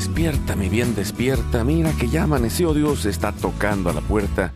Despierta, 0.00 0.56
mi 0.56 0.70
bien, 0.70 0.94
despierta. 0.94 1.62
Mira 1.62 1.92
que 1.92 2.08
ya 2.08 2.22
amaneció 2.22 2.72
Dios, 2.72 3.04
está 3.04 3.32
tocando 3.32 3.90
a 3.90 3.92
la 3.92 4.00
puerta. 4.00 4.54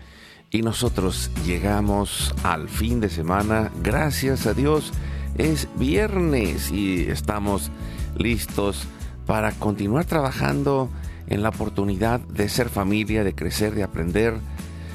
Y 0.50 0.62
nosotros 0.62 1.30
llegamos 1.44 2.34
al 2.44 2.70
fin 2.70 2.98
de 2.98 3.10
semana. 3.10 3.70
Gracias 3.82 4.46
a 4.46 4.54
Dios. 4.54 4.94
Es 5.36 5.68
viernes 5.76 6.72
y 6.72 7.02
estamos 7.10 7.70
listos 8.16 8.86
para 9.26 9.52
continuar 9.52 10.06
trabajando 10.06 10.88
en 11.26 11.42
la 11.42 11.50
oportunidad 11.50 12.20
de 12.20 12.48
ser 12.48 12.70
familia, 12.70 13.22
de 13.22 13.34
crecer, 13.34 13.74
de 13.74 13.82
aprender, 13.82 14.38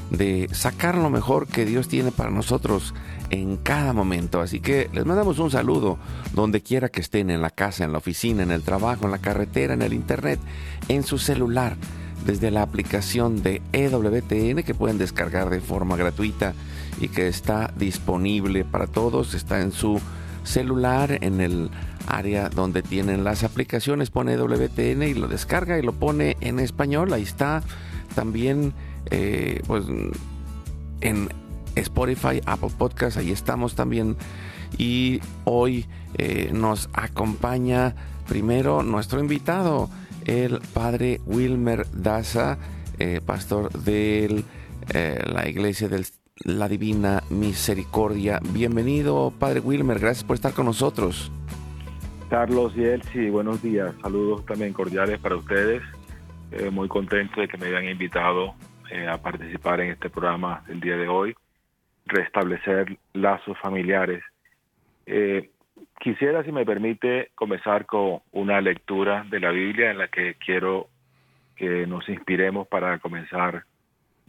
de 0.09 0.49
sacar 0.51 0.95
lo 0.95 1.11
mejor 1.11 1.45
que 1.45 1.63
Dios 1.63 1.87
tiene 1.87 2.11
para 2.11 2.31
nosotros 2.31 2.95
en 3.29 3.57
cada 3.57 3.93
momento. 3.93 4.41
Así 4.41 4.59
que 4.59 4.89
les 4.93 5.05
mandamos 5.05 5.39
un 5.39 5.51
saludo 5.51 5.97
donde 6.33 6.61
quiera 6.61 6.89
que 6.89 7.01
estén, 7.01 7.29
en 7.29 7.41
la 7.41 7.49
casa, 7.49 7.83
en 7.83 7.91
la 7.91 7.97
oficina, 7.97 8.43
en 8.43 8.51
el 8.51 8.63
trabajo, 8.63 9.05
en 9.05 9.11
la 9.11 9.19
carretera, 9.19 9.73
en 9.73 9.81
el 9.81 9.93
internet, 9.93 10.39
en 10.87 11.03
su 11.03 11.17
celular, 11.17 11.75
desde 12.25 12.51
la 12.51 12.61
aplicación 12.61 13.41
de 13.41 13.61
EWTN 13.71 14.63
que 14.63 14.75
pueden 14.75 14.97
descargar 14.97 15.49
de 15.49 15.61
forma 15.61 15.95
gratuita 15.95 16.53
y 16.99 17.07
que 17.07 17.27
está 17.27 17.73
disponible 17.77 18.65
para 18.65 18.87
todos. 18.87 19.33
Está 19.33 19.61
en 19.61 19.71
su 19.71 19.99
celular, 20.43 21.19
en 21.21 21.41
el 21.41 21.69
área 22.07 22.49
donde 22.49 22.81
tienen 22.81 23.23
las 23.23 23.43
aplicaciones, 23.43 24.09
pone 24.09 24.33
EWTN 24.33 25.03
y 25.03 25.13
lo 25.13 25.27
descarga 25.27 25.77
y 25.77 25.81
lo 25.81 25.93
pone 25.93 26.37
en 26.41 26.59
español. 26.59 27.13
Ahí 27.13 27.23
está 27.23 27.61
también, 28.15 28.73
eh, 29.11 29.61
pues, 29.67 29.85
en 31.01 31.29
Spotify, 31.81 32.41
Apple 32.45 32.69
Podcast, 32.77 33.17
ahí 33.17 33.31
estamos 33.31 33.75
también. 33.75 34.15
Y 34.77 35.19
hoy 35.45 35.85
eh, 36.17 36.51
nos 36.53 36.89
acompaña 36.93 37.95
primero 38.27 38.83
nuestro 38.83 39.19
invitado, 39.19 39.89
el 40.25 40.59
padre 40.73 41.21
Wilmer 41.25 41.85
Daza, 41.91 42.57
eh, 42.99 43.21
pastor 43.25 43.71
de 43.71 44.43
eh, 44.93 45.23
la 45.25 45.47
iglesia 45.47 45.87
de 45.87 46.05
la 46.43 46.67
Divina 46.67 47.23
Misericordia. 47.29 48.39
Bienvenido, 48.53 49.33
padre 49.37 49.59
Wilmer, 49.59 49.99
gracias 49.99 50.23
por 50.23 50.35
estar 50.35 50.53
con 50.53 50.65
nosotros. 50.65 51.31
Carlos 52.29 52.73
y 52.75 52.83
Elsie, 52.83 53.31
buenos 53.31 53.61
días. 53.63 53.93
Saludos 54.01 54.45
también 54.45 54.71
cordiales 54.71 55.19
para 55.19 55.35
ustedes. 55.35 55.81
muy 56.71 56.87
contento 56.87 57.41
de 57.41 57.47
que 57.47 57.57
me 57.57 57.67
hayan 57.67 57.85
invitado 57.85 58.53
a 59.07 59.17
participar 59.17 59.81
en 59.81 59.91
este 59.91 60.09
programa 60.09 60.63
el 60.67 60.79
día 60.79 60.95
de 60.95 61.07
hoy 61.07 61.35
restablecer 62.09 62.97
lazos 63.13 63.57
familiares. 63.59 64.23
Eh, 65.05 65.49
quisiera, 65.99 66.43
si 66.43 66.51
me 66.51 66.65
permite, 66.65 67.31
comenzar 67.35 67.85
con 67.85 68.21
una 68.31 68.61
lectura 68.61 69.25
de 69.29 69.39
la 69.39 69.51
Biblia 69.51 69.91
en 69.91 69.97
la 69.97 70.07
que 70.07 70.35
quiero 70.35 70.89
que 71.55 71.85
nos 71.87 72.07
inspiremos 72.09 72.67
para 72.67 72.99
comenzar, 72.99 73.63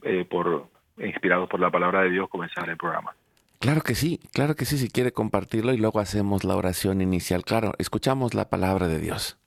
eh, 0.03 0.25
por 0.25 0.69
inspirados 0.99 1.49
por 1.49 1.61
la 1.61 1.71
palabra 1.71 2.03
de 2.03 2.11
Dios, 2.11 2.29
comenzar 2.29 2.69
el 2.69 2.77
programa. 2.77 3.15
Claro 3.61 3.83
que 3.83 3.95
sí, 3.95 4.21
claro 4.33 4.55
que 4.57 4.65
sí, 4.65 4.79
si 4.79 4.91
quiere 4.91 5.13
compartirlo 5.13 5.73
y 5.73 5.79
luego 5.79 6.01
hacemos 6.01 6.45
la 6.45 6.57
oración 6.57 7.01
inicial. 7.03 7.45
Claro, 7.45 7.73
escuchamos 7.79 8.35
la 8.35 8.49
palabra 8.49 8.89
de 8.89 9.01
Dios. 9.01 9.39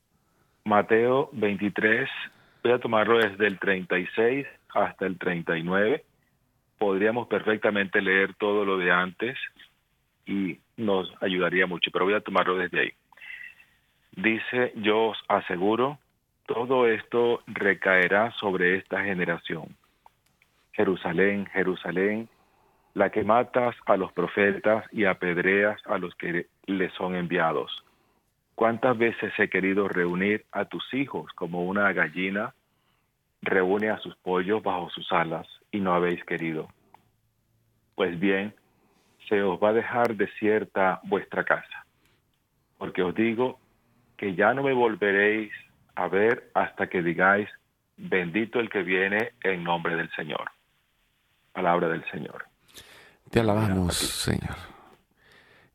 Mateo 0.66 1.30
23, 1.34 2.10
voy 2.64 2.72
a 2.74 2.80
tomarlo 2.80 3.18
desde 3.18 3.48
el 3.48 3.60
36 3.60 4.46
hasta 4.74 5.06
el 5.06 5.18
39 5.18 6.04
podríamos 6.84 7.30
perfectamente 7.30 8.02
leer 8.02 8.34
todo 8.34 8.66
lo 8.66 8.78
de 8.78 8.92
antes 8.92 9.38
y 10.26 10.60
nos 10.76 11.10
ayudaría 11.22 11.66
mucho, 11.66 11.92
pero 11.94 12.04
voy 12.04 12.14
a 12.14 12.20
tomarlo 12.20 12.58
desde 12.58 12.82
ahí. 12.82 12.92
Dice, 14.18 14.74
yo 14.76 15.12
os 15.12 15.18
aseguro, 15.30 15.98
todo 16.46 16.86
esto 16.86 17.42
recaerá 17.48 18.32
sobre 18.32 18.76
esta 18.76 19.02
generación. 19.02 19.78
Jerusalén, 20.74 21.46
Jerusalén, 21.54 22.28
la 22.96 23.12
que 23.12 23.24
matas 23.24 23.78
a 23.86 23.96
los 23.96 24.12
profetas 24.12 24.84
y 24.92 25.06
apedreas 25.06 25.80
a 25.86 25.98
los 25.98 26.14
que 26.16 26.48
le 26.66 26.90
son 26.98 27.16
enviados. 27.16 27.72
¿Cuántas 28.56 28.98
veces 28.98 29.32
he 29.38 29.48
querido 29.48 29.88
reunir 29.88 30.44
a 30.52 30.66
tus 30.66 30.94
hijos 30.94 31.32
como 31.36 31.64
una 31.64 31.94
gallina 31.94 32.54
reúne 33.44 33.90
a 33.90 34.00
sus 34.00 34.16
pollos 34.18 34.64
bajo 34.64 34.90
sus 34.90 35.12
alas 35.12 35.48
y 35.72 35.80
no 35.80 35.94
habéis 35.94 36.24
querido. 36.24 36.70
Pues 37.96 38.20
bien, 38.20 38.56
se 39.28 39.44
os 39.44 39.62
va 39.62 39.70
a 39.70 39.74
dejar 39.74 40.16
desierta 40.16 41.00
vuestra 41.04 41.44
casa, 41.44 41.86
porque 42.78 43.04
os 43.04 43.14
digo 43.14 43.60
que 44.18 44.36
ya 44.36 44.54
no 44.54 44.64
me 44.64 44.74
volveréis 44.74 45.52
a 45.96 46.08
ver 46.08 46.50
hasta 46.54 46.88
que 46.88 47.02
digáis, 47.02 47.50
bendito 47.98 48.60
el 48.60 48.70
que 48.70 48.82
viene 48.84 49.34
en 49.44 49.64
nombre 49.64 49.96
del 49.96 50.10
Señor. 50.12 50.52
Palabra 51.52 51.88
del 51.90 52.04
Señor. 52.10 52.46
Te 53.30 53.40
alabamos, 53.40 53.96
Señor. 53.96 54.56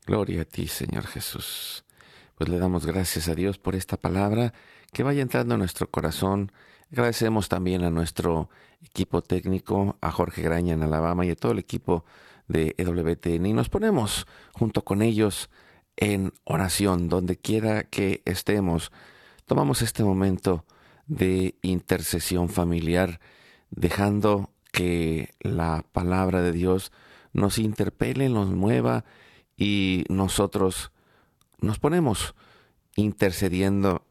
Gloria 0.05 0.41
a 0.41 0.45
ti, 0.45 0.67
Señor 0.67 1.05
Jesús. 1.07 1.85
Pues 2.35 2.49
le 2.49 2.57
damos 2.57 2.85
gracias 2.85 3.27
a 3.29 3.35
Dios 3.35 3.57
por 3.59 3.75
esta 3.75 3.97
palabra 3.97 4.53
que 4.91 5.03
vaya 5.03 5.21
entrando 5.21 5.55
en 5.55 5.59
nuestro 5.59 5.87
corazón 5.87 6.51
Agradecemos 6.91 7.49
también 7.49 7.83
a 7.83 7.91
nuestro 7.91 8.49
equipo 8.81 9.21
técnico, 9.21 9.97
a 10.01 10.11
Jorge 10.11 10.41
Graña 10.41 10.73
en 10.73 10.83
Alabama 10.83 11.25
y 11.25 11.29
a 11.29 11.35
todo 11.35 11.51
el 11.51 11.59
equipo 11.59 12.03
de 12.47 12.73
EWTN. 12.77 13.45
Y 13.45 13.53
nos 13.53 13.69
ponemos 13.69 14.25
junto 14.53 14.83
con 14.83 15.01
ellos 15.01 15.49
en 15.97 16.33
oración, 16.45 17.07
donde 17.07 17.37
quiera 17.37 17.83
que 17.83 18.23
estemos. 18.25 18.91
Tomamos 19.45 19.81
este 19.81 20.03
momento 20.03 20.65
de 21.05 21.55
intercesión 21.61 22.49
familiar, 22.49 23.19
dejando 23.69 24.49
que 24.71 25.33
la 25.41 25.85
palabra 25.91 26.41
de 26.41 26.51
Dios 26.51 26.91
nos 27.33 27.59
interpele, 27.59 28.29
nos 28.29 28.49
mueva 28.49 29.05
y 29.57 30.05
nosotros 30.09 30.91
nos 31.59 31.77
ponemos 31.77 32.33
intercediendo 32.95 34.03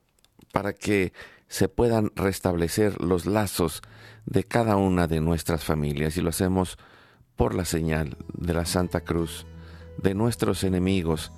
para 0.53 0.75
que 0.75 1.13
se 1.49 1.69
puedan 1.69 2.13
restablecer 2.15 3.01
los 3.03 3.27
lazos 3.27 3.83
de 4.27 4.45
cada 4.45 4.77
una 4.77 5.07
de 5.07 5.21
nuestras 5.21 5.65
familias 5.65 6.17
y 6.17 6.21
lo 6.21 6.29
hacemos 6.29 6.79
por 7.37 7.55
la 7.55 7.65
señal 7.65 8.17
de 8.35 8.55
la 8.55 8.67
Santa 8.67 9.01
Cruz 9.01 9.47
de 10.03 10.15
nuestros 10.15 10.65
enemigos. 10.65 11.33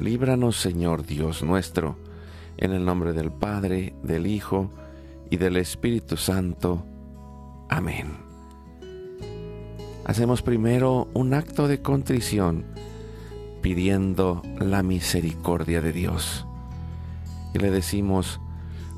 Líbranos, 0.00 0.56
Señor 0.56 1.06
Dios 1.06 1.42
nuestro, 1.42 1.96
en 2.56 2.72
el 2.72 2.84
nombre 2.84 3.12
del 3.12 3.30
Padre, 3.30 3.94
del 4.02 4.26
Hijo 4.26 4.70
y 5.30 5.36
del 5.36 5.56
Espíritu 5.56 6.16
Santo. 6.16 6.84
Amén. 7.68 8.16
Hacemos 10.04 10.42
primero 10.42 11.08
un 11.14 11.32
acto 11.32 11.68
de 11.68 11.80
contrición 11.80 12.66
pidiendo 13.62 14.42
la 14.58 14.82
misericordia 14.82 15.80
de 15.80 15.92
Dios. 15.92 16.46
Y 17.54 17.58
le 17.58 17.70
decimos, 17.70 18.40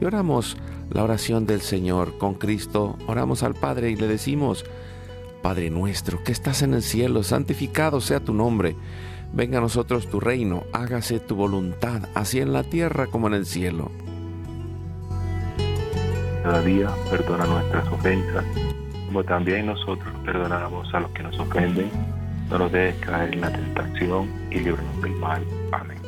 y 0.00 0.04
oramos 0.04 0.56
la 0.90 1.04
oración 1.04 1.46
del 1.46 1.60
Señor 1.60 2.18
con 2.18 2.34
Cristo, 2.34 2.96
oramos 3.06 3.42
al 3.42 3.54
Padre 3.54 3.90
y 3.90 3.96
le 3.96 4.06
decimos, 4.06 4.64
Padre 5.42 5.70
nuestro, 5.70 6.22
que 6.24 6.32
estás 6.32 6.62
en 6.62 6.74
el 6.74 6.82
cielo, 6.82 7.22
santificado 7.22 8.00
sea 8.00 8.20
tu 8.20 8.32
nombre, 8.32 8.76
venga 9.32 9.58
a 9.58 9.60
nosotros 9.60 10.08
tu 10.08 10.20
reino, 10.20 10.64
hágase 10.72 11.20
tu 11.20 11.36
voluntad, 11.36 12.08
así 12.14 12.40
en 12.40 12.52
la 12.52 12.64
tierra 12.64 13.06
como 13.06 13.26
en 13.28 13.34
el 13.34 13.46
cielo. 13.46 13.90
Cada 16.42 16.62
día 16.62 16.88
perdona 17.10 17.46
nuestras 17.46 17.86
ofensas, 17.88 18.44
como 19.06 19.24
también 19.24 19.66
nosotros 19.66 20.14
perdonamos 20.24 20.92
a 20.94 21.00
los 21.00 21.10
que 21.10 21.22
nos 21.22 21.38
ofenden. 21.38 21.90
No 22.48 22.58
nos 22.58 22.72
dejes 22.72 22.98
caer 23.04 23.34
en 23.34 23.42
la 23.42 23.52
tentación 23.52 24.30
y 24.50 24.60
líbranos 24.60 25.02
del 25.02 25.12
mal. 25.16 25.44
Amén. 25.72 26.07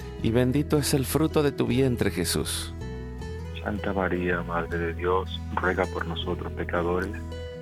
y 0.23 0.31
bendito 0.31 0.77
es 0.77 0.93
el 0.93 1.05
fruto 1.05 1.43
de 1.43 1.51
tu 1.51 1.65
vientre 1.65 2.11
Jesús. 2.11 2.73
Santa 3.63 3.93
María, 3.93 4.41
Madre 4.41 4.77
de 4.77 4.93
Dios, 4.93 5.39
ruega 5.55 5.85
por 5.85 6.05
nosotros 6.07 6.51
pecadores, 6.53 7.11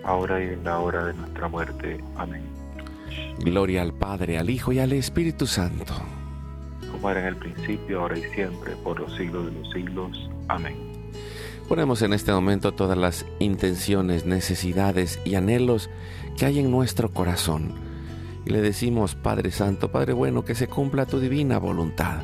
ahora 0.04 0.44
y 0.44 0.48
en 0.48 0.64
la 0.64 0.80
hora 0.80 1.06
de 1.06 1.14
nuestra 1.14 1.48
muerte. 1.48 2.00
Amén. 2.16 2.44
Gloria 3.40 3.82
al 3.82 3.94
Padre, 3.94 4.38
al 4.38 4.50
Hijo 4.50 4.72
y 4.72 4.80
al 4.80 4.94
Espíritu 4.94 5.46
Santo. 5.46 5.94
Como 6.92 7.10
era 7.10 7.22
en 7.22 7.28
el 7.28 7.36
principio, 7.36 8.02
ahora 8.02 8.18
y 8.18 8.24
siempre, 8.34 8.76
por 8.84 9.00
los 9.00 9.16
siglos 9.16 9.46
de 9.46 9.52
los 9.60 9.72
siglos. 9.72 10.30
Amén. 10.48 10.90
Ponemos 11.68 12.02
en 12.02 12.14
este 12.14 12.32
momento 12.32 12.72
todas 12.72 12.98
las 12.98 13.26
intenciones, 13.40 14.26
necesidades 14.26 15.20
y 15.24 15.36
anhelos 15.36 15.90
que 16.38 16.46
hay 16.46 16.60
en 16.60 16.72
nuestro 16.72 17.12
corazón. 17.12 17.74
Y 18.46 18.50
le 18.50 18.62
decimos, 18.62 19.16
Padre 19.16 19.52
Santo, 19.52 19.92
Padre 19.92 20.14
bueno, 20.14 20.44
que 20.44 20.56
se 20.56 20.68
cumpla 20.68 21.06
tu 21.06 21.20
divina 21.20 21.60
voluntad. 21.60 22.24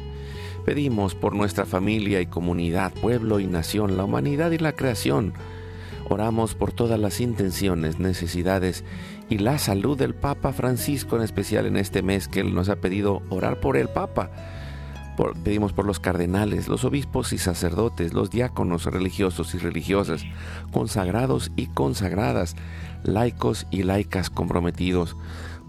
Pedimos 0.65 1.13
por 1.13 1.35
nuestra 1.35 1.65
familia 1.65 2.21
y 2.21 2.25
comunidad, 2.25 2.91
pueblo 2.91 3.39
y 3.39 3.45
nación, 3.45 3.97
la 3.97 4.03
humanidad 4.03 4.49
y 4.49 4.57
la 4.57 4.71
creación. 4.71 5.33
Oramos 6.09 6.55
por 6.55 6.71
todas 6.71 6.99
las 6.99 7.21
intenciones, 7.21 7.99
necesidades 7.99 8.83
y 9.29 9.37
la 9.37 9.59
salud 9.59 9.95
del 9.95 10.15
Papa 10.15 10.53
Francisco, 10.53 11.17
en 11.17 11.21
especial 11.21 11.67
en 11.67 11.77
este 11.77 12.01
mes 12.01 12.27
que 12.27 12.39
él 12.39 12.55
nos 12.55 12.69
ha 12.69 12.77
pedido 12.77 13.21
orar 13.29 13.59
por 13.59 13.77
el 13.77 13.89
Papa. 13.89 14.31
pedimos 15.43 15.71
por 15.71 15.85
los 15.85 15.99
cardenales, 15.99 16.67
los 16.67 16.83
obispos 16.83 17.31
y 17.31 17.37
sacerdotes, 17.37 18.13
los 18.13 18.31
diáconos 18.31 18.85
religiosos 18.85 19.53
y 19.53 19.59
religiosas, 19.59 20.23
consagrados 20.71 21.51
y 21.55 21.67
consagradas, 21.67 22.55
laicos 23.03 23.67
y 23.69 23.83
laicas 23.83 24.31
comprometidos, 24.31 25.15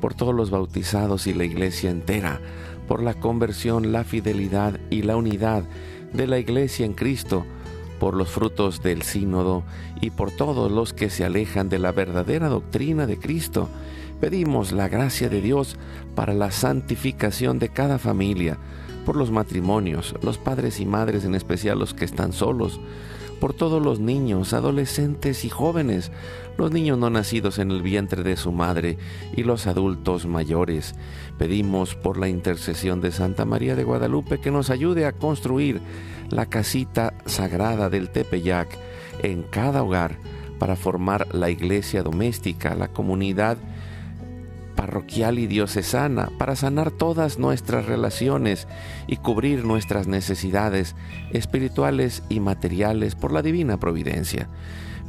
por 0.01 0.15
todos 0.15 0.35
los 0.35 0.51
bautizados 0.51 1.27
y 1.27 1.35
la 1.35 1.45
iglesia 1.45 1.91
entera, 1.91 2.41
por 2.87 3.03
la 3.03 3.15
conversión, 3.15 3.93
la 3.93 4.05
fidelidad 4.05 4.79
y 4.91 5.03
la 5.03 5.17
unidad 5.17 5.65
de 6.13 6.27
la 6.27 6.39
Iglesia 6.39 6.87
en 6.87 6.95
Cristo, 6.95 7.45
por 7.99 8.15
los 8.15 8.29
frutos 8.29 8.83
del 8.83 9.03
sínodo 9.03 9.65
y 10.01 10.11
por 10.11 10.31
todos 10.31 10.71
los 10.71 10.93
que 10.93 11.11
se 11.11 11.25
alejan 11.25 11.69
de 11.69 11.79
la 11.79 11.93
verdadera 11.93 12.49
doctrina 12.49 13.07
de 13.07 13.19
Cristo. 13.19 13.69
Pedimos 14.21 14.73
la 14.73 14.89
gracia 14.89 15.29
de 15.29 15.41
Dios 15.41 15.77
para 16.15 16.35
la 16.35 16.51
santificación 16.51 17.59
de 17.59 17.69
cada 17.69 17.99
familia, 17.99 18.59
por 19.05 19.17
los 19.17 19.31
matrimonios, 19.31 20.15
los 20.23 20.39
padres 20.39 20.81
y 20.81 20.87
madres, 20.87 21.25
en 21.25 21.35
especial 21.35 21.79
los 21.79 21.95
que 21.95 22.05
están 22.05 22.33
solos, 22.33 22.81
por 23.41 23.55
todos 23.55 23.83
los 23.83 24.01
niños, 24.01 24.53
adolescentes 24.53 25.45
y 25.45 25.49
jóvenes, 25.49 26.11
los 26.59 26.73
niños 26.73 26.99
no 26.99 27.11
nacidos 27.11 27.59
en 27.59 27.71
el 27.71 27.83
vientre 27.83 28.23
de 28.23 28.37
su 28.37 28.53
madre 28.53 28.99
y 29.37 29.43
los 29.43 29.67
adultos 29.67 30.27
mayores. 30.27 30.95
Pedimos 31.39 31.95
por 31.95 32.19
la 32.19 32.29
intercesión 32.29 33.01
de 33.01 33.13
Santa 33.13 33.45
María 33.45 33.77
de 33.77 33.85
Guadalupe 33.85 34.41
que 34.41 34.51
nos 34.51 34.71
ayude 34.71 35.07
a 35.07 35.13
construir 35.13 35.81
la 36.31 36.47
casita 36.47 37.15
sagrada 37.27 37.91
del 37.91 38.11
Tepeyac 38.11 38.69
en 39.23 39.43
cada 39.43 39.83
hogar 39.83 40.17
para 40.59 40.77
formar 40.77 41.35
la 41.35 41.51
iglesia 41.51 42.03
doméstica, 42.03 42.75
la 42.75 42.89
comunidad 42.89 43.59
parroquial 44.77 45.39
y 45.39 45.47
diocesana 45.47 46.31
para 46.39 46.55
sanar 46.55 46.93
todas 46.93 47.39
nuestras 47.39 47.87
relaciones 47.87 48.69
y 49.07 49.17
cubrir 49.17 49.65
nuestras 49.65 50.07
necesidades 50.07 50.95
espirituales 51.33 52.23
y 52.29 52.39
materiales 52.41 53.15
por 53.15 53.33
la 53.33 53.43
divina 53.43 53.81
providencia. 53.81 54.49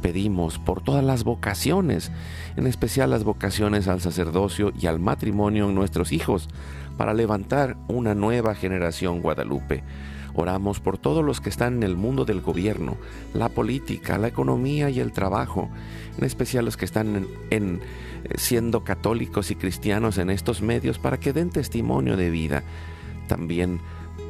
Pedimos 0.02 0.58
por 0.58 0.80
todas 0.80 1.04
las 1.04 1.24
vocaciones, 1.24 2.10
en 2.56 2.66
especial 2.66 3.10
las 3.10 3.24
vocaciones 3.24 3.88
al 3.88 4.00
sacerdocio 4.00 4.72
y 4.78 4.86
al 4.86 5.00
matrimonio 5.00 5.68
en 5.68 5.74
nuestros 5.74 6.12
hijos, 6.12 6.48
para 6.96 7.14
levantar 7.14 7.76
una 7.88 8.14
nueva 8.14 8.54
generación 8.54 9.20
guadalupe. 9.20 9.82
Oramos 10.40 10.78
por 10.78 10.98
todos 10.98 11.24
los 11.24 11.40
que 11.40 11.48
están 11.48 11.78
en 11.78 11.82
el 11.82 11.96
mundo 11.96 12.24
del 12.24 12.40
gobierno, 12.40 12.96
la 13.34 13.48
política, 13.48 14.18
la 14.18 14.28
economía 14.28 14.88
y 14.88 15.00
el 15.00 15.10
trabajo, 15.10 15.68
en 16.16 16.24
especial 16.24 16.64
los 16.64 16.76
que 16.76 16.84
están 16.84 17.26
en, 17.50 17.80
eh, 18.22 18.34
siendo 18.36 18.84
católicos 18.84 19.50
y 19.50 19.56
cristianos 19.56 20.16
en 20.16 20.30
estos 20.30 20.62
medios 20.62 21.00
para 21.00 21.18
que 21.18 21.32
den 21.32 21.50
testimonio 21.50 22.16
de 22.16 22.30
vida. 22.30 22.62
También 23.26 23.80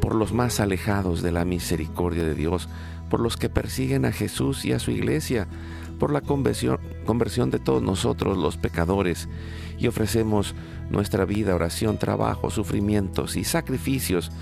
por 0.01 0.15
los 0.15 0.33
más 0.33 0.61
alejados 0.61 1.21
de 1.21 1.31
la 1.31 1.45
misericordia 1.45 2.25
de 2.25 2.35
Dios, 2.35 2.71
por 3.11 3.21
los 3.21 3.37
que 3.37 3.51
persiguen 3.51 4.07
a 4.07 4.13
Jesús 4.13 4.65
y 4.65 4.73
a 4.73 4.79
su 4.79 4.93
iglesia, 4.93 5.47
por 5.99 6.11
la 6.11 6.23
conversión, 6.23 6.79
conversión 7.05 7.51
de 7.51 7.59
todos 7.59 7.83
nosotros 7.83 8.39
los 8.39 8.57
pecadores, 8.57 9.29
y 9.79 9.89
ofrecemos 9.89 10.55
nuestra 10.89 11.27
vida, 11.27 11.55
oración, 11.55 11.99
trabajo, 11.99 12.51
sufrimientos 12.51 13.37
y 13.37 13.45
sacrificios 13.45 14.33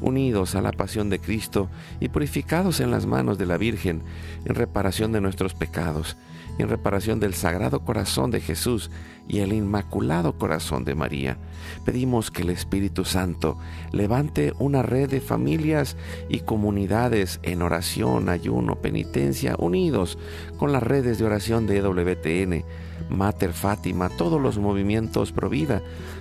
unidos 0.00 0.54
a 0.54 0.62
la 0.62 0.72
pasión 0.72 1.10
de 1.10 1.18
Cristo 1.18 1.68
y 2.00 2.08
purificados 2.08 2.80
en 2.80 2.90
las 2.90 3.06
manos 3.06 3.38
de 3.38 3.46
la 3.46 3.58
Virgen 3.58 4.02
en 4.44 4.54
reparación 4.54 5.12
de 5.12 5.20
nuestros 5.20 5.54
pecados, 5.54 6.16
en 6.58 6.68
reparación 6.68 7.20
del 7.20 7.34
Sagrado 7.34 7.80
Corazón 7.80 8.30
de 8.30 8.40
Jesús 8.40 8.90
y 9.28 9.40
el 9.40 9.52
Inmaculado 9.52 10.38
Corazón 10.38 10.84
de 10.84 10.94
María. 10.94 11.36
Pedimos 11.84 12.30
que 12.30 12.42
el 12.42 12.50
Espíritu 12.50 13.04
Santo 13.04 13.58
levante 13.92 14.52
una 14.58 14.82
red 14.82 15.10
de 15.10 15.20
familias 15.20 15.96
y 16.28 16.40
comunidades 16.40 17.40
en 17.42 17.62
oración, 17.62 18.28
ayuno, 18.28 18.76
penitencia, 18.76 19.56
unidos 19.58 20.18
con 20.58 20.72
las 20.72 20.82
redes 20.82 21.18
de 21.18 21.24
oración 21.24 21.66
de 21.66 21.78
EWTN, 21.78 22.64
Mater 23.10 23.52
Fátima, 23.52 24.08
todos 24.08 24.40
los 24.40 24.58
movimientos 24.58 25.32
pro 25.32 25.48
vida, 25.48 25.82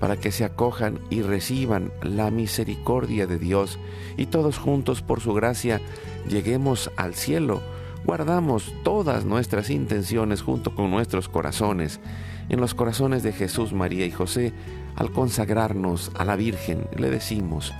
para 0.00 0.16
que 0.16 0.32
se 0.32 0.44
acojan 0.44 0.98
y 1.10 1.22
reciban 1.22 1.92
la 2.02 2.30
misericordia 2.30 3.26
de 3.26 3.38
Dios 3.38 3.78
y 4.16 4.26
todos 4.26 4.58
juntos 4.58 5.02
por 5.02 5.20
su 5.20 5.32
gracia 5.32 5.80
lleguemos 6.28 6.90
al 6.96 7.14
cielo. 7.14 7.62
Guardamos 8.04 8.72
todas 8.84 9.24
nuestras 9.24 9.70
intenciones 9.70 10.42
junto 10.42 10.74
con 10.74 10.90
nuestros 10.90 11.28
corazones 11.28 12.00
en 12.48 12.60
los 12.60 12.74
corazones 12.74 13.22
de 13.22 13.32
Jesús, 13.32 13.72
María 13.72 14.06
y 14.06 14.10
José. 14.10 14.52
Al 14.94 15.10
consagrarnos 15.10 16.12
a 16.14 16.24
la 16.24 16.36
Virgen 16.36 16.86
le 16.96 17.10
decimos, 17.10 17.74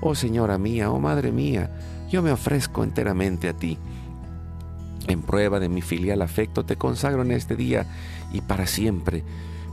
Oh 0.00 0.14
Señora 0.14 0.58
mía, 0.58 0.90
oh 0.90 1.00
Madre 1.00 1.32
mía, 1.32 1.70
yo 2.10 2.22
me 2.22 2.30
ofrezco 2.30 2.84
enteramente 2.84 3.48
a 3.48 3.54
ti. 3.54 3.78
En 5.08 5.22
prueba 5.22 5.60
de 5.60 5.68
mi 5.68 5.82
filial 5.82 6.22
afecto 6.22 6.64
te 6.64 6.76
consagro 6.76 7.22
en 7.22 7.32
este 7.32 7.56
día 7.56 7.86
y 8.32 8.40
para 8.40 8.66
siempre 8.66 9.24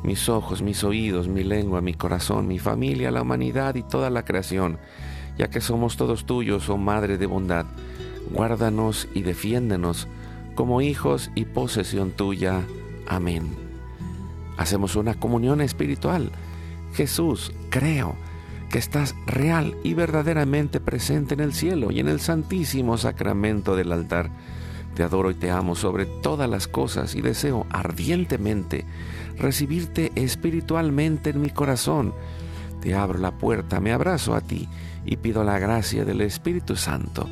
mis 0.04 0.30
ojos, 0.30 0.62
mis 0.62 0.84
oídos, 0.84 1.28
mi 1.28 1.44
lengua, 1.44 1.82
mi 1.82 1.94
corazón, 1.94 2.48
mi 2.48 2.60
familia, 2.60 3.12
la 3.12 3.22
humanidad 3.22 3.76
y 3.76 3.84
toda 3.84 4.10
la 4.10 4.26
creación, 4.26 4.80
ya 5.38 5.50
que 5.50 5.62
somos 5.62 5.98
todos 5.98 6.26
tuyos, 6.26 6.70
oh 6.70 6.78
Madre 6.78 7.18
de 7.18 7.26
bondad. 7.26 7.66
Guárdanos 8.32 9.08
y 9.14 9.22
defiéndenos 9.22 10.08
como 10.56 10.82
hijos 10.82 11.32
y 11.36 11.46
posesión 11.46 12.12
tuya. 12.12 12.62
Amén. 13.08 13.50
Hacemos 14.58 14.96
una 14.96 15.16
comunión 15.16 15.62
espiritual. 15.62 16.32
Jesús, 16.94 17.52
creo 17.70 18.16
que 18.70 18.80
estás 18.80 19.16
real 19.26 19.76
y 19.84 19.94
verdaderamente 19.94 20.80
presente 20.80 21.34
en 21.34 21.42
el 21.42 21.54
cielo 21.54 21.92
y 21.92 22.00
en 22.00 22.08
el 22.08 22.20
santísimo 22.20 22.98
sacramento 22.98 23.76
del 23.76 23.92
altar. 23.92 24.30
Te 24.96 25.04
adoro 25.04 25.32
y 25.32 25.36
te 25.36 25.52
amo 25.52 25.76
sobre 25.76 26.06
todas 26.06 26.50
las 26.50 26.68
cosas 26.68 27.16
y 27.16 27.22
deseo 27.22 27.66
ardientemente 27.70 28.86
recibirte 29.42 30.12
espiritualmente 30.16 31.32
en 31.32 31.42
mi 31.42 31.50
corazón. 31.50 32.14
Te 32.82 32.96
abro 32.96 33.20
la 33.20 33.32
puerta, 33.32 33.80
me 33.80 33.92
abrazo 33.92 34.34
a 34.34 34.42
ti 34.42 34.68
y 35.06 35.18
pido 35.18 35.44
la 35.44 35.60
gracia 35.60 36.06
del 36.06 36.22
Espíritu 36.22 36.76
Santo 36.76 37.28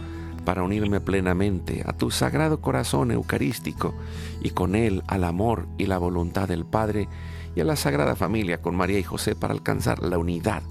para 0.45 0.63
unirme 0.63 0.99
plenamente 0.99 1.83
a 1.85 1.93
tu 1.93 2.11
sagrado 2.11 2.61
corazón 2.61 3.11
eucarístico 3.11 3.93
y 4.41 4.51
con 4.51 4.75
él 4.75 5.03
al 5.07 5.23
amor 5.23 5.67
y 5.77 5.85
la 5.85 5.97
voluntad 5.97 6.47
del 6.47 6.65
Padre 6.65 7.07
y 7.55 7.61
a 7.61 7.65
la 7.65 7.75
Sagrada 7.75 8.15
Familia 8.15 8.61
con 8.61 8.75
María 8.75 8.99
y 8.99 9.03
José 9.03 9.35
para 9.35 9.53
alcanzar 9.53 10.03
la 10.03 10.17
unidad 10.17 10.63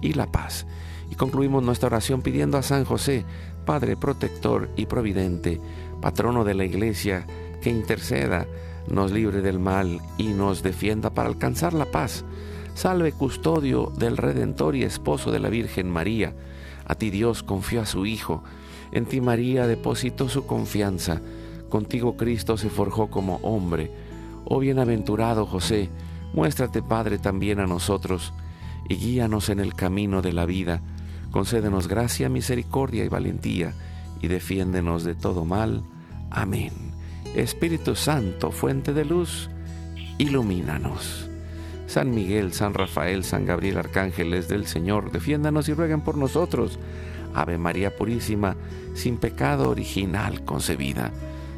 y 0.00 0.14
la 0.14 0.26
paz. 0.26 0.66
Y 1.10 1.14
concluimos 1.14 1.62
nuestra 1.62 1.88
oración 1.88 2.22
pidiendo 2.22 2.58
a 2.58 2.62
San 2.62 2.84
José, 2.84 3.24
Padre 3.64 3.96
protector 3.96 4.70
y 4.76 4.86
providente, 4.86 5.60
patrono 6.00 6.44
de 6.44 6.54
la 6.54 6.64
Iglesia, 6.64 7.26
que 7.60 7.70
interceda 7.70 8.46
nos 8.88 9.12
libre 9.12 9.40
del 9.40 9.58
mal 9.58 10.00
y 10.18 10.28
nos 10.28 10.62
defienda 10.62 11.10
para 11.10 11.28
alcanzar 11.28 11.72
la 11.72 11.86
paz. 11.86 12.24
Salve 12.74 13.12
custodio 13.12 13.92
del 13.96 14.16
Redentor 14.16 14.76
y 14.76 14.82
esposo 14.82 15.30
de 15.32 15.40
la 15.40 15.48
Virgen 15.48 15.90
María. 15.90 16.34
A 16.86 16.94
ti 16.94 17.10
Dios 17.10 17.42
confió 17.42 17.82
a 17.82 17.86
su 17.86 18.06
Hijo. 18.06 18.44
En 18.92 19.06
ti 19.06 19.20
María 19.20 19.66
depositó 19.66 20.28
su 20.28 20.46
confianza. 20.46 21.20
Contigo 21.68 22.16
Cristo 22.16 22.56
se 22.56 22.70
forjó 22.70 23.08
como 23.08 23.36
hombre. 23.36 23.90
Oh 24.44 24.60
bienaventurado 24.60 25.46
José, 25.46 25.90
muéstrate 26.32 26.82
Padre 26.82 27.18
también 27.18 27.58
a 27.60 27.66
nosotros 27.66 28.32
y 28.88 28.96
guíanos 28.96 29.48
en 29.48 29.58
el 29.58 29.74
camino 29.74 30.22
de 30.22 30.32
la 30.32 30.46
vida. 30.46 30.82
Concédenos 31.30 31.88
gracia, 31.88 32.28
misericordia 32.28 33.04
y 33.04 33.08
valentía 33.08 33.74
y 34.22 34.28
defiéndenos 34.28 35.04
de 35.04 35.14
todo 35.14 35.44
mal. 35.44 35.82
Amén. 36.30 36.85
Espíritu 37.36 37.94
Santo, 37.94 38.50
fuente 38.50 38.94
de 38.94 39.04
luz, 39.04 39.50
ilumínanos. 40.16 41.28
San 41.86 42.14
Miguel, 42.14 42.54
San 42.54 42.72
Rafael, 42.72 43.24
San 43.24 43.44
Gabriel, 43.44 43.76
arcángeles 43.76 44.48
del 44.48 44.66
Señor, 44.66 45.12
defiéndanos 45.12 45.68
y 45.68 45.74
rueguen 45.74 46.00
por 46.00 46.16
nosotros. 46.16 46.78
Ave 47.34 47.58
María 47.58 47.94
Purísima, 47.94 48.56
sin 48.94 49.18
pecado 49.18 49.68
original 49.68 50.46
concebida. 50.46 51.12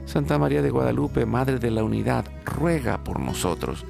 Santa 0.05 0.37
María 0.37 0.63
de 0.63 0.71
Guadalupe, 0.71 1.25
Madre 1.27 1.61
de 1.61 1.71
la 1.71 1.85
Unidad, 1.85 2.25
ruega 2.45 3.05
por 3.05 3.21
nosotros. 3.21 3.87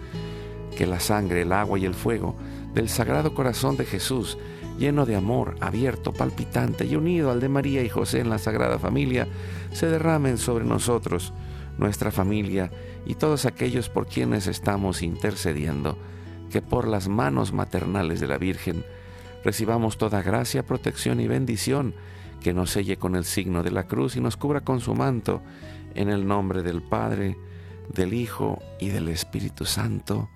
Que 0.76 0.86
la 0.86 1.00
sangre, 1.00 1.40
el 1.40 1.52
agua 1.52 1.78
y 1.78 1.86
el 1.86 1.94
fuego 1.94 2.36
del 2.74 2.90
Sagrado 2.90 3.32
Corazón 3.32 3.78
de 3.78 3.86
Jesús, 3.86 4.36
lleno 4.78 5.06
de 5.06 5.16
amor, 5.16 5.56
abierto, 5.60 6.12
palpitante 6.12 6.84
y 6.84 6.96
unido 6.96 7.30
al 7.30 7.40
de 7.40 7.48
María 7.48 7.82
y 7.82 7.88
José 7.88 8.20
en 8.20 8.28
la 8.28 8.36
Sagrada 8.36 8.78
Familia, 8.78 9.26
se 9.72 9.86
derramen 9.86 10.36
sobre 10.36 10.66
nosotros 10.66 11.32
nuestra 11.78 12.10
familia 12.10 12.70
y 13.06 13.14
todos 13.14 13.46
aquellos 13.46 13.88
por 13.88 14.06
quienes 14.06 14.46
estamos 14.46 15.02
intercediendo, 15.02 15.96
que 16.50 16.60
por 16.60 16.86
las 16.86 17.08
manos 17.08 17.52
maternales 17.52 18.20
de 18.20 18.26
la 18.26 18.38
Virgen 18.38 18.84
recibamos 19.44 19.96
toda 19.96 20.22
gracia, 20.22 20.66
protección 20.66 21.20
y 21.20 21.28
bendición, 21.28 21.94
que 22.42 22.52
nos 22.52 22.70
selle 22.70 22.98
con 22.98 23.16
el 23.16 23.24
signo 23.24 23.62
de 23.62 23.70
la 23.70 23.86
cruz 23.86 24.16
y 24.16 24.20
nos 24.20 24.36
cubra 24.36 24.60
con 24.60 24.80
su 24.80 24.94
manto, 24.94 25.42
en 25.94 26.08
el 26.08 26.26
nombre 26.26 26.62
del 26.62 26.82
Padre, 26.82 27.36
del 27.92 28.14
Hijo 28.14 28.60
y 28.78 28.88
del 28.88 29.08
Espíritu 29.08 29.64
Santo. 29.64 30.28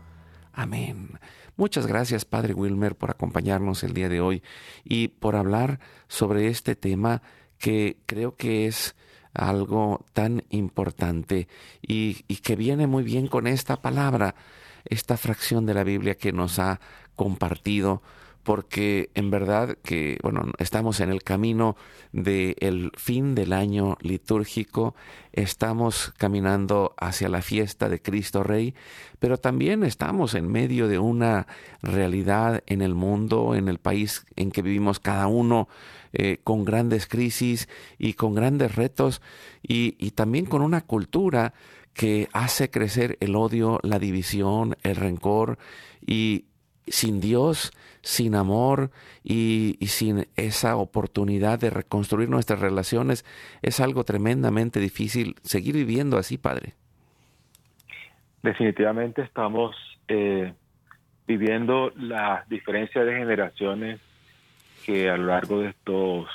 Amén. 0.53 1.19
Muchas 1.57 1.87
gracias, 1.87 2.25
Padre 2.25 2.55
Wilmer, 2.55 2.97
por 2.97 3.11
acompañarnos 3.11 3.85
el 3.85 3.93
día 3.93 4.09
de 4.09 4.21
hoy 4.21 4.43
y 4.85 5.09
por 5.09 5.37
hablar 5.37 5.81
sobre 6.09 6.49
este 6.49 6.75
tema 6.75 7.23
que 7.59 7.99
creo 8.07 8.37
que 8.37 8.67
es 8.67 8.97
algo 9.35 10.05
tan 10.13 10.45
importante 10.51 11.49
y, 11.81 12.15
que 12.43 12.57
viene 12.57 12.87
muy 12.87 13.03
bien 13.03 13.29
con 13.29 13.47
esta 13.47 13.81
palabra, 13.81 14.35
esta 14.85 15.17
fracción 15.17 15.67
de 15.67 15.75
la 15.75 15.85
Biblia 15.85 16.17
que 16.17 16.33
nos 16.33 16.59
ha 16.59 16.81
compartido 17.17 18.03
porque 18.43 19.11
en 19.15 19.31
verdad 19.31 19.77
que, 19.83 20.19
bueno, 20.23 20.43
estamos 20.59 21.01
en 21.01 21.11
el 21.11 21.23
camino 21.23 21.77
del 22.13 22.91
fin 22.97 23.35
del 23.35 23.53
año 23.53 23.97
litúrgico, 24.01 24.95
estamos 25.33 26.13
caminando 26.19 26.95
hacia 26.99 27.29
la 27.29 27.43
fiesta 27.43 27.89
de 27.89 28.03
Cristo 28.03 28.43
Rey, 28.43 28.75
pero 29.19 29.39
también 29.39 29.85
estamos 29.85 30.35
en 30.35 30.51
medio 30.51 30.89
de 30.89 30.99
una 30.99 31.47
realidad 31.83 32.63
en 32.67 32.83
el 32.83 32.95
mundo, 32.95 33.55
en 33.55 33.69
el 33.69 33.79
país 33.79 34.27
en 34.37 34.51
que 34.51 34.63
vivimos 34.63 34.99
cada 34.99 35.29
uno, 35.29 35.69
eh, 36.13 36.41
con 36.45 36.65
grandes 36.65 37.07
crisis 37.07 37.69
y 37.99 38.15
con 38.15 38.35
grandes 38.35 38.75
retos 38.75 39.23
y, 39.63 39.97
y 39.99 40.11
también 40.11 40.45
con 40.45 40.61
una 40.63 40.83
cultura 40.83 41.55
que 41.95 42.29
hace 42.33 42.71
crecer 42.71 43.17
el 43.21 43.37
odio, 43.37 43.79
la 43.83 43.99
división, 43.99 44.77
el 44.83 44.97
rencor 44.97 45.59
y 46.05 46.47
sin 46.87 47.21
Dios, 47.21 47.73
sin 48.03 48.35
amor 48.35 48.91
y, 49.23 49.77
sin 49.83 50.27
esa 50.37 50.77
oportunidad 50.77 51.59
de 51.59 51.71
reconstruir 51.71 52.29
nuestras 52.29 52.61
relaciones, 52.61 53.25
es 53.63 53.81
algo 53.81 54.05
tremendamente 54.05 54.81
difícil 54.81 55.37
seguir 55.43 55.75
viviendo 55.75 56.19
así, 56.19 56.39
Padre. 56.39 56.75
Definitivamente 58.43 59.23
estamos 59.23 59.77
eh, 60.09 60.53
viviendo 61.27 61.93
la 61.97 62.45
diferencia 62.49 63.05
de 63.05 63.15
generaciones 63.15 64.01
que 64.85 65.09
a 65.09 65.17
lo 65.17 65.27
largo 65.27 65.61
de 65.61 65.69
estos 65.69 66.29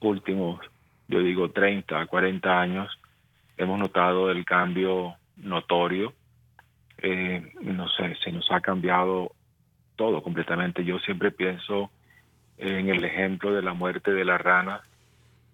últimos, 0.00 0.60
yo 1.08 1.18
digo 1.20 1.50
30, 1.50 2.06
40 2.06 2.60
años, 2.60 2.98
hemos 3.56 3.78
notado 3.78 4.30
el 4.30 4.44
cambio 4.44 5.16
notorio. 5.36 6.12
Eh, 6.98 7.52
no 7.60 7.88
sé, 7.88 8.14
se 8.22 8.30
nos 8.30 8.48
ha 8.52 8.60
cambiado 8.60 9.32
todo 9.96 10.22
completamente. 10.22 10.84
Yo 10.84 10.98
siempre 11.00 11.30
pienso 11.30 11.90
en 12.58 12.88
el 12.88 13.04
ejemplo 13.04 13.52
de 13.52 13.62
la 13.62 13.74
muerte 13.74 14.12
de 14.12 14.24
la 14.24 14.38
rana 14.38 14.80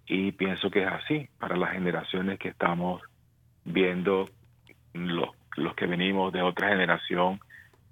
y 0.06 0.32
pienso 0.32 0.70
que 0.70 0.82
es 0.82 0.88
así 0.88 1.28
para 1.38 1.56
las 1.56 1.72
generaciones 1.72 2.38
que 2.38 2.48
estamos 2.48 3.02
viendo, 3.64 4.28
los, 4.94 5.30
los 5.56 5.74
que 5.74 5.86
venimos 5.86 6.32
de 6.32 6.42
otra 6.42 6.68
generación, 6.68 7.40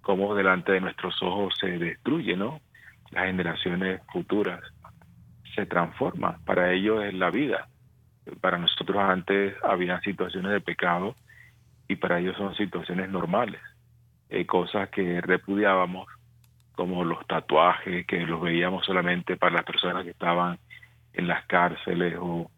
cómo 0.01 0.35
delante 0.35 0.73
de 0.73 0.81
nuestros 0.81 1.23
ojos 1.23 1.55
se 1.61 1.79
destruye, 1.79 2.37
¿no? 2.37 2.61
Las 3.11 3.27
generaciones 3.27 4.01
futuras 4.13 4.61
se 5.55 5.67
transforman. 5.67 6.43
Para 6.45 6.73
ellos 6.73 7.05
es 7.05 7.15
la 7.15 7.31
vida. 7.31 7.69
Para 8.41 8.59
nosotros 8.59 8.97
antes 8.99 9.55
había 9.63 10.01
situaciones 10.01 10.53
de 10.53 10.61
pecado 10.61 11.15
y 11.89 11.97
para 11.97 12.19
ellos 12.19 12.37
son 12.37 12.55
situaciones 12.57 13.09
normales, 13.09 13.61
cosas 14.47 14.89
que 14.91 15.21
repudiábamos 15.21 16.07
como 16.77 17.05
los 17.05 17.27
tatuajes, 17.27 18.07
que 18.07 18.21
los 18.21 18.41
veíamos 18.41 18.85
solamente 18.85 19.37
para 19.37 19.57
las 19.57 19.65
personas 19.65 20.05
que 20.05 20.11
estaban 20.11 20.59
en 21.15 21.27
las 21.27 21.45
cárceles 21.47 22.17
o 22.21 22.51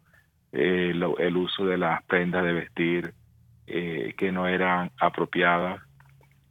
eh, 0.51 0.93
el 1.19 1.37
uso 1.37 1.65
de 1.65 1.77
las 1.77 2.03
prendas 2.03 2.43
de 2.43 2.53
vestir 2.53 3.13
eh, 3.65 4.13
que 4.17 4.31
no 4.31 4.47
eran 4.47 4.91
apropiadas. 4.99 5.81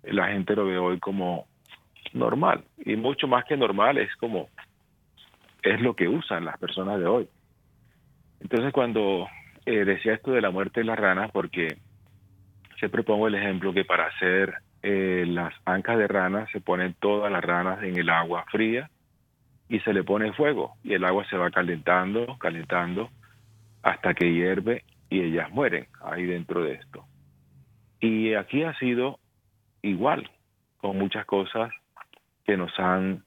La 0.02 0.28
gente 0.28 0.56
lo 0.56 0.64
ve 0.64 0.78
hoy 0.78 0.98
como 0.98 1.46
normal 2.14 2.64
y 2.84 2.96
mucho 2.96 3.28
más 3.28 3.44
que 3.44 3.56
normal 3.56 3.98
es 3.98 4.14
como 4.16 4.48
es 5.62 5.80
lo 5.82 5.94
que 5.94 6.08
usan 6.08 6.46
las 6.46 6.58
personas 6.58 6.98
de 6.98 7.06
hoy. 7.06 7.28
Entonces 8.40 8.72
cuando 8.72 9.28
eh, 9.66 9.84
decía 9.84 10.14
esto 10.14 10.30
de 10.30 10.40
la 10.40 10.50
muerte 10.50 10.80
de 10.80 10.86
las 10.86 10.98
ranas, 10.98 11.30
porque 11.32 11.76
siempre 12.78 13.02
pongo 13.02 13.28
el 13.28 13.34
ejemplo 13.34 13.74
que 13.74 13.84
para 13.84 14.06
hacer 14.06 14.54
eh, 14.82 15.24
las 15.26 15.54
ancas 15.64 15.98
de 15.98 16.06
ranas 16.06 16.50
se 16.50 16.60
ponen 16.60 16.94
todas 16.98 17.30
las 17.32 17.44
ranas 17.44 17.82
en 17.82 17.96
el 17.96 18.10
agua 18.10 18.44
fría 18.50 18.90
y 19.68 19.80
se 19.80 19.92
le 19.92 20.04
pone 20.04 20.32
fuego 20.32 20.74
y 20.82 20.94
el 20.94 21.04
agua 21.04 21.26
se 21.28 21.36
va 21.36 21.50
calentando, 21.50 22.38
calentando 22.38 23.10
hasta 23.82 24.14
que 24.14 24.32
hierve 24.32 24.84
y 25.10 25.20
ellas 25.20 25.50
mueren 25.50 25.86
ahí 26.02 26.24
dentro 26.24 26.62
de 26.62 26.74
esto. 26.74 27.04
Y 28.00 28.34
aquí 28.34 28.62
ha 28.62 28.74
sido 28.78 29.18
igual, 29.82 30.30
con 30.78 30.96
muchas 30.96 31.26
cosas 31.26 31.72
que 32.44 32.56
nos 32.56 32.78
han 32.78 33.24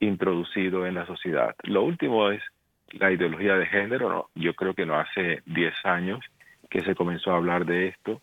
introducido 0.00 0.86
en 0.86 0.94
la 0.94 1.06
sociedad. 1.06 1.54
Lo 1.64 1.82
último 1.82 2.30
es 2.30 2.42
la 2.92 3.10
ideología 3.10 3.56
de 3.56 3.66
género. 3.66 4.08
¿no? 4.08 4.26
Yo 4.34 4.54
creo 4.54 4.74
que 4.74 4.86
no 4.86 4.98
hace 4.98 5.42
10 5.46 5.74
años 5.84 6.20
que 6.70 6.82
se 6.82 6.94
comenzó 6.94 7.32
a 7.32 7.36
hablar 7.36 7.66
de 7.66 7.88
esto 7.88 8.20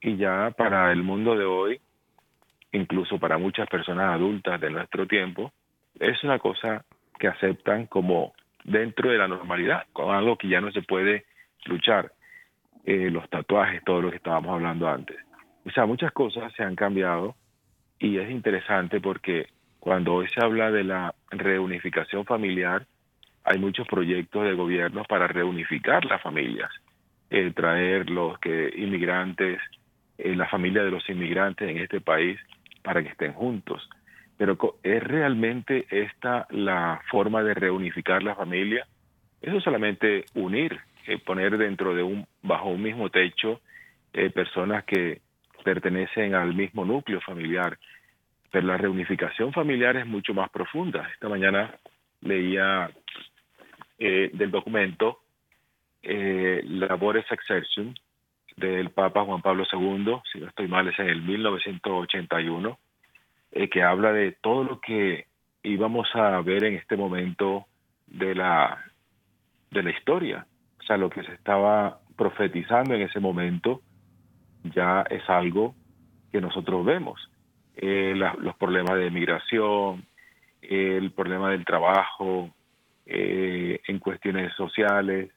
y 0.00 0.16
ya 0.16 0.52
para 0.56 0.90
el 0.92 1.02
mundo 1.02 1.36
de 1.36 1.44
hoy 1.44 1.80
incluso 2.72 3.18
para 3.18 3.38
muchas 3.38 3.68
personas 3.68 4.14
adultas 4.14 4.60
de 4.60 4.70
nuestro 4.70 5.06
tiempo, 5.06 5.52
es 5.98 6.22
una 6.24 6.38
cosa 6.38 6.84
que 7.18 7.28
aceptan 7.28 7.86
como 7.86 8.32
dentro 8.64 9.10
de 9.10 9.18
la 9.18 9.28
normalidad, 9.28 9.84
con 9.92 10.14
algo 10.14 10.36
que 10.36 10.48
ya 10.48 10.60
no 10.60 10.70
se 10.72 10.82
puede 10.82 11.24
luchar. 11.66 12.12
Eh, 12.84 13.10
los 13.10 13.28
tatuajes, 13.28 13.84
todo 13.84 14.00
lo 14.00 14.10
que 14.10 14.16
estábamos 14.16 14.52
hablando 14.52 14.88
antes. 14.88 15.18
O 15.66 15.70
sea, 15.70 15.84
muchas 15.84 16.12
cosas 16.12 16.50
se 16.54 16.62
han 16.62 16.76
cambiado 16.76 17.36
y 17.98 18.16
es 18.16 18.30
interesante 18.30 19.00
porque 19.00 19.48
cuando 19.78 20.14
hoy 20.14 20.28
se 20.28 20.42
habla 20.42 20.70
de 20.70 20.84
la 20.84 21.14
reunificación 21.30 22.24
familiar, 22.24 22.86
hay 23.44 23.58
muchos 23.58 23.86
proyectos 23.86 24.44
de 24.44 24.54
gobierno 24.54 25.04
para 25.04 25.26
reunificar 25.26 26.04
las 26.06 26.22
familias, 26.22 26.70
eh, 27.28 27.52
traer 27.54 28.08
los 28.08 28.38
que 28.38 28.72
inmigrantes, 28.76 29.60
eh, 30.16 30.34
la 30.34 30.48
familia 30.48 30.82
de 30.82 30.90
los 30.90 31.08
inmigrantes 31.08 31.68
en 31.68 31.78
este 31.78 32.00
país 32.00 32.40
para 32.82 33.02
que 33.02 33.10
estén 33.10 33.32
juntos. 33.32 33.88
Pero 34.36 34.56
¿es 34.82 35.02
realmente 35.02 35.86
esta 35.90 36.46
la 36.50 37.02
forma 37.10 37.42
de 37.42 37.54
reunificar 37.54 38.22
la 38.22 38.34
familia? 38.34 38.86
Eso 39.42 39.58
es 39.58 39.64
solamente 39.64 40.24
unir, 40.34 40.80
eh, 41.06 41.18
poner 41.18 41.58
dentro 41.58 41.94
de 41.94 42.02
un, 42.02 42.26
bajo 42.42 42.70
un 42.70 42.82
mismo 42.82 43.10
techo, 43.10 43.60
eh, 44.12 44.30
personas 44.30 44.84
que 44.84 45.20
pertenecen 45.62 46.34
al 46.34 46.54
mismo 46.54 46.84
núcleo 46.84 47.20
familiar. 47.20 47.78
Pero 48.50 48.66
la 48.66 48.76
reunificación 48.76 49.52
familiar 49.52 49.96
es 49.96 50.06
mucho 50.06 50.32
más 50.34 50.50
profunda. 50.50 51.08
Esta 51.12 51.28
mañana 51.28 51.74
leía 52.22 52.90
eh, 53.98 54.30
del 54.32 54.50
documento 54.50 55.18
Labores 56.02 57.30
Exertion, 57.30 57.94
del 58.60 58.90
Papa 58.90 59.24
Juan 59.24 59.42
Pablo 59.42 59.64
II, 59.72 60.20
si 60.32 60.38
no 60.38 60.48
estoy 60.48 60.68
mal, 60.68 60.86
es 60.88 60.98
en 60.98 61.08
el 61.08 61.22
1981, 61.22 62.78
eh, 63.52 63.68
que 63.68 63.82
habla 63.82 64.12
de 64.12 64.32
todo 64.32 64.64
lo 64.64 64.80
que 64.80 65.26
íbamos 65.62 66.08
a 66.14 66.40
ver 66.42 66.64
en 66.64 66.74
este 66.74 66.96
momento 66.96 67.66
de 68.06 68.34
la, 68.34 68.84
de 69.70 69.82
la 69.82 69.90
historia. 69.90 70.46
O 70.78 70.82
sea, 70.84 70.96
lo 70.96 71.10
que 71.10 71.22
se 71.22 71.32
estaba 71.32 72.00
profetizando 72.16 72.94
en 72.94 73.02
ese 73.02 73.20
momento 73.20 73.82
ya 74.64 75.02
es 75.08 75.28
algo 75.28 75.74
que 76.30 76.40
nosotros 76.40 76.84
vemos. 76.84 77.30
Eh, 77.76 78.14
los 78.14 78.56
problemas 78.56 78.98
de 78.98 79.10
migración, 79.10 80.04
el 80.62 81.12
problema 81.12 81.50
del 81.50 81.64
trabajo, 81.64 82.50
eh, 83.06 83.80
en 83.88 83.98
cuestiones 83.98 84.52
sociales, 84.54 85.30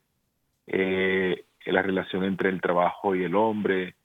eh, 0.68 1.46
la 1.66 1.82
relación 1.82 2.24
entre 2.24 2.50
el 2.50 2.62
trabajo 2.62 3.16
y 3.16 3.24
el 3.24 3.36
hombre, 3.36 3.96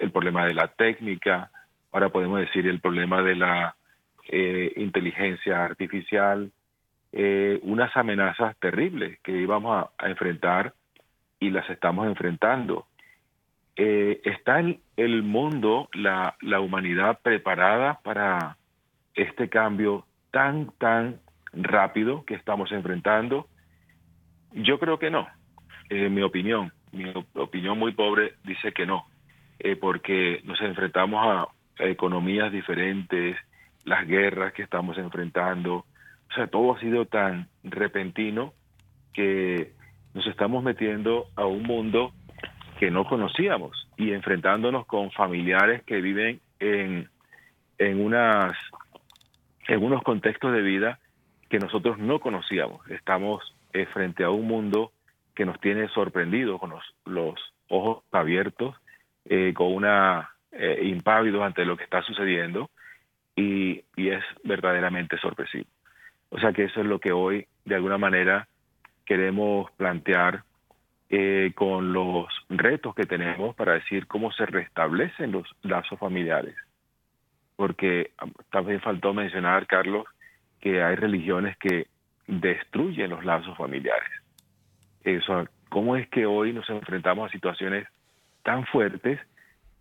el 0.00 0.10
problema 0.10 0.46
de 0.46 0.54
la 0.54 0.68
técnica, 0.68 1.50
ahora 1.92 2.08
podemos 2.08 2.40
decir 2.40 2.66
el 2.66 2.80
problema 2.80 3.22
de 3.22 3.36
la 3.36 3.76
eh, 4.28 4.72
inteligencia 4.76 5.64
artificial, 5.64 6.50
eh, 7.12 7.60
unas 7.62 7.96
amenazas 7.96 8.56
terribles 8.58 9.18
que 9.20 9.32
íbamos 9.32 9.88
a, 9.98 10.08
enfrentar 10.08 10.74
y 11.38 11.50
las 11.50 11.68
estamos 11.70 12.06
enfrentando. 12.06 12.86
Eh, 13.76 14.20
¿Está 14.24 14.60
el 14.60 15.22
mundo, 15.22 15.88
la, 15.94 16.36
la 16.40 16.60
humanidad 16.60 17.18
preparada 17.22 18.00
para 18.02 18.56
este 19.14 19.48
cambio 19.48 20.06
tan, 20.30 20.70
tan 20.78 21.20
rápido 21.52 22.24
que 22.24 22.34
estamos 22.34 22.70
enfrentando? 22.72 23.48
Yo 24.52 24.78
creo 24.78 24.98
que 24.98 25.10
no, 25.10 25.26
en 25.88 26.14
mi 26.14 26.22
opinión 26.22 26.72
mi 26.94 27.12
opinión 27.34 27.78
muy 27.78 27.92
pobre 27.92 28.34
dice 28.44 28.72
que 28.72 28.86
no, 28.86 29.06
eh, 29.58 29.76
porque 29.76 30.40
nos 30.44 30.60
enfrentamos 30.60 31.20
a, 31.24 31.48
economías 31.76 32.52
diferentes, 32.52 33.36
las 33.84 34.06
guerras 34.06 34.52
que 34.52 34.62
estamos 34.62 34.96
enfrentando, 34.96 35.78
o 35.78 36.34
sea, 36.34 36.46
todo 36.46 36.74
ha 36.74 36.80
sido 36.80 37.04
tan 37.06 37.48
repentino 37.64 38.52
que 39.12 39.72
nos 40.14 40.24
estamos 40.28 40.62
metiendo 40.62 41.26
a 41.34 41.46
un 41.46 41.64
mundo 41.64 42.12
que 42.78 42.92
no 42.92 43.04
conocíamos 43.04 43.88
y 43.96 44.12
enfrentándonos 44.12 44.86
con 44.86 45.10
familiares 45.10 45.82
que 45.82 46.00
viven 46.00 46.40
en, 46.60 47.08
en, 47.78 48.00
unas, 48.00 48.56
en 49.66 49.82
unos 49.82 50.02
contextos 50.04 50.52
de 50.52 50.62
vida 50.62 51.00
que 51.48 51.58
nosotros 51.58 51.98
no 51.98 52.20
conocíamos. 52.20 52.88
Estamos 52.88 53.54
eh, 53.72 53.86
frente 53.86 54.22
a 54.22 54.30
un 54.30 54.46
mundo 54.46 54.92
que 55.34 55.44
nos 55.44 55.60
tiene 55.60 55.88
sorprendidos 55.88 56.60
con 56.60 56.72
los, 57.06 57.38
ojos 57.68 58.04
abiertos, 58.12 58.76
eh, 59.24 59.52
con 59.54 59.74
una 59.74 60.30
eh, 60.52 61.00
ante 61.42 61.64
lo 61.64 61.76
que 61.76 61.84
está 61.84 62.02
sucediendo 62.02 62.70
y, 63.34 63.82
es 63.96 64.22
verdaderamente 64.44 65.18
sorpresivo. 65.18 65.64
O 66.30 66.38
sea 66.38 66.52
que 66.52 66.64
eso 66.64 66.80
es 66.80 66.86
lo 66.86 66.98
que 66.98 67.12
hoy, 67.12 67.46
de 67.64 67.74
alguna 67.74 67.98
manera, 67.98 68.46
queremos 69.06 69.70
plantear 69.72 70.44
eh, 71.08 71.52
con 71.54 71.92
los 71.92 72.26
retos 72.48 72.94
que 72.94 73.06
tenemos 73.06 73.54
para 73.56 73.74
decir 73.74 74.06
cómo 74.06 74.30
se 74.32 74.46
restablecen 74.46 75.32
los 75.32 75.48
lazos 75.62 75.98
familiares. 75.98 76.54
Porque 77.56 78.12
también 78.50 78.80
faltó 78.80 79.14
mencionar, 79.14 79.66
Carlos, 79.66 80.06
que 80.60 80.82
hay 80.82 80.96
religiones 80.96 81.56
que 81.56 81.86
destruyen 82.26 83.10
los 83.10 83.24
lazos 83.24 83.56
familiares 83.56 84.23
eso, 85.04 85.46
cómo 85.68 85.96
es 85.96 86.08
que 86.08 86.26
hoy 86.26 86.52
nos 86.52 86.68
enfrentamos 86.70 87.28
a 87.28 87.32
situaciones 87.32 87.86
tan 88.42 88.64
fuertes 88.66 89.20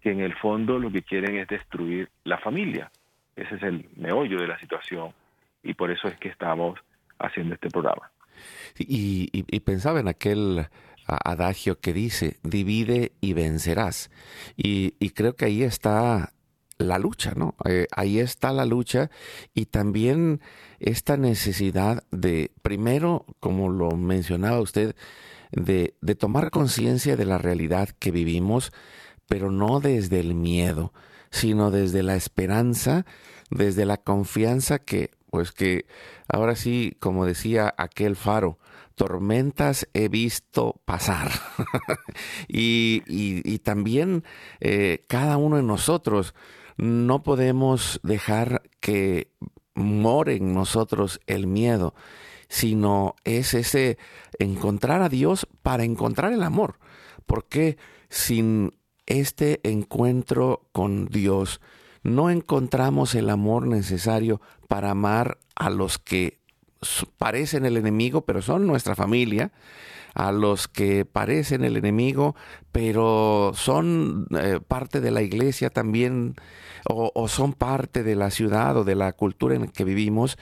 que 0.02 0.12
en 0.12 0.20
el 0.20 0.36
fondo 0.36 0.80
lo 0.80 0.92
que 0.92 1.02
quieren 1.02 1.38
es 1.38 1.48
destruir 1.48 2.10
la 2.26 2.38
familia. 2.38 2.92
Ese 3.36 3.56
es 3.56 3.64
el 3.64 3.90
meollo 3.96 4.40
de 4.40 4.48
la 4.48 4.60
situación 4.60 5.14
y 5.64 5.74
por 5.74 5.90
eso 5.92 6.08
es 6.08 6.18
que 6.18 6.30
estamos 6.30 6.80
haciendo 7.20 7.56
este 7.56 7.70
programa. 7.70 8.12
Y, 8.78 9.60
pensaba 9.62 10.00
en 10.00 10.08
aquel 10.08 10.68
adagio 11.08 11.80
que 11.80 11.94
dice, 11.94 12.38
divide 12.44 13.14
y 13.22 13.34
vencerás. 13.34 14.12
Y, 14.58 14.92
creo 15.12 15.36
que 15.36 15.46
ahí 15.46 15.64
está 15.64 16.34
la 16.84 17.00
lucha, 17.00 17.34
¿no? 17.36 17.56
Eh, 17.66 17.88
ahí 17.96 18.20
está 18.20 18.52
la 18.52 18.66
lucha 18.66 19.10
y 19.54 19.66
también 19.66 20.42
esta 20.80 21.18
necesidad 21.18 22.04
de, 22.12 22.52
primero, 22.62 23.26
como 23.40 23.70
lo 23.70 23.92
mencionaba 23.92 24.60
usted, 24.60 24.96
de, 25.52 25.96
de 26.02 26.16
tomar 26.16 26.52
conciencia 26.52 27.16
de 27.16 27.26
la 27.26 27.38
realidad 27.38 27.90
que 28.00 28.12
vivimos, 28.12 28.72
pero 29.28 29.52
no 29.52 29.80
desde 29.80 30.20
el 30.20 30.36
miedo, 30.36 30.94
sino 31.32 31.72
desde 31.72 32.04
la 32.04 32.16
esperanza, 32.16 33.06
desde 33.50 33.86
la 33.86 33.98
confianza 33.98 34.80
que, 34.80 35.12
pues 35.30 35.52
que 35.52 35.86
ahora 36.28 36.56
sí, 36.56 36.96
como 37.00 37.26
decía 37.26 37.74
aquel 37.78 38.16
faro, 38.16 38.60
tormentas 38.96 39.88
he 39.94 40.08
visto 40.08 40.82
pasar. 40.86 41.32
y, 42.48 43.04
y, 43.08 43.60
también 43.60 44.24
eh, 44.60 45.06
cada 45.08 45.38
uno 45.38 45.58
de 45.58 45.64
nosotros 45.64 46.34
no 46.78 47.24
podemos 47.24 48.00
dejar 48.04 48.64
que 48.80 49.32
more 49.76 50.36
en 50.36 50.54
nosotros 50.54 51.20
el 51.28 51.48
miedo, 51.48 51.96
sino 52.48 53.16
es 53.24 53.54
ese 53.54 53.98
encontrar 54.40 55.02
a 55.02 55.10
Dios 55.10 55.48
para 55.62 55.84
encontrar 55.84 56.34
el 56.34 56.44
amor. 56.44 56.80
Porque 57.26 57.78
sin 58.10 58.74
este 59.06 59.60
encuentro 59.64 60.68
con 60.72 61.08
Dios 61.08 61.62
no 62.04 62.30
encontramos 62.30 63.16
el 63.16 63.30
amor 63.30 63.68
necesario 63.68 64.42
para 64.68 64.92
amar 64.92 65.38
a 65.56 65.70
los 65.70 65.98
que 65.98 66.40
parecen 67.18 67.66
el 67.66 67.78
enemigo, 67.78 68.22
pero 68.26 68.42
son 68.42 68.68
nuestra 68.68 68.96
familia, 68.96 69.52
a 70.14 70.32
los 70.32 70.68
que 70.68 71.06
parecen 71.06 71.64
el 71.64 71.78
enemigo, 71.78 72.36
pero 72.72 73.52
son 73.56 74.28
eh, 74.38 74.60
parte 74.68 75.02
de 75.02 75.12
la 75.12 75.22
iglesia 75.22 75.70
también, 75.70 76.36
o, 76.90 77.28
son 77.30 77.54
parte 77.54 78.04
de 78.04 78.16
la 78.16 78.30
ciudad 78.30 78.76
o 78.76 78.84
de 78.84 78.96
la 78.96 79.14
cultura 79.14 79.56
en 79.56 79.62
la 79.62 79.68
que 79.68 79.86
vivimos, 79.86 80.38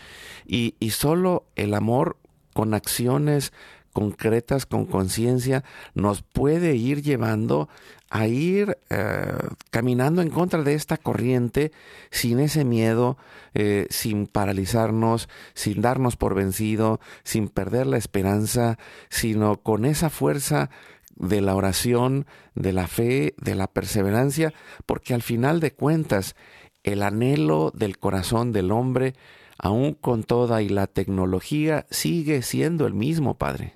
y, 0.45 0.75
y 0.79 0.89
solo 0.91 1.45
el 1.55 1.73
amor 1.73 2.17
con 2.53 2.73
acciones 2.73 3.53
concretas, 3.93 4.65
con 4.65 4.85
conciencia, 4.85 5.63
nos 5.93 6.21
puede 6.21 6.75
ir 6.75 7.01
llevando 7.01 7.69
a 8.11 8.27
ir 8.27 8.77
eh, 8.89 9.37
caminando 9.69 10.21
en 10.21 10.29
contra 10.29 10.61
de 10.63 10.73
esta 10.73 10.97
corriente 10.97 11.71
sin 12.11 12.41
ese 12.41 12.65
miedo, 12.65 13.17
eh, 13.53 13.87
sin 13.89 14.27
paralizarnos, 14.27 15.29
sin 15.53 15.81
darnos 15.81 16.17
por 16.17 16.35
vencido, 16.35 16.99
sin 17.23 17.47
perder 17.47 17.87
la 17.87 17.97
esperanza, 17.97 18.77
sino 19.09 19.61
con 19.63 19.85
esa 19.85 20.09
fuerza 20.09 20.69
de 21.15 21.39
la 21.39 21.55
oración, 21.55 22.25
de 22.53 22.73
la 22.73 22.87
fe, 22.87 23.33
de 23.37 23.55
la 23.55 23.67
perseverancia, 23.67 24.53
porque 24.85 25.13
al 25.13 25.21
final 25.21 25.61
de 25.61 25.71
cuentas 25.71 26.35
el 26.83 27.03
anhelo 27.03 27.71
del 27.73 27.97
corazón 27.97 28.51
del 28.51 28.71
hombre, 28.71 29.13
aún 29.57 29.93
con 29.93 30.23
toda 30.23 30.61
y 30.61 30.67
la 30.67 30.87
tecnología, 30.87 31.85
sigue 31.89 32.41
siendo 32.41 32.85
el 32.87 32.93
mismo, 32.93 33.35
Padre. 33.37 33.75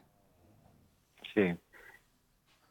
Sí, 1.33 1.55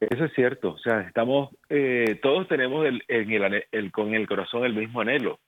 eso 0.00 0.24
es 0.24 0.32
cierto, 0.34 0.72
o 0.72 0.78
sea, 0.78 1.00
estamos, 1.00 1.50
eh, 1.68 2.18
todos 2.22 2.48
tenemos 2.48 2.86
el, 2.86 3.02
el, 3.08 3.92
con 3.92 4.14
el 4.14 4.26
corazón 4.26 4.64
el 4.64 4.74
mismo 4.74 5.00
anhelo 5.00 5.40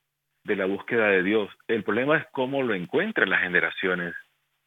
de 0.44 0.56
la 0.56 0.66
búsqueda 0.66 1.08
de 1.08 1.22
Dios. 1.22 1.50
El 1.66 1.82
problema 1.82 2.18
es 2.18 2.26
cómo 2.32 2.62
lo 2.62 2.74
encuentran 2.74 3.30
las 3.30 3.42
generaciones, 3.42 4.14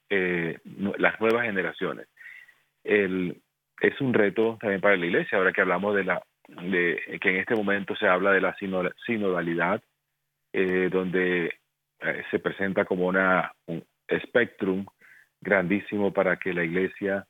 eh, 0.09 0.57
las 0.97 1.19
nuevas 1.19 1.45
generaciones. 1.45 2.07
El, 2.83 3.41
es 3.81 3.99
un 4.01 4.13
reto 4.13 4.57
también 4.59 4.81
para 4.81 4.97
la 4.97 5.05
iglesia, 5.05 5.37
ahora 5.37 5.53
que 5.53 5.61
hablamos 5.61 5.95
de 5.95 6.03
la, 6.03 6.21
de 6.47 7.19
que 7.21 7.29
en 7.29 7.35
este 7.37 7.55
momento 7.55 7.95
se 7.95 8.07
habla 8.07 8.31
de 8.31 8.41
la 8.41 8.55
sinodalidad, 9.05 9.81
eh, 10.51 10.89
donde 10.91 11.53
se 12.31 12.39
presenta 12.39 12.85
como 12.85 13.07
una, 13.07 13.51
un 13.65 13.83
espectrum 14.07 14.85
grandísimo 15.41 16.13
para 16.13 16.37
que 16.37 16.53
la 16.53 16.63
iglesia 16.63 17.25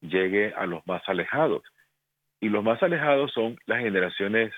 llegue 0.00 0.52
a 0.54 0.66
los 0.66 0.86
más 0.86 1.02
alejados. 1.08 1.62
Y 2.44 2.50
los 2.50 2.62
más 2.62 2.82
alejados 2.82 3.32
son 3.32 3.56
las 3.64 3.80
generaciones, 3.80 4.52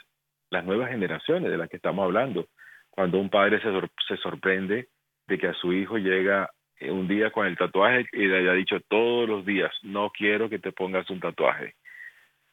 las 0.51 0.65
nuevas 0.65 0.91
generaciones 0.91 1.53
de 1.53 1.57
las 1.57 1.69
que 1.69 1.77
estamos 1.77 2.05
hablando. 2.05 2.49
Cuando 2.91 3.21
un 3.21 3.31
padre 3.31 3.61
se, 3.61 3.69
se 4.09 4.21
sorprende 4.21 4.89
de 5.29 5.39
que 5.39 5.47
a 5.47 5.55
su 5.55 5.73
hijo 5.73 5.97
llega 5.97 6.51
eh, 6.81 6.91
un 6.91 7.07
día 7.07 7.31
con 7.31 7.47
el 7.47 7.57
tatuaje 7.57 8.05
y 8.13 8.27
le 8.27 8.39
haya 8.39 8.55
dicho 8.55 8.81
todos 8.89 9.29
los 9.29 9.47
días, 9.47 9.71
no 9.85 10.11
quiero 10.11 10.51
que 10.51 10.59
te 10.59 10.73
pongas 10.73 11.09
un 11.11 11.21
tatuaje. 11.21 11.75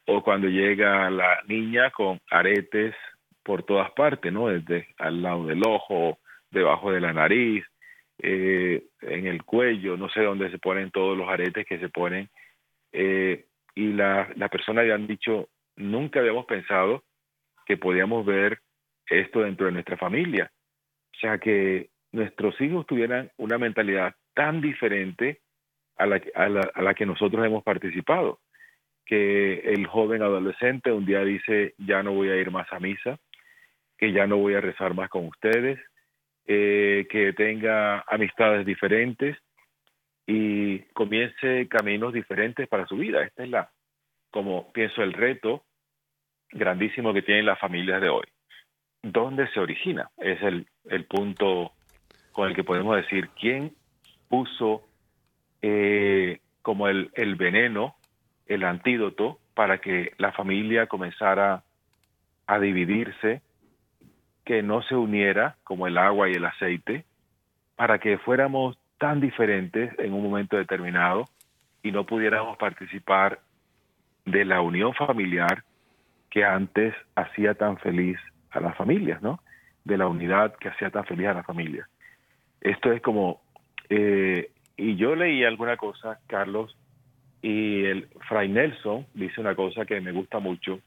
O 0.06 0.22
cuando 0.22 0.46
llega 0.46 1.10
la 1.10 1.42
niña 1.48 1.90
con 1.90 2.20
aretes 2.30 2.94
por 3.42 3.64
todas 3.64 3.90
partes, 3.90 4.32
¿no? 4.32 4.46
Desde 4.46 4.94
al 4.98 5.20
lado 5.20 5.46
del 5.46 5.62
ojo, 5.66 6.18
debajo 6.52 6.92
de 6.92 7.00
la 7.00 7.12
nariz, 7.12 7.64
eh, 8.18 8.84
en 9.00 9.26
el 9.26 9.42
cuello, 9.42 9.96
no 9.96 10.08
sé 10.10 10.20
dónde 10.20 10.48
se 10.52 10.60
ponen 10.60 10.92
todos 10.92 11.18
los 11.18 11.28
aretes 11.28 11.66
que 11.66 11.80
se 11.80 11.88
ponen. 11.88 12.28
Eh, 12.92 13.46
y 13.74 13.92
la, 13.92 14.30
la 14.36 14.48
persona 14.48 14.82
le 14.82 14.92
han 14.92 15.06
dicho, 15.06 15.48
nunca 15.76 16.20
habíamos 16.20 16.46
pensado 16.46 17.04
que 17.66 17.76
podíamos 17.76 18.24
ver 18.24 18.58
esto 19.08 19.40
dentro 19.40 19.66
de 19.66 19.72
nuestra 19.72 19.96
familia. 19.96 20.50
O 21.14 21.18
sea, 21.20 21.38
que 21.38 21.90
nuestros 22.12 22.60
hijos 22.60 22.86
tuvieran 22.86 23.30
una 23.36 23.58
mentalidad 23.58 24.14
tan 24.34 24.60
diferente 24.60 25.40
a 25.96 26.06
la 26.06 26.94
que 26.94 27.06
nosotros 27.06 27.44
hemos 27.44 27.62
participado. 27.62 28.40
Que 29.06 29.60
el 29.60 29.86
joven 29.86 30.22
adolescente 30.22 30.90
un 30.90 31.04
día 31.04 31.24
dice, 31.24 31.74
ya 31.78 32.02
no 32.02 32.12
voy 32.12 32.30
a 32.30 32.36
ir 32.36 32.50
más 32.50 32.72
a 32.72 32.80
misa, 32.80 33.18
que 33.98 34.12
ya 34.12 34.26
no 34.26 34.38
voy 34.38 34.54
a 34.54 34.60
rezar 34.60 34.94
más 34.94 35.08
con 35.08 35.26
ustedes, 35.26 35.78
eh, 36.46 37.06
que 37.10 37.32
tenga 37.32 38.04
amistades 38.06 38.66
diferentes, 38.66 39.36
y 40.26 40.80
comience 40.94 41.68
caminos 41.68 42.12
diferentes 42.12 42.68
para 42.68 42.86
su 42.86 42.96
vida. 42.96 43.22
Este 43.22 43.44
es 43.44 43.50
la, 43.50 43.70
como 44.30 44.72
pienso, 44.72 45.02
el 45.02 45.12
reto 45.12 45.64
grandísimo 46.50 47.12
que 47.12 47.22
tienen 47.22 47.46
las 47.46 47.58
familias 47.58 48.00
de 48.00 48.08
hoy. 48.08 48.24
¿Dónde 49.02 49.48
se 49.48 49.60
origina? 49.60 50.10
Es 50.16 50.40
el, 50.42 50.66
el 50.86 51.04
punto 51.04 51.72
con 52.32 52.48
el 52.48 52.54
que 52.54 52.64
podemos 52.64 52.96
decir 52.96 53.28
quién 53.38 53.74
puso 54.28 54.82
eh, 55.62 56.40
como 56.62 56.88
el, 56.88 57.10
el 57.14 57.36
veneno, 57.36 57.96
el 58.46 58.64
antídoto 58.64 59.38
para 59.54 59.78
que 59.78 60.12
la 60.18 60.32
familia 60.32 60.86
comenzara 60.86 61.62
a 62.46 62.58
dividirse, 62.58 63.42
que 64.44 64.62
no 64.62 64.82
se 64.82 64.94
uniera 64.94 65.56
como 65.64 65.86
el 65.86 65.96
agua 65.96 66.28
y 66.28 66.32
el 66.32 66.44
aceite, 66.44 67.04
para 67.76 67.98
que 67.98 68.18
fuéramos 68.18 68.78
tan 69.04 69.20
diferentes 69.20 69.92
en 69.98 70.14
un 70.14 70.22
momento 70.22 70.56
determinado 70.56 71.26
y 71.82 71.92
no 71.92 72.06
pudiéramos 72.06 72.56
participar 72.56 73.38
de 74.24 74.46
la 74.46 74.62
unión 74.62 74.94
familiar 74.94 75.62
que 76.30 76.42
antes 76.42 76.94
hacía 77.14 77.52
tan 77.52 77.76
feliz 77.76 78.16
a 78.50 78.60
las 78.60 78.74
familias, 78.78 79.20
¿no? 79.20 79.40
De 79.84 79.98
la 79.98 80.06
unidad 80.06 80.54
que 80.54 80.70
hacía 80.70 80.88
tan 80.88 81.04
feliz 81.04 81.26
a 81.26 81.34
las 81.34 81.44
familias. 81.44 81.86
Esto 82.62 82.92
es 82.92 83.02
como, 83.02 83.42
eh, 83.90 84.50
y 84.78 84.96
yo 84.96 85.14
leí 85.14 85.44
alguna 85.44 85.76
cosa, 85.76 86.18
Carlos, 86.26 86.74
y 87.42 87.84
el 87.84 88.08
Fray 88.26 88.48
Nelson 88.48 89.04
dice 89.12 89.38
una 89.38 89.54
cosa 89.54 89.84
que 89.84 90.00
me 90.00 90.12
gusta 90.12 90.38
mucho, 90.38 90.80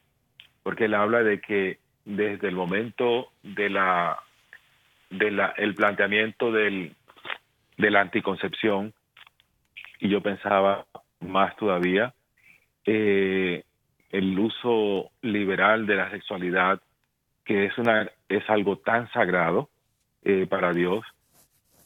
porque 0.64 0.86
él 0.86 0.94
habla 0.94 1.22
de 1.22 1.40
que 1.40 1.78
desde 2.04 2.48
el 2.48 2.56
momento 2.56 3.28
de 3.44 3.70
la, 3.70 4.18
de 5.08 5.30
la 5.30 5.54
el 5.56 5.76
planteamiento 5.76 6.50
del, 6.50 6.96
de 7.78 7.90
la 7.90 8.00
anticoncepción 8.00 8.92
y 10.00 10.08
yo 10.08 10.20
pensaba 10.20 10.84
más 11.20 11.56
todavía 11.56 12.12
eh, 12.84 13.64
el 14.10 14.38
uso 14.38 15.10
liberal 15.22 15.86
de 15.86 15.96
la 15.96 16.10
sexualidad 16.10 16.80
que 17.44 17.66
es 17.66 17.78
una 17.78 18.10
es 18.28 18.48
algo 18.50 18.76
tan 18.78 19.10
sagrado 19.12 19.70
eh, 20.22 20.46
para 20.46 20.72
Dios 20.72 21.04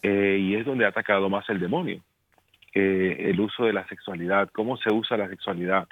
eh, 0.03 0.39
y 0.41 0.57
es 0.57 0.65
donde 0.65 0.87
ha 0.87 0.89
atacado 0.89 1.29
más 1.29 1.49
el 1.49 1.61
demonio 1.61 2.03
el 2.75 3.39
uso 3.39 3.65
de 3.65 3.75
la 3.75 3.87
sexualidad 3.87 4.49
cómo 4.51 4.79
se 4.79 4.91
usa 4.91 5.19
la 5.19 5.29
sexualidad. 5.29 5.87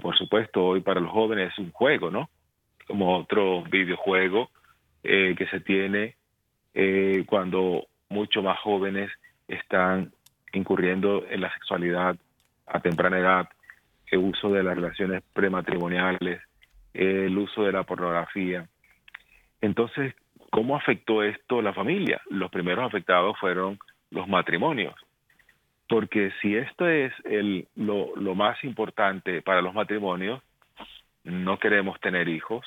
Por 0.00 0.16
supuesto 0.16 0.64
hoy 0.64 0.80
para 0.80 1.00
los 1.00 1.10
jóvenes 1.10 1.50
es 1.50 1.58
un 1.58 1.72
juego 1.72 2.12
no 2.12 2.30
como 2.86 3.18
otro 3.18 3.64
videojuego 3.64 4.50
que 5.02 5.48
se 5.50 5.58
tiene 5.58 6.14
cuando 7.26 7.88
mucho 8.08 8.42
más 8.42 8.58
jóvenes 8.60 9.10
están 9.48 10.12
incurriendo 10.52 11.24
en 11.28 11.40
la 11.40 11.52
sexualidad 11.52 12.16
a 12.66 12.80
temprana 12.80 13.18
edad, 13.18 13.48
el 14.10 14.18
uso 14.18 14.50
de 14.50 14.62
las 14.62 14.76
relaciones 14.76 15.22
prematrimoniales, 15.32 16.40
el 16.94 17.36
uso 17.36 17.64
de 17.64 17.72
la 17.72 17.82
pornografía. 17.82 18.66
Entonces, 19.60 20.14
¿cómo 20.50 20.76
afectó 20.76 21.22
esto 21.22 21.62
la 21.62 21.74
familia? 21.74 22.20
Los 22.30 22.50
primeros 22.50 22.86
afectados 22.86 23.38
fueron 23.38 23.78
los 24.10 24.28
matrimonios. 24.28 24.94
Porque 25.88 26.32
si 26.40 26.56
esto 26.56 26.88
es 26.88 27.12
el, 27.24 27.68
lo, 27.76 28.16
lo 28.16 28.34
más 28.34 28.62
importante 28.64 29.42
para 29.42 29.62
los 29.62 29.74
matrimonios, 29.74 30.42
no 31.22 31.58
queremos 31.58 32.00
tener 32.00 32.28
hijos. 32.28 32.66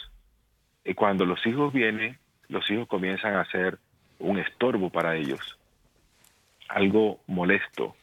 Y 0.86 0.94
cuando 0.94 1.26
los 1.26 1.46
hijos 1.46 1.74
vienen, 1.74 2.18
los 2.48 2.70
hijos 2.72 2.88
comienzan 2.88 3.36
a 3.36 3.46
ser 3.46 3.80
un 4.20 4.38
estorbo 4.40 4.90
para 4.90 5.16
ellos, 5.16 5.58
algo 6.68 7.20
molesto, 7.28 7.96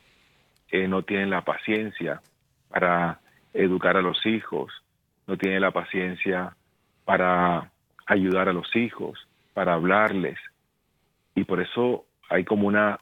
no 0.73 1.03
tienen 1.03 1.31
la 1.31 1.43
paciencia 1.43 2.21
para 2.69 3.21
educar 3.55 3.97
a 3.97 4.03
los 4.03 4.25
hijos, 4.27 4.73
no 5.27 5.37
tienen 5.37 5.63
la 5.63 5.71
paciencia 5.71 6.55
para 7.05 7.71
ayudar 8.07 8.49
a 8.49 8.53
los 8.53 8.75
hijos, 8.77 9.27
para 9.55 9.75
hablarles. 9.75 10.39
Y 11.35 11.45
por 11.45 11.61
eso 11.61 12.05
hay 12.29 12.45
como 12.45 12.69
una, 12.69 12.99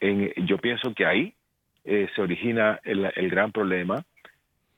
en, 0.00 0.32
yo 0.46 0.58
pienso 0.58 0.94
que 0.94 1.06
ahí 1.06 1.34
eh, 1.84 2.08
se 2.14 2.22
origina 2.22 2.80
el, 2.84 3.10
el, 3.14 3.30
gran 3.30 3.52
problema, 3.52 4.04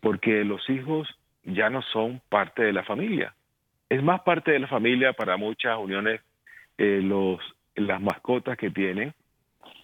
porque 0.01 0.45
los 0.45 0.69
hijos 0.71 1.09
ya 1.45 1.71
no 1.71 1.83
son 1.83 2.21
parte 2.29 2.63
de 2.63 2.73
la 2.73 2.85
familia. 2.85 3.35
Es 3.89 4.03
más 4.03 4.21
parte 4.23 4.53
de 4.53 4.59
la 4.59 4.69
familia 4.69 5.13
para 5.13 5.37
muchas 5.37 5.79
uniones 5.79 6.21
eh, 6.77 7.01
los 7.03 7.41
las 7.79 8.01
mascotas 8.01 8.57
que 8.57 8.71
tienen, 8.71 9.15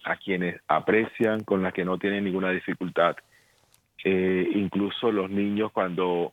a 0.03 0.15
quienes 0.17 0.61
aprecian, 0.67 1.43
con 1.43 1.63
las 1.63 1.73
que 1.73 1.85
no 1.85 1.97
tienen 1.97 2.23
ninguna 2.23 2.51
dificultad. 2.51 3.15
Eh, 4.03 4.47
incluso 4.53 5.11
los 5.11 5.29
niños 5.29 5.71
cuando 5.71 6.31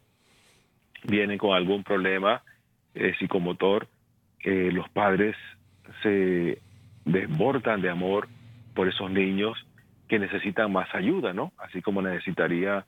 vienen 1.04 1.38
con 1.38 1.56
algún 1.56 1.82
problema 1.82 2.42
eh, 2.94 3.14
psicomotor, 3.18 3.88
eh, 4.40 4.70
los 4.72 4.88
padres 4.90 5.36
se 6.02 6.60
desbordan 7.04 7.80
de 7.80 7.90
amor 7.90 8.28
por 8.74 8.88
esos 8.88 9.10
niños 9.10 9.56
que 10.08 10.18
necesitan 10.18 10.70
más 10.70 10.94
ayuda, 10.94 11.32
¿no? 11.32 11.52
Así 11.56 11.80
como 11.80 12.02
necesitaría, 12.02 12.84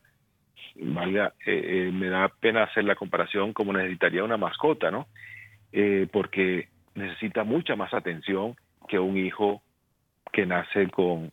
valga, 0.77 1.33
me 1.47 2.09
da 2.09 2.29
pena 2.29 2.65
hacer 2.65 2.85
la 2.85 2.97
comparación 2.97 3.53
como 3.53 3.73
necesitaría 3.73 4.23
una 4.23 4.37
mascota, 4.37 4.91
¿no? 4.91 5.07
Porque 6.13 6.69
necesita 6.95 7.45
mucha 7.45 7.77
más 7.77 7.95
atención 7.95 8.55
que 8.89 8.99
un 8.99 9.17
hijo 9.17 9.63
que 10.33 10.47
nace 10.47 10.89
con 10.91 11.33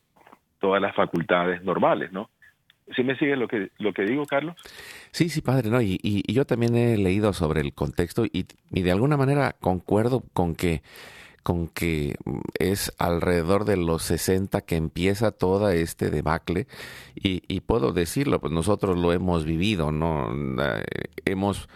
todas 0.59 0.81
las 0.81 0.95
facultades 0.95 1.63
normales, 1.63 2.11
¿no? 2.11 2.29
¿Sí 2.95 3.03
me 3.03 3.17
sigue 3.17 3.35
lo 3.35 3.47
que, 3.47 3.69
lo 3.77 3.93
que 3.93 4.03
digo, 4.03 4.25
Carlos? 4.25 4.55
Sí, 5.11 5.29
sí, 5.29 5.41
padre, 5.41 5.69
¿no? 5.69 5.81
Y, 5.81 6.23
yo 6.31 6.45
también 6.45 6.75
he 6.75 6.97
leído 6.97 7.33
sobre 7.33 7.61
el 7.61 7.73
contexto 7.73 8.25
y, 8.25 8.45
y, 8.69 8.81
de 8.81 8.91
alguna 8.91 9.17
manera 9.17 9.55
concuerdo 9.59 10.23
con 10.33 10.55
que, 10.55 10.81
con 11.43 11.67
que 11.67 12.15
es 12.59 12.93
alrededor 12.99 13.65
de 13.65 13.77
los 13.77 14.03
60 14.03 14.61
que 14.61 14.75
empieza 14.75 15.31
toda 15.31 15.73
este 15.73 16.09
debacle 16.09 16.67
y, 17.15 17.43
y 17.47 17.61
puedo 17.61 17.93
decirlo, 17.93 18.39
pues 18.39 18.51
nosotros 18.51 18.97
lo 18.97 19.13
hemos 19.13 19.45
vivido, 19.45 19.91
¿no? 19.91 20.29
Eh, 20.61 20.83
hemos 21.25 21.69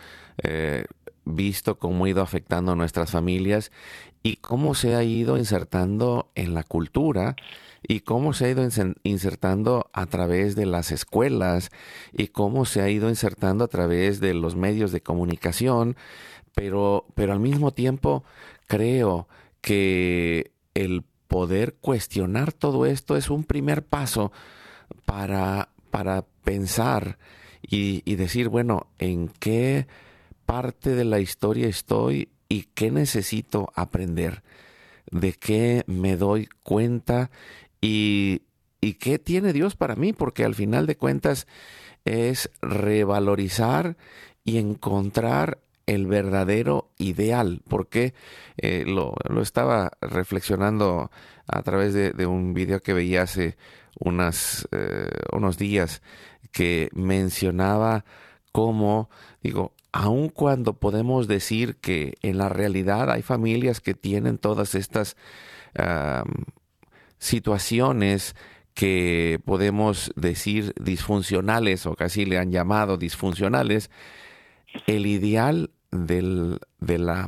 eh, 0.43 0.85
visto 1.25 1.77
cómo 1.77 2.05
ha 2.05 2.09
ido 2.09 2.21
afectando 2.21 2.71
a 2.71 2.75
nuestras 2.75 3.11
familias 3.11 3.71
y 4.23 4.37
cómo 4.37 4.75
se 4.75 4.95
ha 4.95 5.03
ido 5.03 5.37
insertando 5.37 6.31
en 6.35 6.53
la 6.53 6.63
cultura 6.63 7.35
y 7.87 8.01
cómo 8.01 8.33
se 8.33 8.45
ha 8.45 8.49
ido 8.49 8.67
insertando 9.03 9.89
a 9.93 10.05
través 10.07 10.55
de 10.55 10.65
las 10.65 10.91
escuelas 10.91 11.69
y 12.13 12.27
cómo 12.27 12.65
se 12.65 12.81
ha 12.81 12.89
ido 12.89 13.09
insertando 13.09 13.63
a 13.63 13.67
través 13.67 14.19
de 14.19 14.33
los 14.33 14.55
medios 14.55 14.91
de 14.91 15.01
comunicación, 15.01 15.95
pero, 16.55 17.05
pero 17.13 17.33
al 17.33 17.39
mismo 17.39 17.71
tiempo 17.71 18.23
creo 18.67 19.27
que 19.61 20.51
el 20.73 21.03
poder 21.27 21.75
cuestionar 21.75 22.53
todo 22.53 22.85
esto 22.85 23.17
es 23.17 23.29
un 23.29 23.43
primer 23.43 23.83
paso 23.83 24.31
para, 25.05 25.69
para 25.91 26.25
pensar 26.43 27.17
y, 27.61 28.01
y 28.05 28.15
decir, 28.15 28.49
bueno, 28.49 28.87
¿en 28.99 29.27
qué 29.27 29.87
parte 30.45 30.95
de 30.95 31.05
la 31.05 31.19
historia 31.19 31.67
estoy 31.67 32.29
y 32.49 32.63
qué 32.73 32.91
necesito 32.91 33.71
aprender? 33.75 34.43
¿De 35.11 35.33
qué 35.33 35.83
me 35.87 36.17
doy 36.17 36.47
cuenta 36.63 37.29
y, 37.81 38.41
qué 38.99 39.19
tiene 39.19 39.51
Dios 39.51 39.75
para 39.75 39.95
mí, 39.95 40.13
porque 40.13 40.45
al 40.45 40.55
final 40.55 40.85
de 40.85 40.95
cuentas 40.95 41.47
es 42.05 42.49
revalorizar 42.61 43.97
y 44.43 44.57
encontrar 44.57 45.59
el 45.87 46.07
verdadero 46.07 46.91
ideal, 46.97 47.61
porque 47.67 48.13
eh, 48.57 48.83
lo, 48.87 49.15
estaba 49.41 49.91
reflexionando 50.01 51.11
a 51.47 51.61
través 51.63 51.93
de, 51.93 52.25
un 52.25 52.53
video 52.53 52.79
que 52.81 52.93
veía 52.93 53.23
hace 53.23 53.57
unas, 53.99 54.67
eh, 54.71 55.09
unos 55.31 55.57
días 55.57 56.01
que 56.51 56.89
mencionaba 56.93 58.05
cómo, 58.51 59.09
digo, 59.43 59.73
aun 59.95 60.27
cuando 60.27 60.73
podemos 60.73 61.25
decir 61.25 61.77
que 61.77 62.15
en 62.21 62.37
la 62.37 62.49
realidad 62.49 63.09
hay 63.09 63.21
familias 63.21 63.79
que 63.79 63.93
tienen 63.93 64.37
todas 64.37 64.75
estas 64.75 65.15
situaciones 67.17 68.35
que 68.73 69.39
podemos 69.45 70.11
decir 70.17 70.73
disfuncionales 70.77 71.85
o 71.85 71.95
casi 71.95 72.25
le 72.25 72.37
han 72.37 72.51
llamado 72.51 72.97
disfuncionales, 72.97 73.89
el 74.85 75.05
ideal 75.05 75.71
del, 75.91 76.59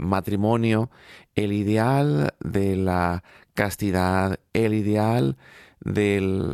matrimonio, 0.02 0.92
el 1.36 1.54
ideal 1.54 2.34
de 2.42 2.76
la 2.76 3.24
castidad, 3.54 4.42
el 4.52 4.74
ideal 4.74 5.38
de 5.80 6.54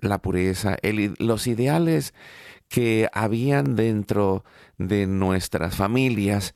la 0.00 0.18
pureza, 0.22 0.78
los 1.18 1.46
ideales 1.46 2.14
que 2.68 3.08
habían 3.12 3.76
dentro 3.76 4.44
de 4.78 5.06
nuestras 5.06 5.76
familias 5.76 6.54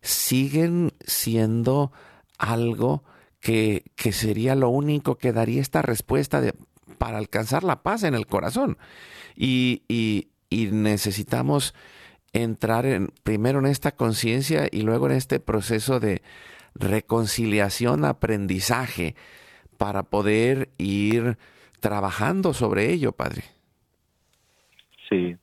siguen 0.00 0.92
siendo 1.04 1.92
algo 2.38 3.04
que, 3.40 3.84
sería 4.12 4.54
lo 4.54 4.68
único 4.68 5.16
que 5.16 5.32
daría 5.32 5.60
esta 5.60 5.82
respuesta 5.82 6.40
de, 6.40 6.54
para 6.98 7.18
alcanzar 7.18 7.64
la 7.64 7.82
paz 7.82 8.02
en 8.02 8.14
el 8.14 8.26
corazón. 8.26 8.78
Y, 9.36 9.82
y, 9.88 10.28
necesitamos 10.50 11.74
entrar 12.32 12.86
en, 12.86 13.08
primero 13.22 13.58
en 13.58 13.66
esta 13.66 13.92
conciencia 13.92 14.68
y 14.70 14.82
luego 14.82 15.06
en 15.06 15.16
este 15.16 15.38
proceso 15.38 16.00
de 16.00 16.22
reconciliación, 16.74 18.04
aprendizaje, 18.04 19.14
para 19.76 20.04
poder 20.04 20.70
ir 20.78 21.36
trabajando 21.80 22.54
sobre 22.54 22.90
ello, 22.92 23.12
Padre. 23.12 23.44
Sí, 25.08 25.36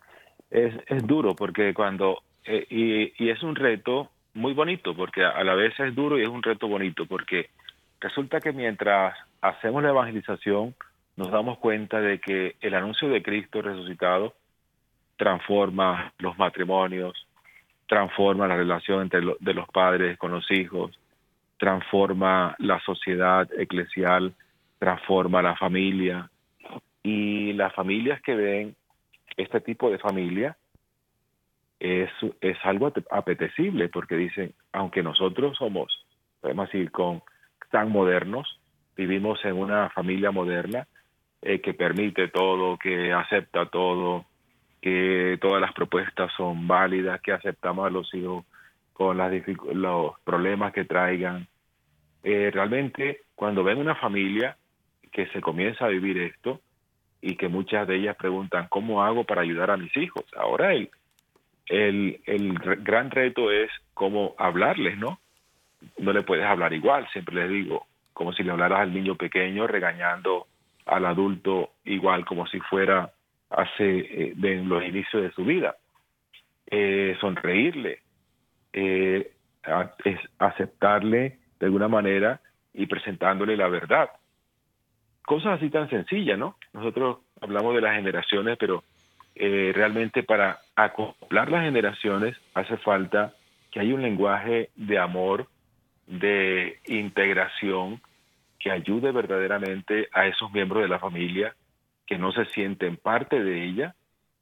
es, 0.54 0.74
es 0.88 1.06
duro 1.06 1.36
porque 1.36 1.74
cuando, 1.74 2.24
eh, 2.46 2.66
y, 2.70 3.24
y, 3.24 3.30
es 3.30 3.44
un 3.44 3.56
reto 3.56 4.10
muy 4.34 4.54
bonito, 4.54 4.96
porque 4.96 5.24
a 5.24 5.44
la 5.44 5.56
vez 5.56 5.78
es 5.80 5.94
duro 5.94 6.18
y 6.18 6.22
es 6.22 6.30
un 6.30 6.44
reto 6.44 6.68
bonito, 6.68 7.06
porque 7.06 7.50
Resulta 8.04 8.42
que 8.42 8.52
mientras 8.52 9.18
hacemos 9.40 9.82
la 9.82 9.92
evangelización, 9.92 10.76
nos 11.16 11.32
damos 11.32 11.58
cuenta 11.60 12.02
de 12.02 12.20
que 12.20 12.58
el 12.60 12.74
anuncio 12.74 13.08
de 13.08 13.24
Cristo 13.24 13.62
resucitado 13.62 14.34
transforma 15.16 16.12
los 16.20 16.38
matrimonios, 16.38 17.14
transforma 17.88 18.46
la 18.46 18.58
relación 18.58 19.04
entre 19.04 19.22
de 19.40 19.54
los 19.54 19.70
padres 19.70 20.18
con 20.18 20.32
los 20.32 20.52
hijos, 20.52 20.92
transforma 21.58 22.58
la 22.60 22.78
sociedad 22.82 23.48
eclesial, 23.58 24.34
transforma 24.80 25.42
la 25.42 25.56
familia. 25.56 26.30
Y 27.04 27.54
las 27.54 27.74
familias 27.74 28.22
que 28.22 28.36
ven 28.36 28.76
este 29.38 29.62
tipo 29.62 29.90
de 29.90 30.00
familia 30.00 30.58
es, 31.80 32.10
es 32.42 32.58
algo 32.64 32.92
apetecible 33.12 33.90
porque 33.90 34.16
dicen, 34.16 34.54
aunque 34.72 35.04
nosotros 35.04 35.58
somos, 35.58 36.06
podemos 36.42 36.68
decir, 36.72 36.92
con 36.92 37.22
tan 37.72 37.92
modernos, 37.92 38.60
vivimos 38.96 39.44
en 39.44 39.54
una 39.54 39.90
familia 39.90 40.32
moderna 40.32 40.88
eh, 41.42 41.60
que 41.60 41.74
permite 41.74 42.28
todo, 42.28 42.78
que 42.78 43.12
acepta 43.12 43.66
todo, 43.66 44.26
que 44.82 45.38
todas 45.42 45.60
las 45.60 45.74
propuestas 45.74 46.32
son 46.38 46.68
válidas, 46.68 47.20
que 47.22 47.32
aceptamos 47.32 47.88
a 47.88 47.90
los 47.90 48.14
hijos 48.14 48.46
con 48.94 49.18
las 49.18 49.32
los 49.74 50.20
problemas 50.24 50.72
que 50.72 50.86
traigan. 50.86 51.48
Eh, 52.24 52.52
realmente, 52.54 53.22
cuando 53.36 53.64
ven 53.64 53.80
una 53.80 53.96
familia 53.96 54.56
que 55.12 55.28
se 55.28 55.42
comienza 55.42 55.86
a 55.86 55.90
vivir 55.90 56.18
esto 56.20 56.62
y 57.24 57.36
que 57.38 57.48
muchas 57.48 57.88
de 57.88 57.96
ellas 57.96 58.16
preguntan, 58.18 58.68
¿cómo 58.70 59.04
hago 59.04 59.24
para 59.24 59.42
ayudar 59.42 59.72
a 59.72 59.78
mis 59.78 59.96
hijos? 59.98 60.26
Ahora 60.36 60.74
el, 60.74 60.92
el, 61.68 62.20
el 62.26 62.54
gran 62.60 63.10
reto 63.10 63.50
es 63.50 63.72
cómo 63.94 64.36
hablarles, 64.38 64.98
¿no? 64.98 65.20
no 65.98 66.14
le 66.14 66.24
puedes 66.24 66.46
hablar 66.46 66.74
igual, 66.74 67.08
siempre 67.12 67.36
les 67.36 67.50
digo, 67.50 67.88
como 68.14 68.34
si 68.34 68.44
le 68.44 68.52
hablaras 68.52 68.82
al 68.82 68.94
niño 68.94 69.16
pequeño 69.16 69.68
regañando 69.68 70.48
al 70.86 71.06
adulto 71.06 71.72
igual 71.86 72.26
como 72.26 72.46
si 72.48 72.60
fuera 72.60 73.12
hace 73.50 74.00
eh, 74.00 74.34
de 74.36 74.56
los 74.64 74.84
inicios 74.84 75.24
de 75.24 75.32
su 75.32 75.46
vida. 75.46 75.76
Eh, 76.68 77.16
sonreírle, 77.20 78.00
eh, 78.74 79.32
es 80.04 80.20
aceptarle 80.40 81.38
de 81.60 81.66
alguna 81.66 81.88
manera 81.88 82.42
y 82.74 82.86
presentándole 82.88 83.56
la 83.56 83.68
verdad. 83.68 84.10
Cosas 85.26 85.58
así 85.58 85.70
tan 85.70 85.90
sencillas, 85.90 86.38
¿no? 86.38 86.58
Nosotros 86.74 87.20
hablamos 87.42 87.76
de 87.76 87.82
las 87.82 87.96
generaciones, 87.96 88.58
pero 88.58 88.84
realmente 89.36 90.22
para 90.24 90.60
acoplar 90.76 91.50
las 91.50 91.64
generaciones 91.64 92.38
hace 92.54 92.78
falta 92.78 93.34
que 93.72 93.80
haya 93.80 93.96
un 93.96 94.02
lenguaje 94.04 94.70
de 94.76 95.00
amor 95.00 95.48
de 96.06 96.80
integración 96.86 98.02
que 98.60 98.70
ayude 98.70 99.12
verdaderamente 99.12 100.08
a 100.14 100.28
esos 100.28 100.52
miembros 100.52 100.84
de 100.84 100.90
la 100.90 101.00
familia 101.00 101.56
que 102.06 102.18
no 102.18 102.32
se 102.32 102.46
sienten 102.46 102.98
parte 102.98 103.44
de 103.44 103.64
ella 103.64 103.96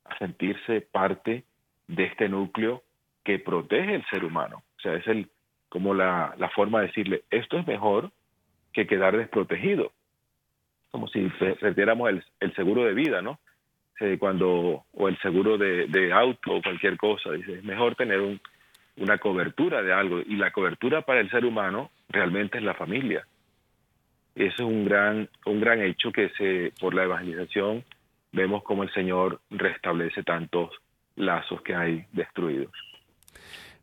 a 0.03 0.17
sentirse 0.17 0.81
parte 0.81 1.45
de 1.87 2.03
este 2.03 2.27
núcleo 2.27 2.83
que 3.23 3.39
protege 3.39 3.95
el 3.95 4.05
ser 4.07 4.25
humano. 4.25 4.63
O 4.77 4.81
sea, 4.81 4.95
es 4.95 5.07
el 5.07 5.29
como 5.69 5.93
la 5.93 6.51
forma 6.53 6.81
de 6.81 6.87
decirle, 6.87 7.23
esto 7.29 7.57
es 7.57 7.65
mejor 7.65 8.11
que 8.73 8.87
quedar 8.87 9.15
desprotegido. 9.15 9.93
Como 10.91 11.07
si 11.07 11.29
perdiéramos 11.59 12.09
el, 12.09 12.23
el 12.39 12.53
seguro 12.55 12.83
de 12.83 12.93
vida, 12.93 13.21
¿no? 13.21 13.39
cuando, 14.19 14.85
o 14.93 15.07
el 15.07 15.17
seguro 15.19 15.57
de, 15.57 16.11
auto 16.13 16.55
o 16.55 16.61
cualquier 16.61 16.97
cosa. 16.97 17.31
Dice, 17.31 17.53
es 17.53 17.63
mejor 17.63 17.95
tener 17.95 18.19
un, 18.19 18.39
una 18.97 19.17
cobertura 19.17 19.81
de 19.81 19.93
algo 19.93 20.19
y 20.19 20.35
la 20.35 20.51
cobertura 20.51 21.03
para 21.03 21.19
el 21.19 21.29
ser 21.29 21.45
humano 21.45 21.91
realmente 22.09 22.57
es 22.57 22.63
la 22.63 22.73
familia. 22.73 23.25
Eso 24.33 24.53
es 24.53 24.59
un 24.61 24.85
gran 24.85 25.29
un 25.45 25.59
gran 25.59 25.81
hecho 25.81 26.11
que 26.11 26.29
se 26.37 26.73
por 26.79 26.93
la 26.93 27.03
evangelización 27.03 27.83
vemos 28.31 28.63
como 28.63 28.83
el 28.83 28.93
Señor 28.93 29.41
restablece 29.49 30.23
tantos 30.23 30.71
lazos 31.17 31.61
que 31.61 31.75
hay 31.75 32.05
destruidos. 32.13 32.71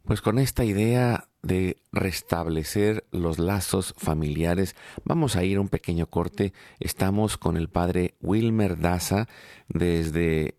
Pues 0.04 0.22
con 0.22 0.38
esta 0.38 0.64
idea 0.64 1.24
de 1.48 1.78
restablecer 1.90 3.04
los 3.10 3.38
lazos 3.38 3.94
familiares. 3.96 4.76
Vamos 5.04 5.34
a 5.34 5.42
ir 5.42 5.56
a 5.56 5.60
un 5.60 5.68
pequeño 5.68 6.06
corte. 6.06 6.52
Estamos 6.78 7.38
con 7.38 7.56
el 7.56 7.68
padre 7.68 8.14
Wilmer 8.20 8.78
Daza 8.78 9.26
desde 9.68 10.54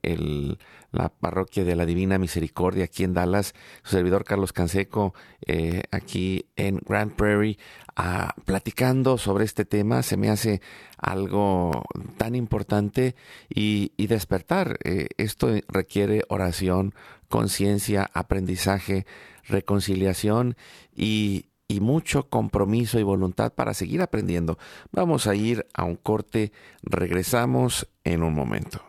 la 0.92 1.10
parroquia 1.10 1.64
de 1.64 1.76
la 1.76 1.86
Divina 1.86 2.18
Misericordia 2.18 2.86
aquí 2.86 3.04
en 3.04 3.14
Dallas. 3.14 3.54
Su 3.84 3.92
servidor 3.92 4.26
Carlos 4.26 4.52
Canseco 4.52 5.14
eh, 5.46 5.84
aquí 5.92 6.48
en 6.56 6.82
Grand 6.86 7.14
Prairie 7.14 7.60
ah, 7.96 8.34
platicando 8.44 9.20
sobre 9.20 9.46
este 9.46 9.66
tema. 9.66 10.02
Se 10.02 10.18
me 10.18 10.30
hace 10.30 10.60
algo 10.98 11.84
tan 12.18 12.34
importante 12.34 13.16
y, 13.48 13.92
despertar. 14.08 14.80
Eh, 14.84 15.10
esto 15.18 15.50
requiere 15.68 16.24
oración, 16.30 16.96
conciencia, 17.28 18.10
aprendizaje 18.12 19.06
reconciliación 19.50 20.56
y, 20.96 21.46
mucho 21.82 22.30
compromiso 22.30 23.00
y 23.00 23.04
voluntad 23.04 23.54
para 23.54 23.76
seguir 23.76 24.02
aprendiendo. 24.02 24.58
Vamos 24.92 25.28
a 25.28 25.36
ir 25.36 25.68
a 25.74 25.84
un 25.84 25.96
corte, 25.96 26.52
regresamos 26.82 27.88
en 28.04 28.24
un 28.24 28.34
momento. 28.34 28.82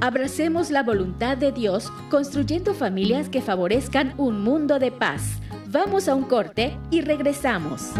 Abracemos 0.00 0.70
la 0.70 0.82
voluntad 0.82 1.36
de 1.36 1.52
Dios 1.52 1.92
construyendo 2.10 2.72
familias 2.72 3.28
que 3.28 3.42
favorezcan 3.42 4.14
un 4.16 4.40
mundo 4.40 4.78
de 4.78 4.90
paz. 4.90 5.38
Vamos 5.66 6.08
a 6.08 6.14
un 6.14 6.24
corte 6.24 6.78
y 6.90 7.02
regresamos. 7.02 7.92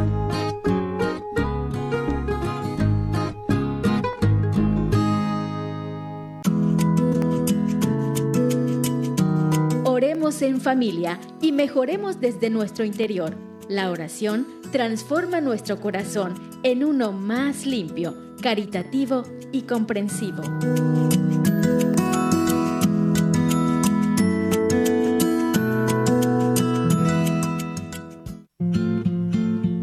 En 10.18 10.60
familia 10.60 11.20
y 11.40 11.52
mejoremos 11.52 12.20
desde 12.20 12.50
nuestro 12.50 12.84
interior. 12.84 13.36
La 13.68 13.88
oración 13.88 14.48
transforma 14.72 15.40
nuestro 15.40 15.78
corazón 15.80 16.34
en 16.64 16.82
uno 16.82 17.12
más 17.12 17.64
limpio, 17.64 18.34
caritativo 18.42 19.22
y 19.52 19.62
comprensivo. 19.62 20.42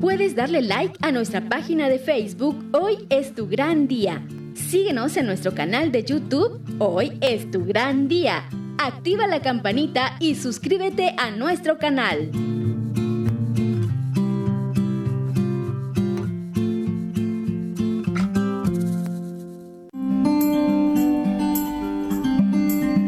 Puedes 0.02 0.36
darle 0.36 0.62
like 0.62 0.98
a 1.02 1.13
nuestra 1.13 1.48
página 1.48 1.88
de 1.88 1.98
Facebook 1.98 2.62
Hoy 2.74 3.08
es 3.10 3.34
tu 3.34 3.48
gran 3.48 3.88
día. 3.88 4.21
Síguenos 4.54 5.15
en 5.15 5.28
nuestro 5.28 5.56
canal 5.56 5.93
de 5.93 6.04
YouTube 6.04 6.62
Hoy 6.78 7.17
es 7.21 7.50
tu 7.50 7.65
gran 7.65 8.10
día 8.10 8.43
activa 8.86 9.28
la 9.28 9.41
campanita 9.41 10.15
y 10.19 10.36
suscríbete 10.36 11.15
a 11.17 11.32
nuestro 11.32 11.78
canal. 11.78 12.30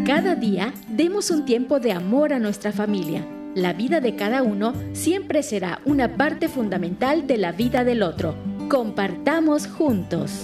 Cada 0.06 0.36
día 0.36 0.74
demos 0.90 1.30
un 1.30 1.46
tiempo 1.46 1.80
de 1.80 1.92
amor 1.92 2.34
a 2.34 2.40
nuestra 2.40 2.72
familia. 2.72 3.26
La 3.54 3.74
vida 3.74 4.02
de 4.02 4.16
cada 4.16 4.42
uno 4.44 4.74
siempre 4.94 5.44
será 5.44 5.80
una 5.86 6.16
parte 6.16 6.48
fundamental 6.48 7.28
de 7.28 7.38
la 7.38 7.52
vida 7.52 7.84
del 7.84 8.02
otro. 8.04 8.36
Compartamos 8.70 9.68
juntos. 9.68 10.44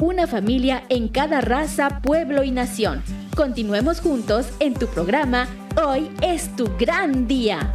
una 0.00 0.26
familia 0.26 0.84
en 0.88 1.08
cada 1.08 1.40
raza, 1.40 2.00
pueblo 2.00 2.42
y 2.42 2.50
nación. 2.50 3.02
Continuemos 3.36 4.00
juntos 4.00 4.48
en 4.60 4.74
tu 4.74 4.86
programa 4.86 5.48
Hoy 5.76 6.10
es 6.22 6.54
tu 6.54 6.70
gran 6.78 7.26
día. 7.26 7.74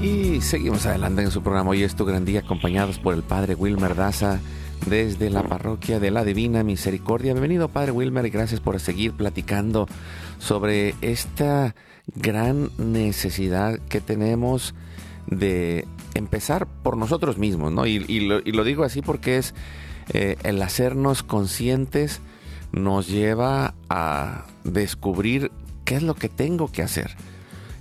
Y 0.00 0.40
seguimos 0.40 0.86
adelante 0.86 1.22
en 1.22 1.30
su 1.30 1.42
programa 1.42 1.70
Hoy 1.70 1.82
es 1.82 1.94
tu 1.94 2.04
gran 2.04 2.24
día 2.24 2.40
acompañados 2.40 2.98
por 2.98 3.14
el 3.14 3.22
Padre 3.22 3.54
Wilmer 3.54 3.94
Daza 3.94 4.40
desde 4.86 5.30
la 5.30 5.42
parroquia 5.42 6.00
de 6.00 6.10
la 6.10 6.24
Divina 6.24 6.62
Misericordia. 6.62 7.32
Bienvenido 7.32 7.68
Padre 7.68 7.92
Wilmer 7.92 8.26
y 8.26 8.30
gracias 8.30 8.60
por 8.60 8.78
seguir 8.80 9.12
platicando 9.12 9.86
sobre 10.38 10.94
esta 11.00 11.74
gran 12.14 12.70
necesidad 12.78 13.78
que 13.88 14.00
tenemos 14.00 14.74
de 15.26 15.86
empezar 16.14 16.66
por 16.66 16.96
nosotros 16.96 17.38
mismos, 17.38 17.72
¿no? 17.72 17.86
Y, 17.86 18.20
lo, 18.20 18.64
digo 18.64 18.84
así 18.84 19.02
porque 19.02 19.38
es 19.38 19.54
eh, 20.12 20.36
el 20.42 20.60
hacernos 20.62 21.22
conscientes 21.22 22.20
nos 22.72 23.08
lleva 23.08 23.74
a 23.88 24.46
descubrir 24.64 25.50
qué 25.84 25.96
es 25.96 26.02
lo 26.02 26.14
que 26.14 26.28
tengo 26.28 26.70
que 26.70 26.82
hacer 26.82 27.16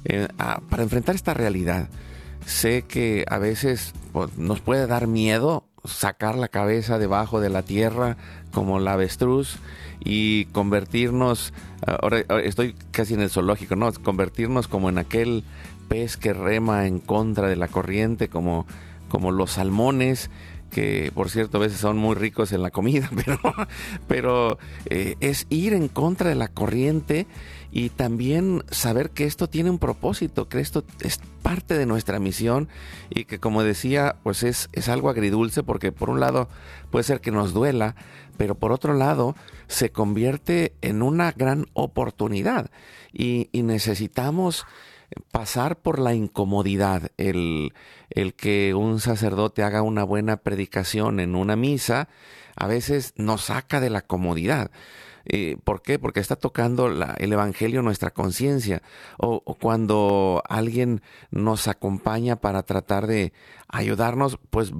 eh, 0.05 0.27
para 0.69 0.83
enfrentar 0.83 1.15
esta 1.15 1.33
realidad. 1.33 1.89
Sé 2.45 2.83
que 2.83 3.23
a 3.27 3.37
veces 3.37 3.93
pues, 4.11 4.37
nos 4.37 4.59
puede 4.61 4.87
dar 4.87 5.07
miedo 5.07 5.65
sacar 5.83 6.35
la 6.35 6.47
cabeza 6.47 6.99
debajo 6.99 7.39
de 7.39 7.49
la 7.49 7.63
tierra 7.63 8.17
como 8.51 8.79
la 8.79 8.93
avestruz 8.93 9.57
y 10.03 10.45
convertirnos, 10.45 11.53
ahora, 11.85 12.19
estoy 12.43 12.75
casi 12.91 13.13
en 13.13 13.21
el 13.21 13.29
zoológico, 13.29 13.75
¿no? 13.75 13.91
Convertirnos 13.93 14.67
como 14.67 14.89
en 14.89 14.97
aquel 14.97 15.43
pez 15.87 16.17
que 16.17 16.33
rema 16.33 16.87
en 16.87 16.99
contra 16.99 17.47
de 17.47 17.55
la 17.55 17.67
corriente, 17.67 18.29
como, 18.29 18.65
como 19.09 19.31
los 19.31 19.51
salmones, 19.51 20.29
que 20.71 21.11
por 21.13 21.29
cierto 21.29 21.57
a 21.57 21.61
veces 21.61 21.79
son 21.79 21.97
muy 21.97 22.15
ricos 22.15 22.51
en 22.53 22.61
la 22.61 22.71
comida, 22.71 23.09
pero, 23.25 23.39
pero 24.07 24.57
eh, 24.85 25.15
es 25.19 25.45
ir 25.49 25.73
en 25.73 25.87
contra 25.87 26.29
de 26.29 26.35
la 26.35 26.47
corriente 26.47 27.27
y 27.71 27.89
también 27.89 28.63
saber 28.69 29.11
que 29.11 29.23
esto 29.23 29.47
tiene 29.47 29.69
un 29.69 29.79
propósito, 29.79 30.49
que 30.49 30.59
esto 30.59 30.83
es 30.99 31.19
parte 31.41 31.77
de 31.77 31.85
nuestra 31.85 32.19
misión 32.19 32.67
y 33.09 33.25
que 33.25 33.39
como 33.39 33.63
decía, 33.63 34.17
pues 34.23 34.43
es, 34.43 34.69
es 34.73 34.89
algo 34.89 35.09
agridulce 35.09 35.63
porque 35.63 35.91
por 35.91 36.09
un 36.09 36.19
lado 36.19 36.49
puede 36.91 37.03
ser 37.03 37.21
que 37.21 37.31
nos 37.31 37.53
duela, 37.53 37.95
pero 38.37 38.55
por 38.55 38.73
otro 38.73 38.93
lado 38.93 39.35
se 39.67 39.91
convierte 39.91 40.73
en 40.81 41.01
una 41.01 41.31
gran 41.31 41.65
oportunidad 41.73 42.69
y, 43.13 43.49
necesitamos 43.53 44.65
pasar 45.31 45.77
por 45.77 45.99
la 45.99 46.13
incomodidad, 46.13 47.11
el, 47.17 47.73
el 48.09 48.33
que 48.33 48.73
un 48.73 48.99
sacerdote 48.99 49.63
haga 49.63 49.81
una 49.81 50.03
buena 50.03 50.37
predicación 50.37 51.19
en 51.19 51.35
una 51.35 51.55
misa, 51.55 52.07
a 52.55 52.67
veces 52.67 53.13
nos 53.17 53.45
saca 53.45 53.79
de 53.79 53.89
la 53.89 54.01
comodidad. 54.01 54.71
Eh, 55.25 55.57
¿Por 55.63 55.81
qué? 55.81 55.99
Porque 55.99 56.19
está 56.19 56.35
tocando 56.35 56.87
el 56.87 57.33
Evangelio 57.33 57.81
nuestra 57.81 58.11
conciencia. 58.11 58.81
O, 59.17 59.41
cuando 59.59 60.43
alguien 60.47 61.01
nos 61.29 61.67
acompaña 61.67 62.37
para 62.37 62.63
tratar 62.63 63.07
de 63.07 63.33
ayudarnos, 63.67 64.39
pues 64.49 64.73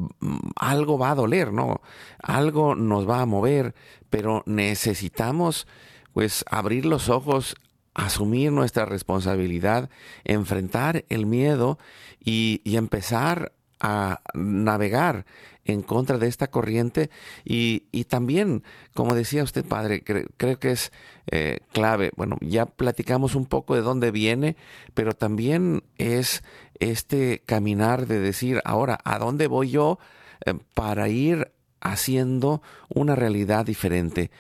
algo 0.55 0.97
va 0.97 1.11
a 1.11 1.15
doler, 1.15 1.53
¿no? 1.53 1.81
Algo 2.21 2.75
nos 2.75 3.09
va 3.09 3.21
a 3.21 3.25
mover, 3.25 3.75
pero 4.09 4.43
necesitamos 4.45 5.67
pues 6.13 6.43
abrir 6.49 6.85
los 6.85 7.09
ojos, 7.09 7.55
asumir 7.93 8.51
nuestra 8.51 8.85
responsabilidad, 8.85 9.89
enfrentar 10.23 11.05
el 11.09 11.25
miedo 11.25 11.77
y, 12.19 12.61
y 12.65 12.75
empezar 12.75 13.53
a 13.82 14.21
navegar 14.34 15.25
en 15.65 15.82
contra 15.82 16.17
de 16.17 16.27
esta 16.27 16.47
corriente 16.47 17.09
y, 17.43 17.84
y 17.91 18.05
también, 18.05 18.63
como 18.93 19.15
decía 19.15 19.43
usted, 19.43 19.65
padre, 19.65 20.03
creo 20.03 20.59
que 20.59 20.71
es 20.71 20.91
eh, 21.27 21.59
clave. 21.71 22.11
Bueno, 22.15 22.38
ya 22.41 22.65
platicamos 22.65 23.36
un 23.36 23.45
poco 23.45 23.75
de 23.75 23.82
dónde 23.82 24.11
viene, 24.11 24.55
pero 24.93 25.13
también 25.13 25.84
es 25.97 26.43
este 26.79 27.43
caminar 27.45 28.07
de 28.07 28.19
decir, 28.19 28.61
ahora, 28.65 28.99
¿a 29.03 29.19
dónde 29.19 29.47
voy 29.47 29.71
yo 29.71 29.99
eh, 30.45 30.53
para 30.73 31.09
ir 31.09 31.51
haciendo 31.79 32.61
una 32.89 33.15
realidad 33.15 33.65
diferente? 33.65 34.32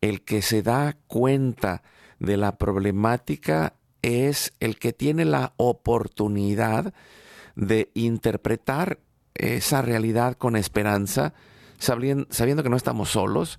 El 0.00 0.22
que 0.22 0.42
se 0.42 0.62
da 0.62 0.96
cuenta 1.06 1.82
de 2.18 2.36
la 2.36 2.56
problemática 2.56 3.74
es 4.02 4.52
el 4.60 4.78
que 4.78 4.92
tiene 4.92 5.24
la 5.24 5.54
oportunidad 5.56 6.94
de 7.58 7.90
interpretar 7.94 9.00
esa 9.34 9.82
realidad 9.82 10.36
con 10.36 10.54
esperanza, 10.54 11.34
sabiendo, 11.78 12.62
que 12.62 12.68
no 12.68 12.76
estamos 12.76 13.10
solos, 13.10 13.58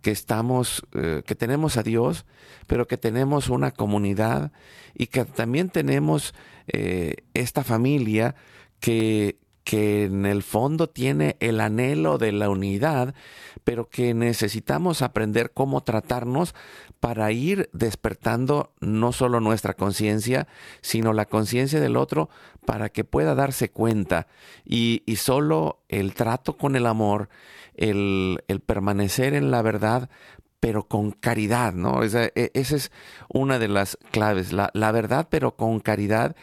que 0.00 0.10
estamos, 0.10 0.86
eh, 0.94 1.22
que 1.26 1.34
tenemos 1.34 1.76
a 1.76 1.82
Dios, 1.82 2.24
pero 2.66 2.86
que 2.86 2.96
tenemos 2.96 3.50
una 3.50 3.72
comunidad 3.72 4.52
y 4.94 5.08
que 5.08 5.26
también 5.26 5.68
tenemos 5.68 6.34
eh, 6.68 7.16
esta 7.34 7.62
familia 7.62 8.34
que, 8.80 9.38
que 9.66 10.04
en 10.04 10.26
el 10.26 10.44
fondo 10.44 10.88
tiene 10.88 11.36
el 11.40 11.60
anhelo 11.60 12.18
de 12.18 12.30
la 12.30 12.48
unidad, 12.48 13.16
pero 13.64 13.88
que 13.88 14.14
necesitamos 14.14 15.02
aprender 15.02 15.50
cómo 15.52 15.82
tratarnos 15.82 16.54
para 17.00 17.32
ir 17.32 17.68
despertando 17.72 18.72
no 18.78 19.10
solo 19.10 19.40
nuestra 19.40 19.74
conciencia, 19.74 20.46
sino 20.82 21.12
la 21.12 21.24
conciencia 21.24 21.80
del 21.80 21.96
otro 21.96 22.30
para 22.64 22.90
que 22.90 23.02
pueda 23.02 23.34
darse 23.34 23.68
cuenta. 23.68 24.28
Y, 24.64 25.02
y, 25.04 25.16
solo 25.16 25.82
el 25.88 26.14
trato 26.14 26.56
con 26.56 26.76
el 26.76 26.86
amor, 26.86 27.28
el, 27.74 28.44
el 28.46 28.60
permanecer 28.60 29.34
en 29.34 29.50
la 29.50 29.62
verdad, 29.62 30.08
pero 30.60 30.86
con 30.86 31.10
caridad, 31.10 31.72
¿no? 31.72 32.04
Esa, 32.04 32.26
e, 32.36 32.52
esa 32.54 32.76
es 32.76 32.92
una 33.28 33.58
de 33.58 33.66
las 33.66 33.98
claves, 34.12 34.52
la, 34.52 34.70
la 34.74 34.92
verdad, 34.92 35.26
pero 35.28 35.56
con 35.56 35.80
caridad 35.80 36.36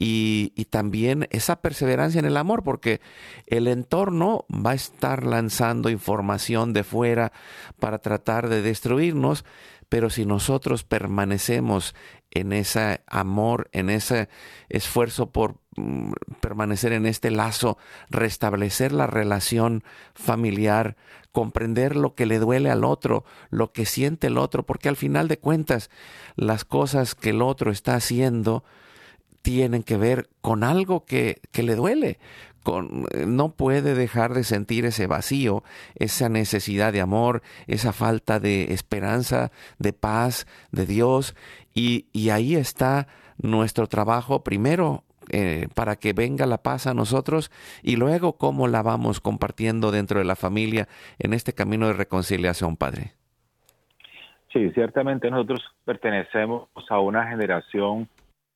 y, 0.00 0.52
y, 0.56 0.64
también 0.64 1.28
esa 1.30 1.60
perseverancia 1.60 2.18
en 2.18 2.24
el 2.24 2.38
amor, 2.38 2.64
porque 2.64 3.00
el 3.46 3.68
entorno 3.68 4.46
va 4.50 4.70
a 4.70 4.74
estar 4.74 5.24
lanzando 5.26 5.90
información 5.90 6.72
de 6.72 6.84
fuera 6.84 7.32
para 7.78 7.98
tratar 7.98 8.48
de 8.48 8.62
destruirnos, 8.62 9.44
pero 9.90 10.08
si 10.08 10.24
nosotros 10.24 10.84
permanecemos 10.84 11.94
en 12.30 12.52
ese 12.52 13.02
amor, 13.06 13.68
en 13.72 13.90
ese 13.90 14.28
esfuerzo 14.68 15.30
por 15.30 15.56
mm, 15.76 16.12
permanecer 16.40 16.92
en 16.92 17.06
este 17.06 17.30
lazo, 17.30 17.76
restablecer 18.08 18.92
la 18.92 19.06
relación 19.06 19.82
familiar, 20.14 20.96
comprender 21.32 21.96
lo 21.96 22.14
que 22.14 22.26
le 22.26 22.38
duele 22.38 22.70
al 22.70 22.84
otro, 22.84 23.24
lo 23.50 23.72
que 23.72 23.84
siente 23.84 24.28
el 24.28 24.38
otro, 24.38 24.64
porque 24.64 24.88
al 24.88 24.96
final 24.96 25.28
de 25.28 25.38
cuentas 25.38 25.90
las 26.36 26.64
cosas 26.64 27.14
que 27.14 27.30
el 27.30 27.42
otro 27.42 27.70
está 27.70 27.94
haciendo 27.96 28.64
tienen 29.42 29.82
que 29.82 29.96
ver 29.96 30.28
con 30.40 30.64
algo 30.64 31.04
que, 31.04 31.40
que 31.52 31.62
le 31.62 31.74
duele, 31.74 32.18
con, 32.62 33.06
no 33.26 33.50
puede 33.50 33.94
dejar 33.94 34.34
de 34.34 34.44
sentir 34.44 34.84
ese 34.84 35.06
vacío, 35.06 35.62
esa 35.94 36.28
necesidad 36.28 36.92
de 36.92 37.00
amor, 37.00 37.42
esa 37.66 37.92
falta 37.92 38.38
de 38.38 38.72
esperanza, 38.72 39.50
de 39.78 39.92
paz, 39.92 40.46
de 40.72 40.86
Dios. 40.86 41.34
Y, 41.74 42.06
y 42.12 42.30
ahí 42.30 42.56
está 42.56 43.06
nuestro 43.38 43.86
trabajo 43.86 44.44
primero 44.44 45.04
eh, 45.32 45.68
para 45.74 45.94
que 45.94 46.12
venga 46.12 46.44
la 46.44 46.58
paz 46.58 46.88
a 46.88 46.94
nosotros 46.94 47.52
y 47.82 47.94
luego 47.94 48.32
cómo 48.32 48.66
la 48.66 48.82
vamos 48.82 49.20
compartiendo 49.20 49.92
dentro 49.92 50.18
de 50.18 50.24
la 50.24 50.34
familia 50.34 50.88
en 51.20 51.34
este 51.34 51.52
camino 51.52 51.86
de 51.86 51.92
reconciliación, 51.92 52.76
Padre. 52.76 53.12
Sí, 54.52 54.70
ciertamente 54.70 55.30
nosotros 55.30 55.62
pertenecemos 55.84 56.68
a 56.88 56.98
una 56.98 57.28
generación 57.28 58.08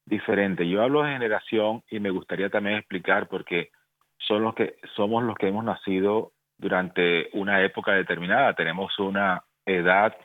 diferente. 0.06 0.68
Yo 0.68 0.82
hablo 0.82 1.02
de 1.02 1.12
generación 1.12 1.82
y 1.90 2.00
me 2.00 2.10
gustaría 2.10 2.50
también 2.50 2.76
explicar 2.76 3.28
porque 3.28 3.70
son 4.18 4.42
los 4.42 4.54
que 4.54 4.76
somos 4.96 5.22
los 5.22 5.36
que 5.36 5.48
hemos 5.48 5.64
nacido 5.64 6.32
durante 6.58 7.28
una 7.32 7.62
época 7.62 7.92
determinada. 7.92 8.54
Tenemos 8.54 8.98
una 8.98 9.42
edad 9.66 10.16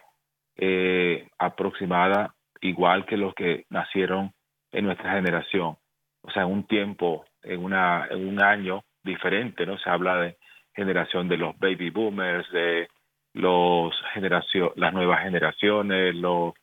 eh, 0.57 1.27
aproximada 1.37 2.35
igual 2.61 3.05
que 3.05 3.17
los 3.17 3.33
que 3.33 3.65
nacieron 3.69 4.33
en 4.71 4.85
nuestra 4.85 5.13
generación. 5.13 5.77
O 6.21 6.31
sea, 6.31 6.43
en 6.43 6.51
un 6.51 6.67
tiempo, 6.67 7.25
en, 7.43 7.63
una, 7.63 8.07
en 8.09 8.27
un 8.27 8.41
año 8.41 8.83
diferente, 9.03 9.65
¿no? 9.65 9.77
Se 9.77 9.89
habla 9.89 10.17
de 10.17 10.37
generación 10.73 11.27
de 11.27 11.37
los 11.37 11.57
baby 11.57 11.89
boomers, 11.89 12.49
de 12.51 12.89
los 13.33 13.95
generación, 14.13 14.71
las 14.75 14.93
nuevas 14.93 15.23
generaciones, 15.23 16.15
los, 16.15 16.53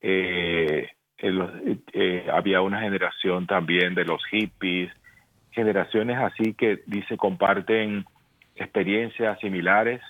eh, 0.00 0.88
eh, 1.22 2.26
había 2.32 2.60
una 2.62 2.80
generación 2.80 3.46
también 3.46 3.94
de 3.94 4.04
los 4.04 4.24
hippies, 4.26 4.92
generaciones 5.52 6.18
así 6.18 6.54
que 6.54 6.80
dice 6.86 7.16
comparten 7.16 8.04
experiencias 8.56 9.38
similares 9.40 10.00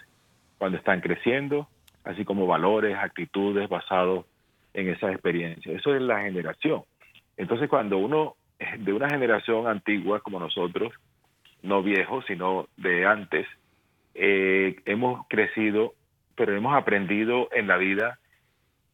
cuando 0.59 0.79
están 0.79 1.01
creciendo, 1.01 1.69
así 2.05 2.25
como 2.25 2.47
valores, 2.47 2.97
actitudes 2.97 3.69
basados 3.69 4.27
en 4.75 4.89
esas 4.89 5.13
experiencias. 5.13 5.77
Eso 5.77 5.95
es 5.95 6.03
la 6.03 6.21
generación. 6.21 6.83
Entonces, 7.37 7.69
cuando 7.69 7.99
uno 7.99 8.37
de 8.79 8.93
una 8.93 9.09
generación 9.09 9.67
antigua 9.67 10.21
como 10.21 10.39
nosotros, 10.39 10.93
no 11.63 11.83
viejos, 11.83 12.25
sino 12.27 12.69
de 12.77 13.07
antes, 13.07 13.47
eh, 14.15 14.77
hemos 14.85 15.27
crecido, 15.29 15.95
pero 16.37 16.55
hemos 16.55 16.75
aprendido 16.75 17.49
en 17.53 17.67
la 17.67 17.77
vida 17.77 18.19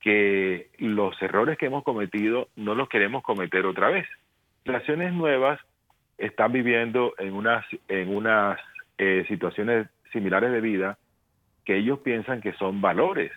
que 0.07 0.71
los 0.79 1.21
errores 1.21 1.59
que 1.59 1.67
hemos 1.67 1.83
cometido 1.83 2.47
no 2.55 2.77
los 2.77 2.89
queremos 2.89 3.25
cometer 3.25 3.67
otra 3.67 3.89
vez. 3.89 4.07
Generaciones 4.65 5.13
nuevas 5.13 5.59
están 6.17 6.53
viviendo 6.53 7.15
en 7.19 7.33
unas, 7.33 7.67
en 7.89 8.15
unas 8.15 8.57
eh, 8.99 9.25
situaciones 9.27 9.89
similares 10.13 10.53
de 10.53 10.61
vida 10.61 10.97
que 11.65 11.77
ellos 11.77 11.99
piensan 12.05 12.41
que 12.41 12.53
son 12.53 12.81
valores, 12.81 13.33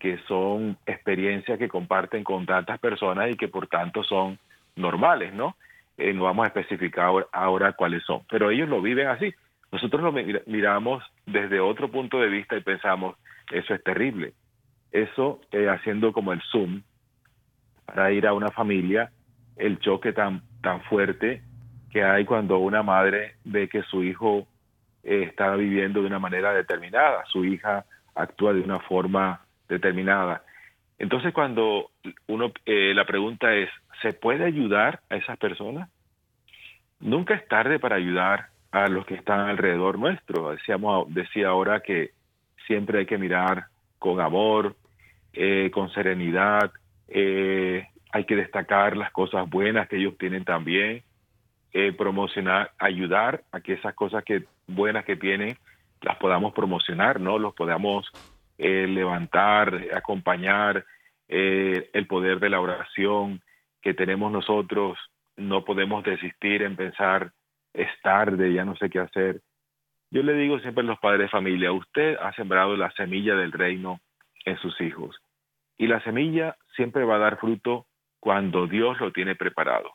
que 0.00 0.18
son 0.26 0.76
experiencias 0.84 1.60
que 1.60 1.68
comparten 1.68 2.24
con 2.24 2.44
tantas 2.44 2.80
personas 2.80 3.30
y 3.30 3.36
que 3.36 3.46
por 3.46 3.68
tanto 3.68 4.02
son 4.02 4.36
normales, 4.74 5.32
¿no? 5.32 5.54
Eh, 5.96 6.12
no 6.12 6.24
vamos 6.24 6.42
a 6.42 6.48
especificar 6.48 7.28
ahora, 7.30 7.72
cuáles 7.74 8.02
son, 8.02 8.22
pero 8.28 8.50
ellos 8.50 8.68
lo 8.68 8.82
viven 8.82 9.06
así. 9.06 9.32
Nosotros 9.70 10.02
lo 10.02 10.12
miramos 10.46 11.04
desde 11.24 11.60
otro 11.60 11.88
punto 11.88 12.18
de 12.18 12.30
vista 12.30 12.56
y 12.56 12.62
pensamos, 12.62 13.14
eso 13.52 13.74
es 13.74 13.84
terrible. 13.84 14.32
Eso, 14.92 15.40
eh, 15.52 15.68
haciendo 15.68 16.12
como 16.12 16.32
el 16.32 16.42
zoom, 16.50 16.82
para 17.86 18.12
ir 18.12 18.26
a 18.26 18.32
una 18.32 18.50
familia, 18.50 19.10
el 19.56 19.78
choque 19.78 20.12
tan, 20.12 20.42
tan 20.62 20.80
fuerte 20.82 21.42
que 21.90 22.04
hay 22.04 22.24
cuando 22.24 22.58
una 22.58 22.82
madre 22.82 23.34
ve 23.44 23.68
que 23.68 23.82
su 23.82 24.02
hijo 24.02 24.46
eh, 25.02 25.24
está 25.28 25.54
viviendo 25.56 26.00
de 26.00 26.06
una 26.06 26.18
manera 26.18 26.52
determinada, 26.52 27.24
su 27.26 27.44
hija 27.44 27.84
actúa 28.14 28.52
de 28.52 28.60
una 28.60 28.80
forma 28.80 29.40
determinada. 29.68 30.42
Entonces 30.98 31.32
cuando 31.32 31.90
uno, 32.26 32.52
eh, 32.66 32.92
la 32.94 33.04
pregunta 33.04 33.54
es, 33.54 33.68
¿se 34.02 34.12
puede 34.12 34.44
ayudar 34.44 35.00
a 35.08 35.16
esas 35.16 35.38
personas? 35.38 35.88
Nunca 37.00 37.34
es 37.34 37.46
tarde 37.48 37.78
para 37.78 37.96
ayudar 37.96 38.48
a 38.70 38.88
los 38.88 39.06
que 39.06 39.14
están 39.14 39.40
alrededor 39.40 39.98
nuestro. 39.98 40.50
Decíamos, 40.50 41.12
decía 41.12 41.48
ahora 41.48 41.80
que 41.80 42.10
siempre 42.66 43.00
hay 43.00 43.06
que 43.06 43.18
mirar 43.18 43.64
con 43.98 44.20
amor, 44.20 44.76
eh, 45.32 45.70
con 45.72 45.90
serenidad, 45.92 46.72
hay 48.12 48.24
que 48.24 48.36
destacar 48.36 48.96
las 48.96 49.10
cosas 49.12 49.48
buenas 49.48 49.88
que 49.88 49.96
ellos 49.96 50.16
tienen 50.18 50.44
también, 50.44 51.02
eh, 51.72 51.92
promocionar, 51.92 52.72
ayudar 52.78 53.44
a 53.52 53.60
que 53.60 53.74
esas 53.74 53.94
cosas 53.94 54.24
que 54.24 54.44
buenas 54.66 55.04
que 55.04 55.16
tienen 55.16 55.56
las 56.00 56.16
podamos 56.16 56.52
promocionar, 56.52 57.20
¿no? 57.20 57.38
Los 57.38 57.54
podamos 57.54 58.10
eh, 58.58 58.86
levantar, 58.88 59.80
acompañar, 59.94 60.84
eh, 61.28 61.88
el 61.92 62.06
poder 62.08 62.40
de 62.40 62.50
la 62.50 62.60
oración 62.60 63.40
que 63.82 63.94
tenemos 63.94 64.32
nosotros, 64.32 64.98
no 65.36 65.64
podemos 65.64 66.02
desistir 66.02 66.62
en 66.62 66.74
pensar, 66.74 67.30
es 67.72 67.88
tarde, 68.02 68.52
ya 68.52 68.64
no 68.64 68.74
sé 68.76 68.90
qué 68.90 68.98
hacer. 68.98 69.40
Yo 70.10 70.24
le 70.24 70.34
digo 70.34 70.58
siempre 70.58 70.82
a 70.82 70.86
los 70.86 70.98
padres 70.98 71.22
de 71.22 71.28
familia, 71.28 71.70
usted 71.70 72.16
ha 72.20 72.32
sembrado 72.32 72.76
la 72.76 72.90
semilla 72.92 73.36
del 73.36 73.52
reino 73.52 74.00
en 74.44 74.56
sus 74.58 74.80
hijos 74.80 75.16
y 75.78 75.86
la 75.86 76.02
semilla 76.02 76.56
siempre 76.76 77.04
va 77.04 77.16
a 77.16 77.20
dar 77.20 77.38
fruto 77.38 77.86
cuando 78.18 78.66
Dios 78.66 79.00
lo 79.00 79.12
tiene 79.12 79.34
preparado 79.34 79.92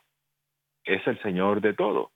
es 0.85 1.05
el 1.07 1.19
Señor 1.21 1.61
de 1.61 1.73
todo, 1.73 2.11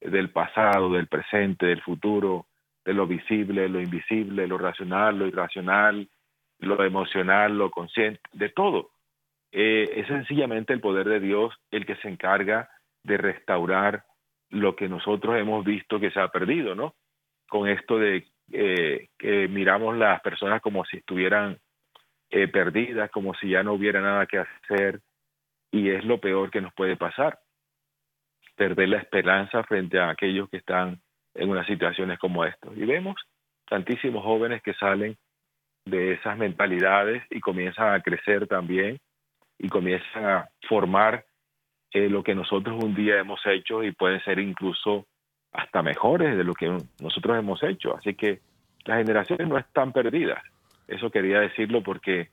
del 0.00 0.30
pasado, 0.30 0.92
del 0.92 1.08
presente, 1.08 1.66
del 1.66 1.82
futuro, 1.82 2.46
de 2.84 2.94
lo 2.94 3.06
visible, 3.06 3.68
lo 3.68 3.80
invisible, 3.80 4.46
lo 4.46 4.56
racional, 4.56 5.18
lo 5.18 5.26
irracional, 5.26 6.08
lo 6.60 6.84
emocional, 6.84 7.58
lo 7.58 7.70
consciente, 7.70 8.20
de 8.32 8.48
todo. 8.50 8.90
Eh, 9.52 9.90
es 9.96 10.06
sencillamente 10.06 10.72
el 10.72 10.80
poder 10.80 11.08
de 11.08 11.20
Dios 11.20 11.54
el 11.70 11.86
que 11.86 11.96
se 11.96 12.08
encarga 12.08 12.68
de 13.02 13.16
restaurar 13.16 14.04
lo 14.50 14.76
que 14.76 14.88
nosotros 14.88 15.36
hemos 15.36 15.64
visto 15.64 16.00
que 16.00 16.10
se 16.10 16.20
ha 16.20 16.28
perdido, 16.28 16.74
¿no? 16.74 16.94
Con 17.48 17.68
esto 17.68 17.98
de 17.98 18.26
eh, 18.52 19.08
que 19.18 19.48
miramos 19.48 19.96
las 19.96 20.20
personas 20.20 20.60
como 20.60 20.84
si 20.84 20.98
estuvieran 20.98 21.58
eh, 22.36 22.48
perdidas, 22.48 23.12
como 23.12 23.32
si 23.34 23.50
ya 23.50 23.62
no 23.62 23.74
hubiera 23.74 24.00
nada 24.00 24.26
que 24.26 24.38
hacer, 24.38 25.00
y 25.70 25.90
es 25.90 26.04
lo 26.04 26.18
peor 26.18 26.50
que 26.50 26.60
nos 26.60 26.74
puede 26.74 26.96
pasar, 26.96 27.38
perder 28.56 28.88
la 28.88 28.98
esperanza 28.98 29.62
frente 29.62 30.00
a 30.00 30.10
aquellos 30.10 30.50
que 30.50 30.56
están 30.56 31.00
en 31.32 31.48
unas 31.48 31.64
situaciones 31.68 32.18
como 32.18 32.44
esta. 32.44 32.70
Y 32.74 32.84
vemos 32.86 33.14
tantísimos 33.68 34.24
jóvenes 34.24 34.62
que 34.62 34.74
salen 34.74 35.16
de 35.84 36.14
esas 36.14 36.36
mentalidades 36.36 37.22
y 37.30 37.38
comienzan 37.38 37.94
a 37.94 38.00
crecer 38.00 38.48
también 38.48 38.98
y 39.56 39.68
comienzan 39.68 40.24
a 40.24 40.48
formar 40.68 41.24
eh, 41.92 42.08
lo 42.08 42.24
que 42.24 42.34
nosotros 42.34 42.82
un 42.82 42.96
día 42.96 43.20
hemos 43.20 43.40
hecho 43.46 43.84
y 43.84 43.92
pueden 43.92 44.20
ser 44.24 44.40
incluso 44.40 45.06
hasta 45.52 45.82
mejores 45.82 46.36
de 46.36 46.42
lo 46.42 46.54
que 46.54 46.66
nosotros 47.00 47.38
hemos 47.38 47.62
hecho. 47.62 47.96
Así 47.96 48.14
que 48.14 48.40
las 48.86 48.98
generaciones 48.98 49.46
no 49.46 49.56
están 49.56 49.92
perdidas. 49.92 50.42
Eso 50.88 51.10
quería 51.10 51.40
decirlo 51.40 51.82
porque 51.82 52.28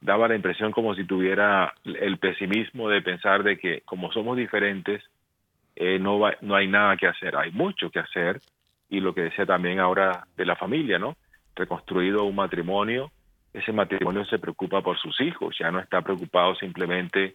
daba 0.00 0.28
la 0.28 0.36
impresión 0.36 0.72
como 0.72 0.94
si 0.94 1.04
tuviera 1.04 1.74
el 1.84 2.18
pesimismo 2.18 2.88
de 2.88 3.02
pensar 3.02 3.42
de 3.42 3.58
que 3.58 3.80
como 3.82 4.12
somos 4.12 4.36
diferentes, 4.36 5.02
eh, 5.74 5.98
no, 5.98 6.20
no 6.40 6.54
hay 6.54 6.68
nada 6.68 6.96
que 6.96 7.06
hacer. 7.06 7.36
Hay 7.36 7.50
mucho 7.52 7.90
que 7.90 7.98
hacer 7.98 8.40
y 8.88 9.00
lo 9.00 9.14
que 9.14 9.22
decía 9.22 9.46
también 9.46 9.80
ahora 9.80 10.26
de 10.36 10.46
la 10.46 10.56
familia, 10.56 10.98
¿no? 10.98 11.16
Reconstruido 11.54 12.24
un 12.24 12.36
matrimonio, 12.36 13.10
ese 13.52 13.72
matrimonio 13.72 14.24
se 14.26 14.38
preocupa 14.38 14.82
por 14.82 14.98
sus 14.98 15.20
hijos, 15.20 15.56
ya 15.58 15.70
no 15.70 15.80
está 15.80 16.02
preocupado 16.02 16.54
simplemente 16.56 17.34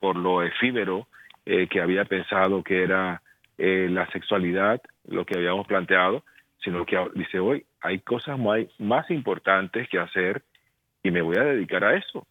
por 0.00 0.16
lo 0.16 0.42
efímero 0.42 1.06
eh, 1.44 1.66
que 1.68 1.80
había 1.80 2.04
pensado 2.04 2.62
que 2.62 2.82
era 2.82 3.22
eh, 3.58 3.88
la 3.90 4.10
sexualidad, 4.10 4.80
lo 5.06 5.24
que 5.24 5.36
habíamos 5.36 5.66
planteado, 5.66 6.24
sino 6.62 6.84
que 6.86 6.98
dice 7.14 7.38
hoy 7.38 7.64
hay 7.80 8.00
cosas 8.00 8.38
más, 8.38 9.10
importantes 9.10 9.88
que 9.88 9.98
hacer 9.98 10.42
y 11.02 11.10
me 11.10 11.22
voy 11.22 11.36
a 11.36 11.44
dedicar 11.44 11.84
a 11.84 11.96
eso. 11.96 12.26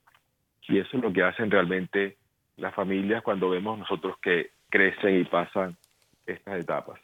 Y 0.67 0.79
eso 0.79 0.97
es 0.97 1.03
lo 1.03 1.13
que 1.13 1.23
hacen 1.23 1.49
realmente 1.49 2.17
las 2.57 2.73
familias 2.75 3.23
cuando 3.23 3.49
vemos 3.49 3.79
nosotros 3.79 4.17
que 4.21 4.51
crecen 4.69 5.21
y 5.21 5.23
pasan 5.23 5.77
estas 6.25 6.59
etapas. 6.59 6.99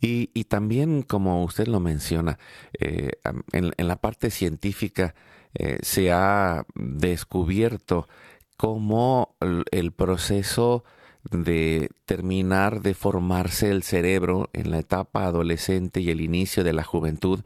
Y, 0.00 0.30
y 0.34 0.44
también, 0.44 1.02
como 1.02 1.44
usted 1.44 1.68
lo 1.68 1.78
menciona, 1.80 2.38
eh, 2.80 3.12
en, 3.52 3.72
la 3.76 3.96
parte 3.96 4.30
científica 4.30 5.14
eh, 5.54 5.78
se 5.82 6.10
ha 6.10 6.64
descubierto 6.74 8.08
cómo 8.56 9.36
el 9.70 9.92
proceso 9.92 10.84
de 11.30 11.90
terminar 12.04 12.82
de 12.82 12.94
formarse 12.94 13.70
el 13.70 13.82
cerebro 13.82 14.50
en 14.52 14.70
la 14.70 14.78
etapa 14.78 15.24
adolescente 15.24 16.00
y 16.00 16.10
el 16.10 16.20
inicio 16.20 16.64
de 16.64 16.72
la 16.72 16.84
juventud 16.84 17.40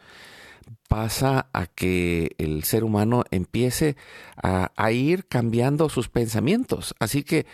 pasa 0.88 1.48
a 1.52 1.66
que 1.66 2.34
el 2.38 2.64
ser 2.64 2.82
humano 2.82 3.24
empiece 3.30 3.96
a, 4.42 4.72
a 4.76 4.90
ir 4.92 5.26
cambiando 5.26 5.88
sus 5.88 6.08
pensamientos. 6.08 6.94
Así 6.98 7.22
que 7.22 7.46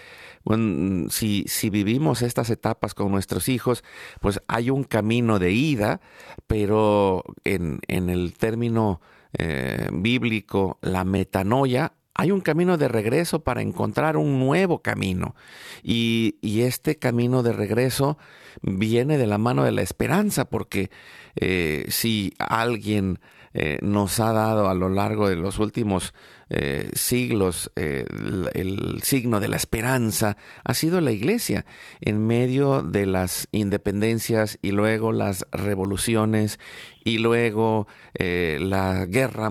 bueno, 0.44 1.08
si, 1.10 1.44
si 1.48 1.70
vivimos 1.70 2.20
estas 2.22 2.50
etapas 2.50 2.94
con 2.94 3.10
nuestros 3.10 3.48
hijos, 3.48 3.82
pues 4.20 4.40
hay 4.46 4.70
un 4.70 4.84
camino 4.84 5.38
de 5.38 5.52
ida, 5.52 6.00
pero 6.46 7.24
en, 7.44 7.80
en 7.88 8.10
el 8.10 8.34
término 8.34 9.00
eh, 9.32 9.88
bíblico, 9.90 10.78
la 10.82 11.04
metanoia, 11.04 11.94
hay 12.14 12.30
un 12.30 12.40
camino 12.40 12.78
de 12.78 12.88
regreso 12.88 13.40
para 13.40 13.60
encontrar 13.60 14.16
un 14.16 14.38
nuevo 14.38 14.80
camino. 14.82 15.34
Y, 15.82 16.36
este 16.42 16.96
camino 16.96 17.42
de 17.42 17.52
regreso 17.52 18.16
viene 18.62 19.18
de 19.18 19.26
la 19.26 19.38
mano 19.38 19.64
de 19.64 19.72
la 19.72 19.82
esperanza, 19.82 20.44
porque 20.46 20.90
eh, 21.36 21.84
si 21.88 22.32
alguien 22.38 23.18
eh, 23.56 23.78
nos 23.82 24.18
ha 24.18 24.32
dado 24.32 24.68
a 24.68 24.74
lo 24.74 24.88
largo 24.88 25.28
de 25.28 25.36
los 25.36 25.60
últimos 25.60 26.12
eh, 26.50 26.90
siglos 26.94 27.70
eh, 27.76 28.04
el, 28.52 29.00
signo 29.04 29.38
de 29.38 29.46
la 29.46 29.54
esperanza 29.54 30.36
ha 30.64 30.74
sido 30.74 31.00
la 31.00 31.12
iglesia. 31.12 31.64
En 32.00 32.26
medio 32.26 32.82
de 32.82 33.06
las 33.06 33.46
independencias 33.52 34.58
y 34.60 34.72
luego 34.72 35.12
las 35.12 35.46
revoluciones 35.52 36.58
y 37.04 37.18
luego 37.18 37.86
la 38.18 39.06
guerra 39.06 39.50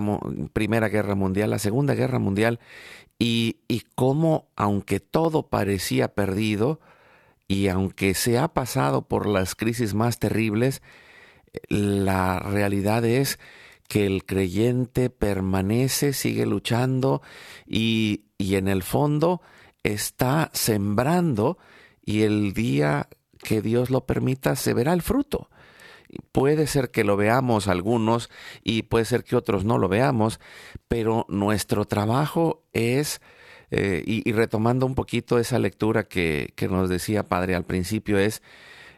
primera 0.52 0.88
guerra 0.88 1.14
mundial 1.14 1.50
la 1.50 1.58
segunda 1.58 1.94
guerra 1.94 2.18
mundial 2.18 2.60
y, 3.18 3.60
y 3.68 3.84
cómo 3.94 4.48
aunque 4.54 5.00
todo 5.00 5.48
parecía 5.48 6.08
perdido 6.08 6.80
y 7.48 7.68
aunque 7.68 8.14
se 8.14 8.38
ha 8.38 8.48
pasado 8.48 9.08
por 9.08 9.26
las 9.26 9.54
crisis 9.54 9.94
más 9.94 10.18
terribles 10.18 10.82
la 11.68 12.40
realidad 12.40 13.04
es 13.04 13.38
que 13.94 14.06
el 14.06 14.26
creyente 14.26 15.08
permanece, 15.08 16.14
sigue 16.14 16.46
luchando 16.46 17.22
y, 17.64 18.24
y 18.38 18.56
en 18.56 18.66
el 18.66 18.82
fondo 18.82 19.40
está 19.84 20.50
sembrando 20.52 21.58
y 22.04 22.22
el 22.22 22.54
día 22.54 23.08
que 23.38 23.62
Dios 23.62 23.90
lo 23.90 24.04
permita 24.04 24.56
se 24.56 24.74
verá 24.74 24.94
el 24.94 25.02
fruto. 25.02 25.48
Puede 26.32 26.66
ser 26.66 26.90
que 26.90 27.04
lo 27.04 27.16
veamos 27.16 27.68
algunos 27.68 28.30
y 28.64 28.82
puede 28.82 29.04
ser 29.04 29.22
que 29.22 29.36
otros 29.36 29.64
no 29.64 29.78
lo 29.78 29.86
veamos, 29.88 30.40
pero 30.88 31.24
nuestro 31.28 31.84
trabajo 31.84 32.64
es, 32.72 33.20
eh, 33.70 34.02
y, 34.04 34.32
retomando 34.32 34.86
un 34.86 34.96
poquito 34.96 35.38
esa 35.38 35.60
lectura 35.60 36.02
que, 36.02 36.52
que, 36.56 36.66
nos 36.66 36.88
decía 36.88 37.28
Padre 37.28 37.54
al 37.54 37.64
principio, 37.64 38.18
es 38.18 38.42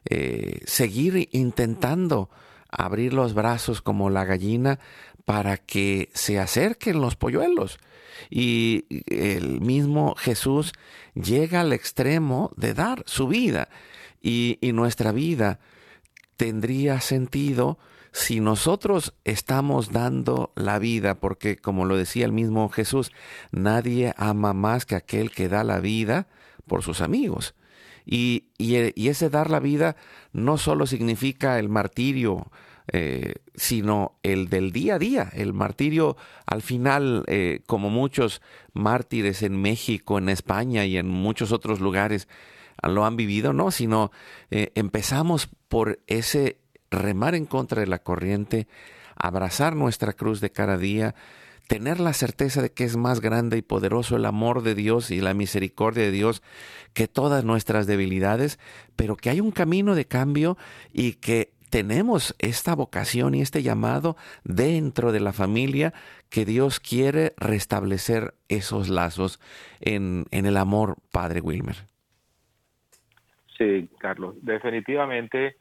eh, 0.08 0.60
seguir 0.64 1.28
intentando 1.32 2.30
abrir 2.76 3.12
los 3.12 3.34
brazos 3.34 3.82
como 3.82 4.10
la 4.10 4.24
gallina 4.24 4.78
para 5.24 5.56
que 5.56 6.10
se 6.14 6.38
acerquen 6.38 7.00
los 7.00 7.16
polluelos. 7.16 7.78
Y 8.30 8.86
el 9.06 9.60
mismo 9.60 10.14
Jesús 10.14 10.72
llega 11.14 11.60
al 11.60 11.72
extremo 11.72 12.52
de 12.56 12.74
dar 12.74 13.02
su 13.06 13.28
vida. 13.28 13.68
Y, 14.22 14.58
y 14.60 14.72
nuestra 14.72 15.12
vida 15.12 15.60
tendría 16.36 17.00
sentido 17.00 17.78
si 18.12 18.40
nosotros 18.40 19.12
estamos 19.24 19.92
dando 19.92 20.52
la 20.54 20.78
vida, 20.78 21.16
porque 21.16 21.58
como 21.58 21.84
lo 21.84 21.98
decía 21.98 22.24
el 22.24 22.32
mismo 22.32 22.68
Jesús, 22.70 23.12
nadie 23.52 24.14
ama 24.16 24.54
más 24.54 24.86
que 24.86 24.94
aquel 24.94 25.30
que 25.30 25.48
da 25.50 25.64
la 25.64 25.80
vida 25.80 26.26
por 26.66 26.82
sus 26.82 27.02
amigos. 27.02 27.54
Y, 28.06 28.46
y, 28.56 28.98
y 28.98 29.08
ese 29.08 29.28
dar 29.28 29.50
la 29.50 29.60
vida 29.60 29.96
no 30.32 30.56
solo 30.56 30.86
significa 30.86 31.58
el 31.58 31.68
martirio, 31.68 32.50
eh, 32.92 33.34
sino 33.54 34.18
el 34.22 34.48
del 34.48 34.70
día 34.70 34.94
a 34.94 34.98
día, 34.98 35.30
el 35.34 35.52
martirio 35.52 36.16
al 36.46 36.62
final, 36.62 37.24
eh, 37.26 37.62
como 37.66 37.90
muchos 37.90 38.42
mártires 38.74 39.42
en 39.42 39.60
México, 39.60 40.18
en 40.18 40.28
España 40.28 40.84
y 40.84 40.96
en 40.96 41.08
muchos 41.08 41.52
otros 41.52 41.80
lugares 41.80 42.28
lo 42.82 43.04
han 43.04 43.16
vivido, 43.16 43.52
no, 43.52 43.70
sino 43.70 44.10
eh, 44.50 44.70
empezamos 44.74 45.48
por 45.68 46.00
ese 46.06 46.58
remar 46.90 47.34
en 47.34 47.46
contra 47.46 47.80
de 47.80 47.86
la 47.86 47.98
corriente, 47.98 48.68
abrazar 49.16 49.74
nuestra 49.74 50.12
cruz 50.12 50.40
de 50.40 50.50
cada 50.50 50.76
día, 50.76 51.14
tener 51.66 51.98
la 51.98 52.12
certeza 52.12 52.62
de 52.62 52.70
que 52.70 52.84
es 52.84 52.96
más 52.96 53.20
grande 53.20 53.56
y 53.56 53.62
poderoso 53.62 54.16
el 54.16 54.24
amor 54.24 54.62
de 54.62 54.74
Dios 54.74 55.10
y 55.10 55.20
la 55.20 55.34
misericordia 55.34 56.04
de 56.04 56.12
Dios 56.12 56.42
que 56.92 57.08
todas 57.08 57.44
nuestras 57.44 57.86
debilidades, 57.86 58.58
pero 58.94 59.16
que 59.16 59.30
hay 59.30 59.40
un 59.40 59.50
camino 59.50 59.94
de 59.94 60.06
cambio 60.06 60.56
y 60.92 61.14
que 61.14 61.55
tenemos 61.70 62.34
esta 62.38 62.74
vocación 62.74 63.34
y 63.34 63.42
este 63.42 63.62
llamado 63.62 64.16
dentro 64.44 65.12
de 65.12 65.20
la 65.20 65.32
familia 65.32 65.92
que 66.30 66.44
Dios 66.44 66.80
quiere 66.80 67.32
restablecer 67.36 68.34
esos 68.48 68.88
lazos 68.88 69.40
en, 69.80 70.24
en 70.30 70.46
el 70.46 70.56
amor, 70.56 70.96
Padre 71.12 71.40
Wilmer. 71.40 71.76
Sí, 73.56 73.88
Carlos, 73.98 74.34
definitivamente 74.42 75.56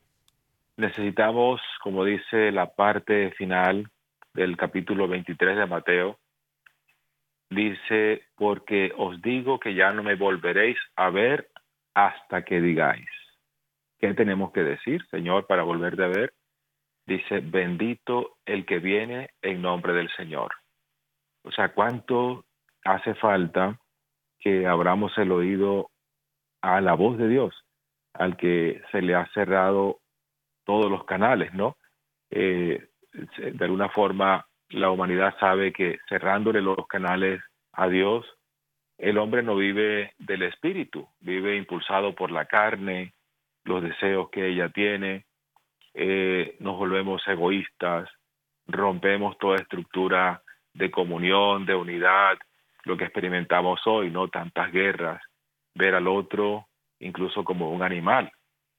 necesitamos, 0.77 1.61
como 1.81 2.03
dice 2.03 2.51
la 2.51 2.67
parte 2.75 3.31
final 3.31 3.89
del 4.33 4.57
capítulo 4.57 5.07
23 5.07 5.57
de 5.57 5.65
Mateo, 5.65 6.19
dice, 7.49 8.23
porque 8.35 8.91
os 8.97 9.21
digo 9.21 9.59
que 9.59 9.73
ya 9.75 9.91
no 9.91 10.03
me 10.03 10.15
volveréis 10.15 10.77
a 10.95 11.09
ver 11.09 11.49
hasta 11.93 12.43
que 12.43 12.59
digáis. 12.59 13.07
¿Qué 13.99 14.13
tenemos 14.13 14.51
que 14.51 14.63
decir, 14.63 15.05
Señor, 15.09 15.47
para 15.47 15.63
volverte 15.63 16.03
a 16.03 16.07
ver? 16.07 16.33
Dice, 17.05 17.39
bendito 17.39 18.37
el 18.45 18.65
que 18.65 18.79
viene 18.79 19.29
en 19.41 19.61
nombre 19.61 19.93
del 19.93 20.09
Señor. 20.15 20.51
O 21.43 21.51
sea, 21.51 21.73
¿cuánto 21.73 22.45
hace 22.83 23.13
falta 23.15 23.79
que 24.39 24.67
abramos 24.67 25.17
el 25.17 25.31
oído 25.31 25.89
a 26.61 26.81
la 26.81 26.93
voz 26.93 27.17
de 27.17 27.27
Dios, 27.27 27.53
al 28.13 28.37
que 28.37 28.81
se 28.91 29.01
le 29.01 29.15
ha 29.15 29.27
cerrado 29.33 29.99
todos 30.65 30.89
los 30.89 31.05
canales, 31.05 31.53
¿no? 31.53 31.77
Eh, 32.31 32.89
de 33.11 33.65
alguna 33.65 33.89
forma 33.89 34.45
la 34.69 34.89
humanidad 34.89 35.35
sabe 35.39 35.71
que 35.71 35.99
cerrándole 36.09 36.61
los 36.61 36.87
canales 36.87 37.41
a 37.73 37.87
Dios, 37.87 38.25
el 38.97 39.17
hombre 39.17 39.43
no 39.43 39.55
vive 39.55 40.13
del 40.17 40.43
espíritu, 40.43 41.07
vive 41.19 41.55
impulsado 41.55 42.15
por 42.15 42.31
la 42.31 42.45
carne, 42.45 43.13
los 43.65 43.81
deseos 43.83 44.29
que 44.29 44.47
ella 44.47 44.69
tiene, 44.69 45.25
eh, 45.93 46.55
nos 46.59 46.77
volvemos 46.77 47.27
egoístas, 47.27 48.09
rompemos 48.67 49.37
toda 49.37 49.57
estructura 49.57 50.41
de 50.73 50.91
comunión, 50.91 51.65
de 51.65 51.75
unidad, 51.75 52.37
lo 52.83 52.95
que 52.95 53.05
experimentamos 53.05 53.81
hoy, 53.85 54.11
no 54.11 54.27
tantas 54.27 54.71
guerras, 54.71 55.21
ver 55.73 55.95
al 55.95 56.07
otro 56.07 56.67
incluso 56.99 57.43
como 57.43 57.71
un 57.71 57.83
animal, 57.83 58.31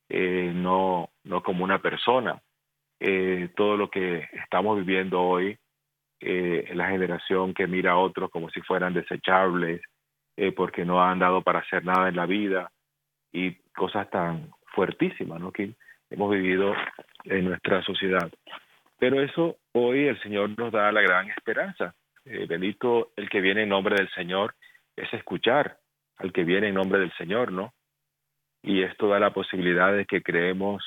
eh, 0.08 0.52
no, 0.54 1.10
no 1.24 1.42
como 1.42 1.64
una 1.64 1.80
persona. 1.80 2.40
Eh, 2.98 3.50
todo 3.54 3.76
lo 3.76 3.90
que 3.90 4.28
estamos 4.32 4.78
viviendo 4.78 5.20
hoy, 5.20 5.58
la 6.18 6.88
generación 6.88 7.52
que 7.52 7.66
mira 7.66 7.92
a 7.92 7.98
otros 7.98 8.30
como 8.30 8.48
si 8.48 8.62
fueran 8.62 8.94
desechables, 8.94 9.82
porque 10.56 10.84
no 10.84 11.02
han 11.02 11.18
dado 11.18 11.42
para 11.42 11.60
hacer 11.60 11.84
nada 11.84 12.08
en 12.08 12.16
la 12.16 12.26
vida 12.26 12.70
y 13.32 13.54
cosas 13.74 14.08
tan 14.08 14.50
fuertísimas 14.76 15.40
¿no? 15.40 15.50
que 15.50 15.72
hemos 16.10 16.30
vivido 16.30 16.74
en 17.24 17.46
nuestra 17.46 17.82
sociedad. 17.82 18.30
Pero 18.98 19.20
eso 19.22 19.56
hoy 19.72 20.06
el 20.06 20.20
Señor 20.22 20.56
nos 20.56 20.70
da 20.72 20.92
la 20.92 21.00
gran 21.00 21.28
esperanza. 21.30 21.94
Eh, 22.24 22.46
bendito 22.46 23.10
el 23.16 23.28
que 23.28 23.40
viene 23.40 23.62
en 23.62 23.70
nombre 23.70 23.96
del 23.96 24.10
Señor 24.10 24.54
es 24.94 25.12
escuchar 25.12 25.78
al 26.18 26.32
que 26.32 26.44
viene 26.44 26.68
en 26.68 26.74
nombre 26.74 27.00
del 27.00 27.12
Señor, 27.16 27.52
¿no? 27.52 27.72
Y 28.62 28.82
esto 28.82 29.08
da 29.08 29.18
la 29.18 29.32
posibilidad 29.32 29.92
de 29.92 30.06
que 30.06 30.22
creemos, 30.22 30.82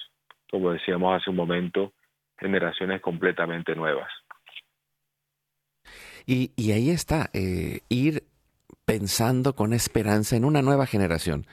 como 0.50 0.72
decíamos 0.72 1.20
hace 1.20 1.30
un 1.30 1.36
momento, 1.36 1.94
generaciones 2.38 3.02
completamente 3.02 3.76
nuevas. 3.76 4.12
Y, 6.26 6.52
y 6.56 6.72
ahí 6.74 6.90
está, 6.90 7.30
eh, 7.34 7.82
ir 7.90 8.24
pensando 8.86 9.56
con 9.56 9.74
esperanza 9.74 10.36
en 10.36 10.46
una 10.46 10.62
nueva 10.62 10.86
generación. 10.86 11.46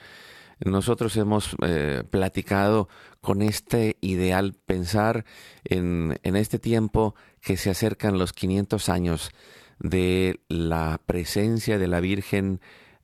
Nosotros 0.59 1.15
hemos 1.17 1.55
eh, 1.61 2.03
platicado 2.09 2.89
con 3.21 3.41
este 3.41 3.97
ideal, 4.01 4.55
pensar 4.65 5.25
en, 5.63 6.19
en, 6.23 6.35
este 6.35 6.59
tiempo 6.59 7.15
que 7.41 7.57
se 7.57 7.69
acercan 7.69 8.17
los 8.17 8.33
500 8.33 8.89
años 8.89 9.31
de 9.79 10.39
la 10.47 10.99
presencia 11.05 11.77
de 11.77 11.87
la 11.87 11.99
Virgen 11.99 12.59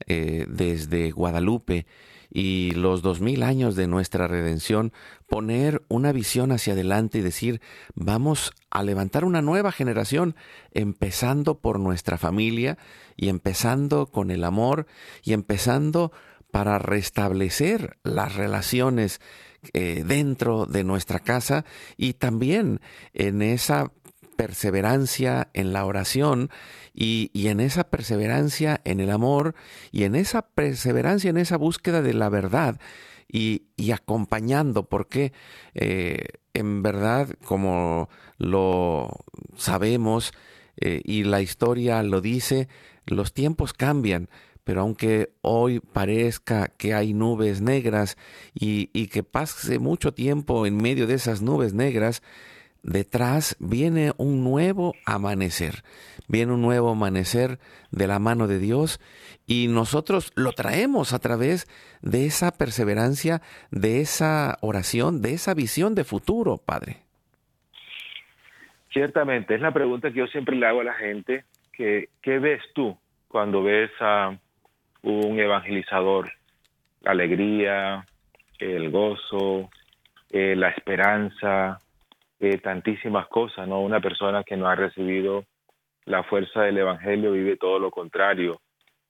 eh, 0.07 0.45
desde 0.49 1.11
Guadalupe 1.11 1.85
y 2.29 2.71
los 2.71 3.03
dos 3.03 3.21
mil 3.21 3.43
años 3.43 3.75
de 3.75 3.87
nuestra 3.87 4.27
redención, 4.27 4.91
poner 5.27 5.83
una 5.87 6.11
visión 6.11 6.51
hacia 6.51 6.73
adelante 6.73 7.19
y 7.19 7.21
decir, 7.21 7.61
vamos 7.93 8.51
a 8.71 8.81
levantar 8.81 9.23
una 9.23 9.43
nueva 9.43 9.71
generación, 9.71 10.35
empezando 10.71 11.59
por 11.59 11.79
nuestra 11.79 12.17
familia 12.17 12.79
y 13.15 13.29
empezando 13.29 14.07
con 14.07 14.31
el 14.31 14.43
amor 14.43 14.87
y 15.23 15.33
empezando 15.33 16.11
para 16.53 16.77
restablecer 16.77 17.97
las 18.03 18.35
relaciones 18.35 19.19
eh, 19.73 20.03
dentro 20.05 20.67
de 20.67 20.83
nuestra 20.83 21.17
casa 21.17 21.65
y 21.97 22.13
también 22.13 22.79
en 23.15 23.41
esa 23.41 23.91
perseverancia 24.35 25.49
en 25.53 25.73
la 25.73 25.83
oración 25.83 26.51
y, 26.93 27.31
y, 27.33 27.47
en 27.47 27.59
esa 27.59 27.85
perseverancia 27.89 28.81
en 28.83 28.99
el 28.99 29.09
amor 29.09 29.55
y 29.91 30.03
en 30.03 30.13
esa 30.13 30.43
perseverancia 30.43 31.31
en 31.31 31.37
esa 31.37 31.57
búsqueda 31.57 32.03
de 32.03 32.13
la 32.13 32.29
verdad 32.29 32.79
y, 33.27 33.63
y 33.75 33.91
acompañando, 33.91 34.87
porque 34.87 35.33
eh, 35.73 36.23
en 36.53 36.83
verdad, 36.83 37.29
como 37.43 38.09
lo 38.37 39.09
sabemos 39.55 40.33
eh, 40.77 41.01
y 41.03 41.23
la 41.23 41.41
historia 41.41 42.03
lo 42.03 42.21
dice, 42.21 42.67
los 43.07 43.33
tiempos 43.33 43.73
cambian. 43.73 44.29
Pero 44.63 44.81
aunque 44.81 45.31
hoy 45.41 45.79
parezca 45.79 46.67
que 46.67 46.93
hay 46.93 47.13
nubes 47.13 47.61
negras 47.61 48.17
y, 48.53 48.89
y 48.93 49.07
que 49.07 49.23
pase 49.23 49.79
mucho 49.79 50.13
tiempo 50.13 50.65
en 50.65 50.77
medio 50.77 51.07
de 51.07 51.15
esas 51.15 51.41
nubes 51.41 51.73
negras, 51.73 52.21
detrás 52.83 53.55
viene 53.59 54.11
un 54.17 54.43
nuevo 54.43 54.93
amanecer, 55.05 55.83
viene 56.27 56.53
un 56.53 56.61
nuevo 56.61 56.91
amanecer 56.91 57.57
de 57.91 58.07
la 58.07 58.19
mano 58.19 58.47
de 58.47 58.59
Dios 58.59 58.99
y 59.47 59.67
nosotros 59.69 60.31
lo 60.35 60.51
traemos 60.51 61.13
a 61.13 61.19
través 61.19 61.65
de 62.01 62.25
esa 62.25 62.51
perseverancia, 62.51 63.41
de 63.71 64.01
esa 64.01 64.57
oración, 64.61 65.21
de 65.21 65.33
esa 65.33 65.53
visión 65.53 65.95
de 65.95 66.03
futuro, 66.03 66.57
Padre. 66.57 66.97
Ciertamente, 68.91 69.55
es 69.55 69.61
la 69.61 69.73
pregunta 69.73 70.11
que 70.11 70.19
yo 70.19 70.27
siempre 70.27 70.55
le 70.55 70.67
hago 70.67 70.81
a 70.81 70.83
la 70.83 70.93
gente, 70.93 71.45
que, 71.71 72.09
¿qué 72.21 72.37
ves 72.37 72.61
tú 72.75 72.95
cuando 73.27 73.63
ves 73.63 73.89
a 73.99 74.37
un 75.03 75.39
evangelizador? 75.39 76.31
La 77.01 77.11
alegría, 77.11 78.05
el 78.59 78.89
gozo, 78.89 79.69
eh, 80.29 80.55
la 80.55 80.69
esperanza, 80.69 81.79
eh, 82.45 82.57
tantísimas 82.57 83.27
cosas, 83.27 83.65
¿no? 83.69 83.79
Una 83.79 84.01
persona 84.01 84.43
que 84.43 84.57
no 84.57 84.67
ha 84.67 84.75
recibido 84.75 85.45
la 86.03 86.23
fuerza 86.23 86.63
del 86.63 86.77
Evangelio 86.77 87.31
vive 87.31 87.55
todo 87.55 87.79
lo 87.79 87.89
contrario, 87.89 88.59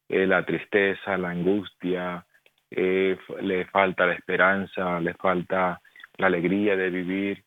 eh, 0.07 0.27
la 0.27 0.45
tristeza, 0.45 1.17
la 1.17 1.31
angustia, 1.31 2.27
eh, 2.69 3.17
le 3.41 3.65
falta 3.65 4.05
la 4.05 4.13
esperanza, 4.13 4.99
le 4.99 5.15
falta 5.15 5.81
la 6.17 6.27
alegría 6.27 6.75
de 6.75 6.91
vivir. 6.91 7.43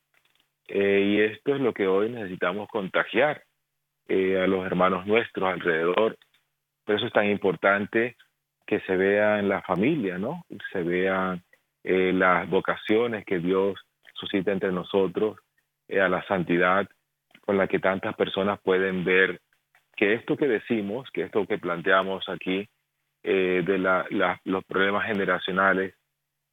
y 0.69 1.21
esto 1.21 1.55
es 1.55 1.61
lo 1.61 1.73
que 1.73 1.87
hoy 1.87 2.11
necesitamos 2.11 2.67
contagiar 2.69 3.45
a 4.09 4.47
los 4.49 4.67
hermanos 4.67 5.07
nuestros 5.07 5.49
alrededor. 5.49 6.19
Por 6.85 6.97
eso 6.97 7.07
es 7.07 7.13
tan 7.13 7.27
importante 7.27 8.17
que 8.67 8.81
se 8.81 8.97
vea 8.97 9.39
en 9.39 9.49
la 9.49 9.63
familia, 9.63 10.19
¿no? 10.19 10.45
Se 10.73 10.83
vean 10.83 11.43
las 11.85 12.51
vocaciones 12.51 13.25
que 13.25 13.39
Dios 13.39 13.79
suscita 14.15 14.51
entre 14.51 14.73
nosotros 14.73 15.39
eh, 15.89 16.01
a 16.01 16.09
la 16.09 16.27
santidad 16.27 16.89
con 17.43 17.57
la 17.57 17.69
que 17.69 17.79
tantas 17.79 18.17
personas 18.17 18.59
pueden 18.61 19.05
ver 19.05 19.41
que 19.97 20.15
esto 20.15 20.37
que 20.37 20.49
decimos, 20.49 21.09
que 21.13 21.23
esto 21.23 21.47
que 21.47 21.59
planteamos 21.59 22.29
aquí, 22.29 22.69
eh, 23.23 23.63
de 23.65 23.79
la, 23.79 24.05
la, 24.11 24.41
los 24.45 24.65
problemas 24.65 25.07
generacionales, 25.07 25.95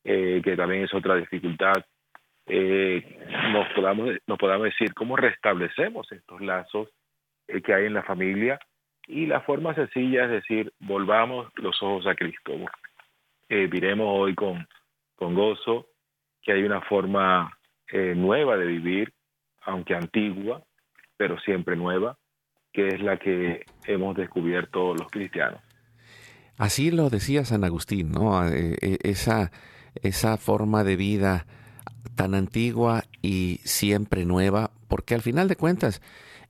eh, 0.04 0.42
que 0.44 0.56
también 0.56 0.84
es 0.84 0.94
otra 0.94 1.16
dificultad, 1.16 1.84
eh, 2.46 3.20
nos, 3.52 3.68
podamos, 3.74 4.12
nos 4.28 4.38
podamos 4.38 4.66
decir 4.66 4.94
cómo 4.94 5.16
restablecemos 5.16 6.12
estos 6.12 6.42
lazos 6.42 6.90
eh, 7.48 7.62
que 7.62 7.74
hay 7.74 7.86
en 7.86 7.94
la 7.94 8.04
familia 8.04 8.60
y 9.08 9.26
la 9.26 9.42
forma 9.42 9.76
sencilla 9.76 10.26
es 10.26 10.32
decir, 10.32 10.74
volvamos 10.80 11.48
los 11.56 11.82
ojos 11.82 12.08
a 12.08 12.16
Cristo. 12.16 12.54
Eh, 13.50 13.68
viremos 13.68 14.08
hoy 14.10 14.36
con, 14.36 14.68
con 15.16 15.36
gozo 15.36 15.88
que 16.42 16.52
hay 16.52 16.64
una 16.64 16.82
forma 16.82 17.58
eh, 17.92 18.14
nueva 18.16 18.58
de 18.58 18.66
vivir, 18.66 19.14
aunque 19.62 19.96
antigua, 19.96 20.64
pero 21.18 21.40
siempre 21.40 21.76
nueva, 21.76 22.18
que 22.72 22.88
es 22.88 23.02
la 23.02 23.18
que 23.18 23.66
hemos 23.86 24.16
descubierto 24.16 24.94
los 24.94 25.10
cristianos. 25.10 25.62
Así 26.58 26.92
lo 26.92 27.10
decía 27.10 27.46
San 27.46 27.64
Agustín, 27.64 28.12
¿no? 28.12 28.48
Eh, 28.48 28.76
eh, 28.82 28.98
esa, 29.04 29.52
esa 30.02 30.38
forma 30.38 30.84
de 30.84 30.96
vida 30.96 31.46
tan 32.16 32.36
antigua 32.36 33.04
y 33.22 33.60
siempre 33.64 34.26
nueva, 34.26 34.72
porque 34.88 35.16
al 35.16 35.22
final 35.22 35.48
de 35.48 35.56
cuentas, 35.56 36.02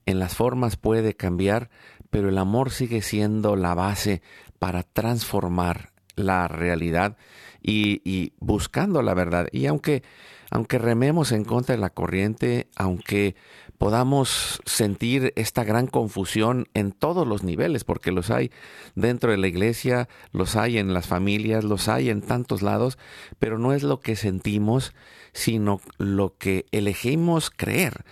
en 0.06 0.18
las 0.18 0.36
formas 0.36 0.76
puede 0.76 1.14
cambiar, 1.14 1.70
pero 2.14 2.28
el 2.28 2.38
amor 2.38 2.70
sigue 2.70 3.02
siendo 3.02 3.56
la 3.56 3.74
base 3.74 4.22
para 4.60 4.84
transformar 4.84 5.90
la 6.14 6.46
realidad 6.46 7.16
y, 7.60 8.02
y 8.08 8.34
buscando 8.38 9.02
la 9.02 9.14
verdad. 9.14 9.48
Y 9.50 9.66
aunque 9.66 10.04
aunque 10.52 10.78
rememos 10.78 11.32
en 11.32 11.44
contra 11.44 11.74
de 11.74 11.80
la 11.80 11.90
corriente, 11.90 12.68
aunque 12.76 13.34
podamos 13.78 14.60
sentir 14.64 15.32
esta 15.34 15.64
gran 15.64 15.88
confusión 15.88 16.68
en 16.72 16.92
todos 16.92 17.26
los 17.26 17.42
niveles, 17.42 17.82
porque 17.82 18.12
los 18.12 18.30
hay 18.30 18.52
dentro 18.94 19.32
de 19.32 19.36
la 19.36 19.48
iglesia, 19.48 20.08
los 20.30 20.54
hay 20.54 20.78
en 20.78 20.94
las 20.94 21.08
familias, 21.08 21.64
los 21.64 21.88
hay 21.88 22.10
en 22.10 22.22
tantos 22.22 22.62
lados, 22.62 22.96
pero 23.40 23.58
no 23.58 23.72
es 23.72 23.82
lo 23.82 23.98
que 23.98 24.14
sentimos, 24.14 24.94
sino 25.32 25.80
lo 25.98 26.38
que 26.38 26.66
elegimos 26.70 27.50
creer. 27.50 28.04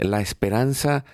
La 0.00 0.20
esperanza 0.20 1.04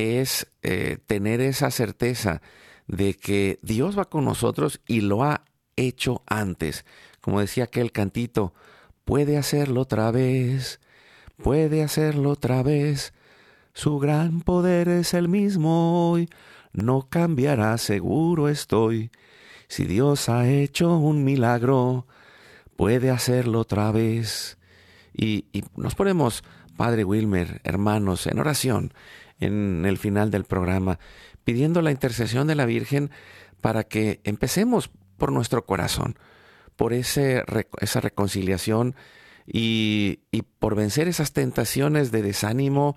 es 0.00 0.46
eh, 0.62 0.98
tener 1.06 1.40
esa 1.40 1.70
certeza 1.70 2.42
de 2.86 3.14
que 3.14 3.58
Dios 3.62 3.98
va 3.98 4.06
con 4.06 4.24
nosotros 4.24 4.80
y 4.86 5.00
lo 5.00 5.22
ha 5.24 5.44
hecho 5.76 6.22
antes. 6.26 6.84
Como 7.20 7.40
decía 7.40 7.64
aquel 7.64 7.92
cantito, 7.92 8.54
Puede 9.10 9.38
hacerlo 9.38 9.80
otra 9.80 10.12
vez, 10.12 10.78
puede 11.42 11.82
hacerlo 11.82 12.30
otra 12.30 12.62
vez. 12.62 13.12
Su 13.72 13.98
gran 13.98 14.40
poder 14.40 14.88
es 14.88 15.14
el 15.14 15.28
mismo 15.28 16.10
hoy, 16.10 16.28
no 16.72 17.08
cambiará, 17.08 17.76
seguro 17.78 18.48
estoy. 18.48 19.10
Si 19.66 19.84
Dios 19.84 20.28
ha 20.28 20.48
hecho 20.48 20.96
un 20.96 21.24
milagro, 21.24 22.06
puede 22.76 23.10
hacerlo 23.10 23.58
otra 23.58 23.90
vez. 23.90 24.58
Y, 25.12 25.46
y 25.52 25.64
nos 25.74 25.96
ponemos, 25.96 26.44
Padre 26.76 27.02
Wilmer, 27.02 27.60
hermanos, 27.64 28.28
en 28.28 28.38
oración, 28.38 28.92
en 29.40 29.84
el 29.86 29.98
final 29.98 30.30
del 30.30 30.44
programa, 30.44 30.98
pidiendo 31.44 31.82
la 31.82 31.90
intercesión 31.90 32.46
de 32.46 32.54
la 32.54 32.66
Virgen 32.66 33.10
para 33.60 33.84
que 33.84 34.20
empecemos 34.24 34.90
por 35.18 35.32
nuestro 35.32 35.66
corazón, 35.66 36.18
por 36.76 36.92
ese, 36.92 37.44
esa 37.80 38.00
reconciliación 38.00 38.94
y, 39.46 40.20
y 40.30 40.42
por 40.42 40.74
vencer 40.74 41.08
esas 41.08 41.32
tentaciones 41.32 42.10
de 42.10 42.22
desánimo, 42.22 42.96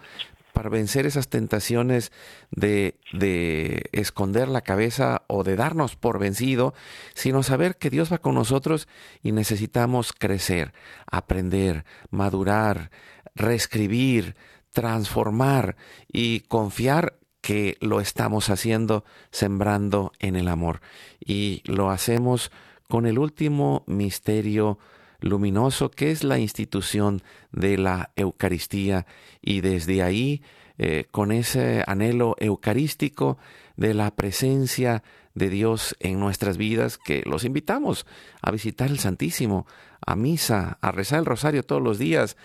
para 0.53 0.69
vencer 0.69 1.05
esas 1.05 1.27
tentaciones 1.27 2.11
de, 2.51 2.99
de, 3.11 3.89
esconder 3.91 4.47
la 4.47 4.61
cabeza 4.61 5.23
o 5.27 5.43
de 5.43 5.55
darnos 5.55 5.95
por 5.95 6.19
vencido, 6.19 6.75
sino 7.15 7.43
saber 7.43 7.77
que 7.77 7.89
Dios 7.89 8.13
va 8.13 8.19
con 8.19 8.35
nosotros 8.35 8.87
y 9.23 9.31
necesitamos 9.31 10.13
crecer, 10.13 10.73
aprender, 11.07 11.85
madurar, 12.11 12.91
reescribir, 13.35 14.35
transformar 14.73 15.77
y 16.11 16.41
confiar 16.41 17.17
que 17.41 17.77
lo 17.81 17.99
estamos 18.01 18.49
haciendo 18.49 19.05
sembrando 19.31 20.11
en 20.19 20.35
el 20.35 20.47
amor. 20.47 20.81
Y 21.19 21.61
lo 21.65 21.89
hacemos 21.89 22.51
con 22.89 23.05
el 23.05 23.19
último 23.19 23.83
misterio 23.87 24.79
luminoso 25.19 25.89
que 25.89 26.11
es 26.11 26.23
la 26.23 26.37
institución 26.39 27.21
de 27.51 27.77
la 27.77 28.11
Eucaristía 28.15 29.05
y 29.41 29.61
desde 29.61 30.03
ahí, 30.03 30.41
eh, 30.77 31.05
con 31.11 31.31
ese 31.31 31.83
anhelo 31.87 32.35
eucarístico 32.39 33.37
de 33.77 33.93
la 33.93 34.11
presencia 34.11 35.03
de 35.33 35.49
Dios 35.49 35.95
en 35.99 36.19
nuestras 36.19 36.57
vidas, 36.57 36.97
que 36.97 37.23
los 37.25 37.43
invitamos 37.43 38.05
a 38.41 38.51
visitar 38.51 38.89
el 38.89 38.99
Santísimo, 38.99 39.65
a 40.05 40.15
misa, 40.15 40.77
a 40.81 40.91
rezar 40.91 41.19
el 41.19 41.25
rosario 41.25 41.63
todos 41.63 41.81
los 41.81 41.97
días, 41.97 42.37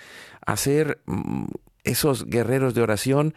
a 0.46 0.56
ser 0.56 1.02
esos 1.88 2.26
guerreros 2.26 2.74
de 2.74 2.82
oración 2.82 3.34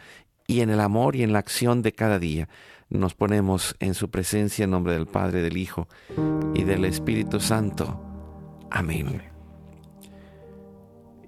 y 0.48 0.62
en 0.62 0.70
el 0.70 0.82
amor 0.82 1.16
y 1.16 1.24
en 1.24 1.34
la 1.34 1.40
acción 1.40 1.82
de 1.82 1.94
cada 1.94 2.20
día. 2.20 2.50
Nos 2.90 3.16
ponemos 3.16 3.76
en 3.80 3.94
su 3.94 4.10
presencia 4.10 4.66
en 4.66 4.72
nombre 4.72 4.94
del 4.94 5.08
Padre, 5.08 5.42
del 5.42 5.58
Hijo 5.58 5.88
y 6.54 6.64
del 6.64 6.84
Espíritu 6.86 7.40
Santo. 7.40 8.04
Amén. 8.70 9.22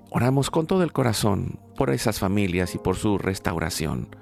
Oramos 0.10 0.52
con 0.52 0.68
todo 0.68 0.84
el 0.84 0.92
corazón 0.92 1.60
por 1.78 1.90
esas 1.90 2.20
familias 2.20 2.76
y 2.76 2.78
por 2.78 2.98
su 2.98 3.18
restauración. 3.18 4.16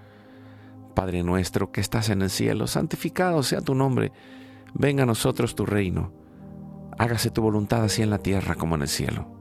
Padre 0.94 1.24
nuestro 1.24 1.72
que 1.72 1.82
estás 1.82 2.10
en 2.10 2.22
el 2.22 2.30
cielo, 2.30 2.68
santificado 2.68 3.42
sea 3.44 3.62
tu 3.62 3.74
nombre, 3.74 4.12
venga 4.74 5.04
a 5.04 5.08
nosotros 5.08 5.56
tu 5.56 5.66
reino, 5.66 6.14
hágase 6.98 7.32
tu 7.32 7.42
voluntad 7.42 7.84
así 7.84 8.04
en 8.04 8.10
la 8.10 8.20
tierra 8.20 8.56
como 8.56 8.76
en 8.76 8.84
el 8.84 8.88
cielo. 8.88 9.41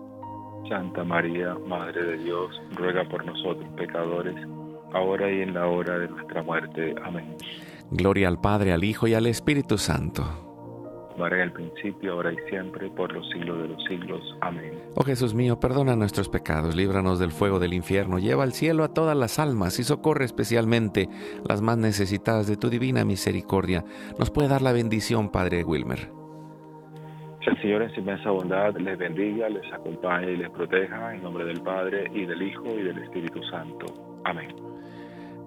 Santa 0.71 1.03
María, 1.03 1.53
Madre 1.67 2.01
de 2.01 2.17
Dios, 2.19 2.49
ruega 2.75 3.03
por 3.03 3.25
nosotros 3.25 3.67
pecadores, 3.75 4.35
ahora 4.93 5.29
y 5.29 5.41
en 5.41 5.53
la 5.53 5.67
hora 5.67 5.99
de 5.99 6.07
nuestra 6.07 6.41
muerte. 6.43 6.95
Amén. 7.03 7.35
Gloria 7.91 8.29
al 8.29 8.39
Padre, 8.39 8.71
al 8.71 8.85
Hijo 8.85 9.05
y 9.05 9.13
al 9.13 9.27
Espíritu 9.27 9.77
Santo 9.77 10.23
en 11.27 11.39
el 11.39 11.51
principio, 11.51 12.13
ahora 12.13 12.33
y 12.33 12.37
siempre, 12.49 12.89
por 12.89 13.11
los 13.13 13.27
siglos 13.29 13.61
de 13.61 13.67
los 13.67 13.83
siglos. 13.83 14.21
Amén. 14.41 14.73
Oh 14.95 15.03
Jesús 15.03 15.33
mío, 15.33 15.59
perdona 15.59 15.95
nuestros 15.95 16.29
pecados, 16.29 16.75
líbranos 16.75 17.19
del 17.19 17.31
fuego 17.31 17.59
del 17.59 17.73
infierno, 17.73 18.19
lleva 18.19 18.43
al 18.43 18.53
cielo 18.53 18.83
a 18.83 18.93
todas 18.93 19.15
las 19.15 19.39
almas 19.39 19.79
y 19.79 19.83
socorre 19.83 20.25
especialmente 20.25 21.09
las 21.47 21.61
más 21.61 21.77
necesitadas 21.77 22.47
de 22.47 22.57
tu 22.57 22.69
divina 22.69 23.05
misericordia. 23.05 23.85
Nos 24.17 24.31
puede 24.31 24.47
dar 24.47 24.61
la 24.61 24.71
bendición, 24.71 25.29
Padre 25.29 25.63
Wilmer. 25.63 26.20
El 27.45 27.59
Señor 27.61 27.81
en 27.81 27.93
su 27.93 27.99
inmensa 28.01 28.29
bondad 28.29 28.75
les 28.77 28.97
bendiga, 28.97 29.49
les 29.49 29.73
acompañe 29.73 30.31
y 30.31 30.37
les 30.37 30.49
proteja 30.51 31.15
en 31.15 31.23
nombre 31.23 31.43
del 31.45 31.61
Padre 31.61 32.09
y 32.13 32.25
del 32.25 32.41
Hijo 32.41 32.65
y 32.67 32.83
del 32.83 32.97
Espíritu 32.99 33.41
Santo. 33.43 33.85
Amén 34.25 34.55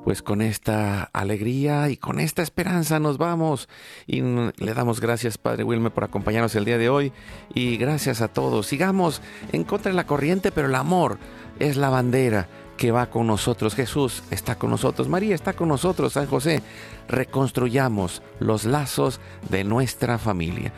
pues 0.05 0.21
con 0.21 0.43
esta 0.43 1.05
alegría 1.15 1.89
y 1.89 1.97
con 1.97 2.21
esta 2.21 2.43
esperanza 2.43 3.01
nos 3.01 3.17
vamos 3.17 3.71
y 4.07 4.21
le 4.21 4.75
damos 4.75 5.01
gracias 5.01 5.39
Padre 5.39 5.65
Wilmer 5.65 5.93
por 5.93 6.05
acompañarnos 6.05 6.55
el 6.57 6.67
día 6.67 6.77
de 6.77 6.91
hoy 6.91 7.11
y 7.55 7.79
gracias 7.79 8.21
a 8.21 8.29
todos. 8.29 8.67
Sigamos 8.67 9.23
en 9.53 9.65
contra 9.65 9.91
de 9.91 9.97
la 9.97 10.07
corriente, 10.07 10.53
pero 10.53 10.69
el 10.69 10.75
amor 10.75 11.19
es 11.59 11.79
la 11.79 11.89
bandera 11.89 12.49
que 12.77 12.91
va 12.91 13.07
con 13.07 13.27
nosotros. 13.27 13.75
Jesús 13.75 14.23
está 14.31 14.57
con 14.57 14.71
nosotros. 14.71 15.09
María 15.09 15.35
está 15.35 15.55
con 15.55 15.69
nosotros. 15.69 16.13
San 16.13 16.27
José. 16.27 16.63
Reconstruyamos 17.09 18.23
los 18.41 18.65
lazos 18.65 19.21
de 19.49 19.65
nuestra 19.65 20.19
familia. 20.19 20.73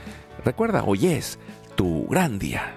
Recuerda, 0.47 0.85
hoy 0.85 1.09
es 1.09 1.41
tu 1.75 2.07
gran 2.07 2.39
día. 2.39 2.77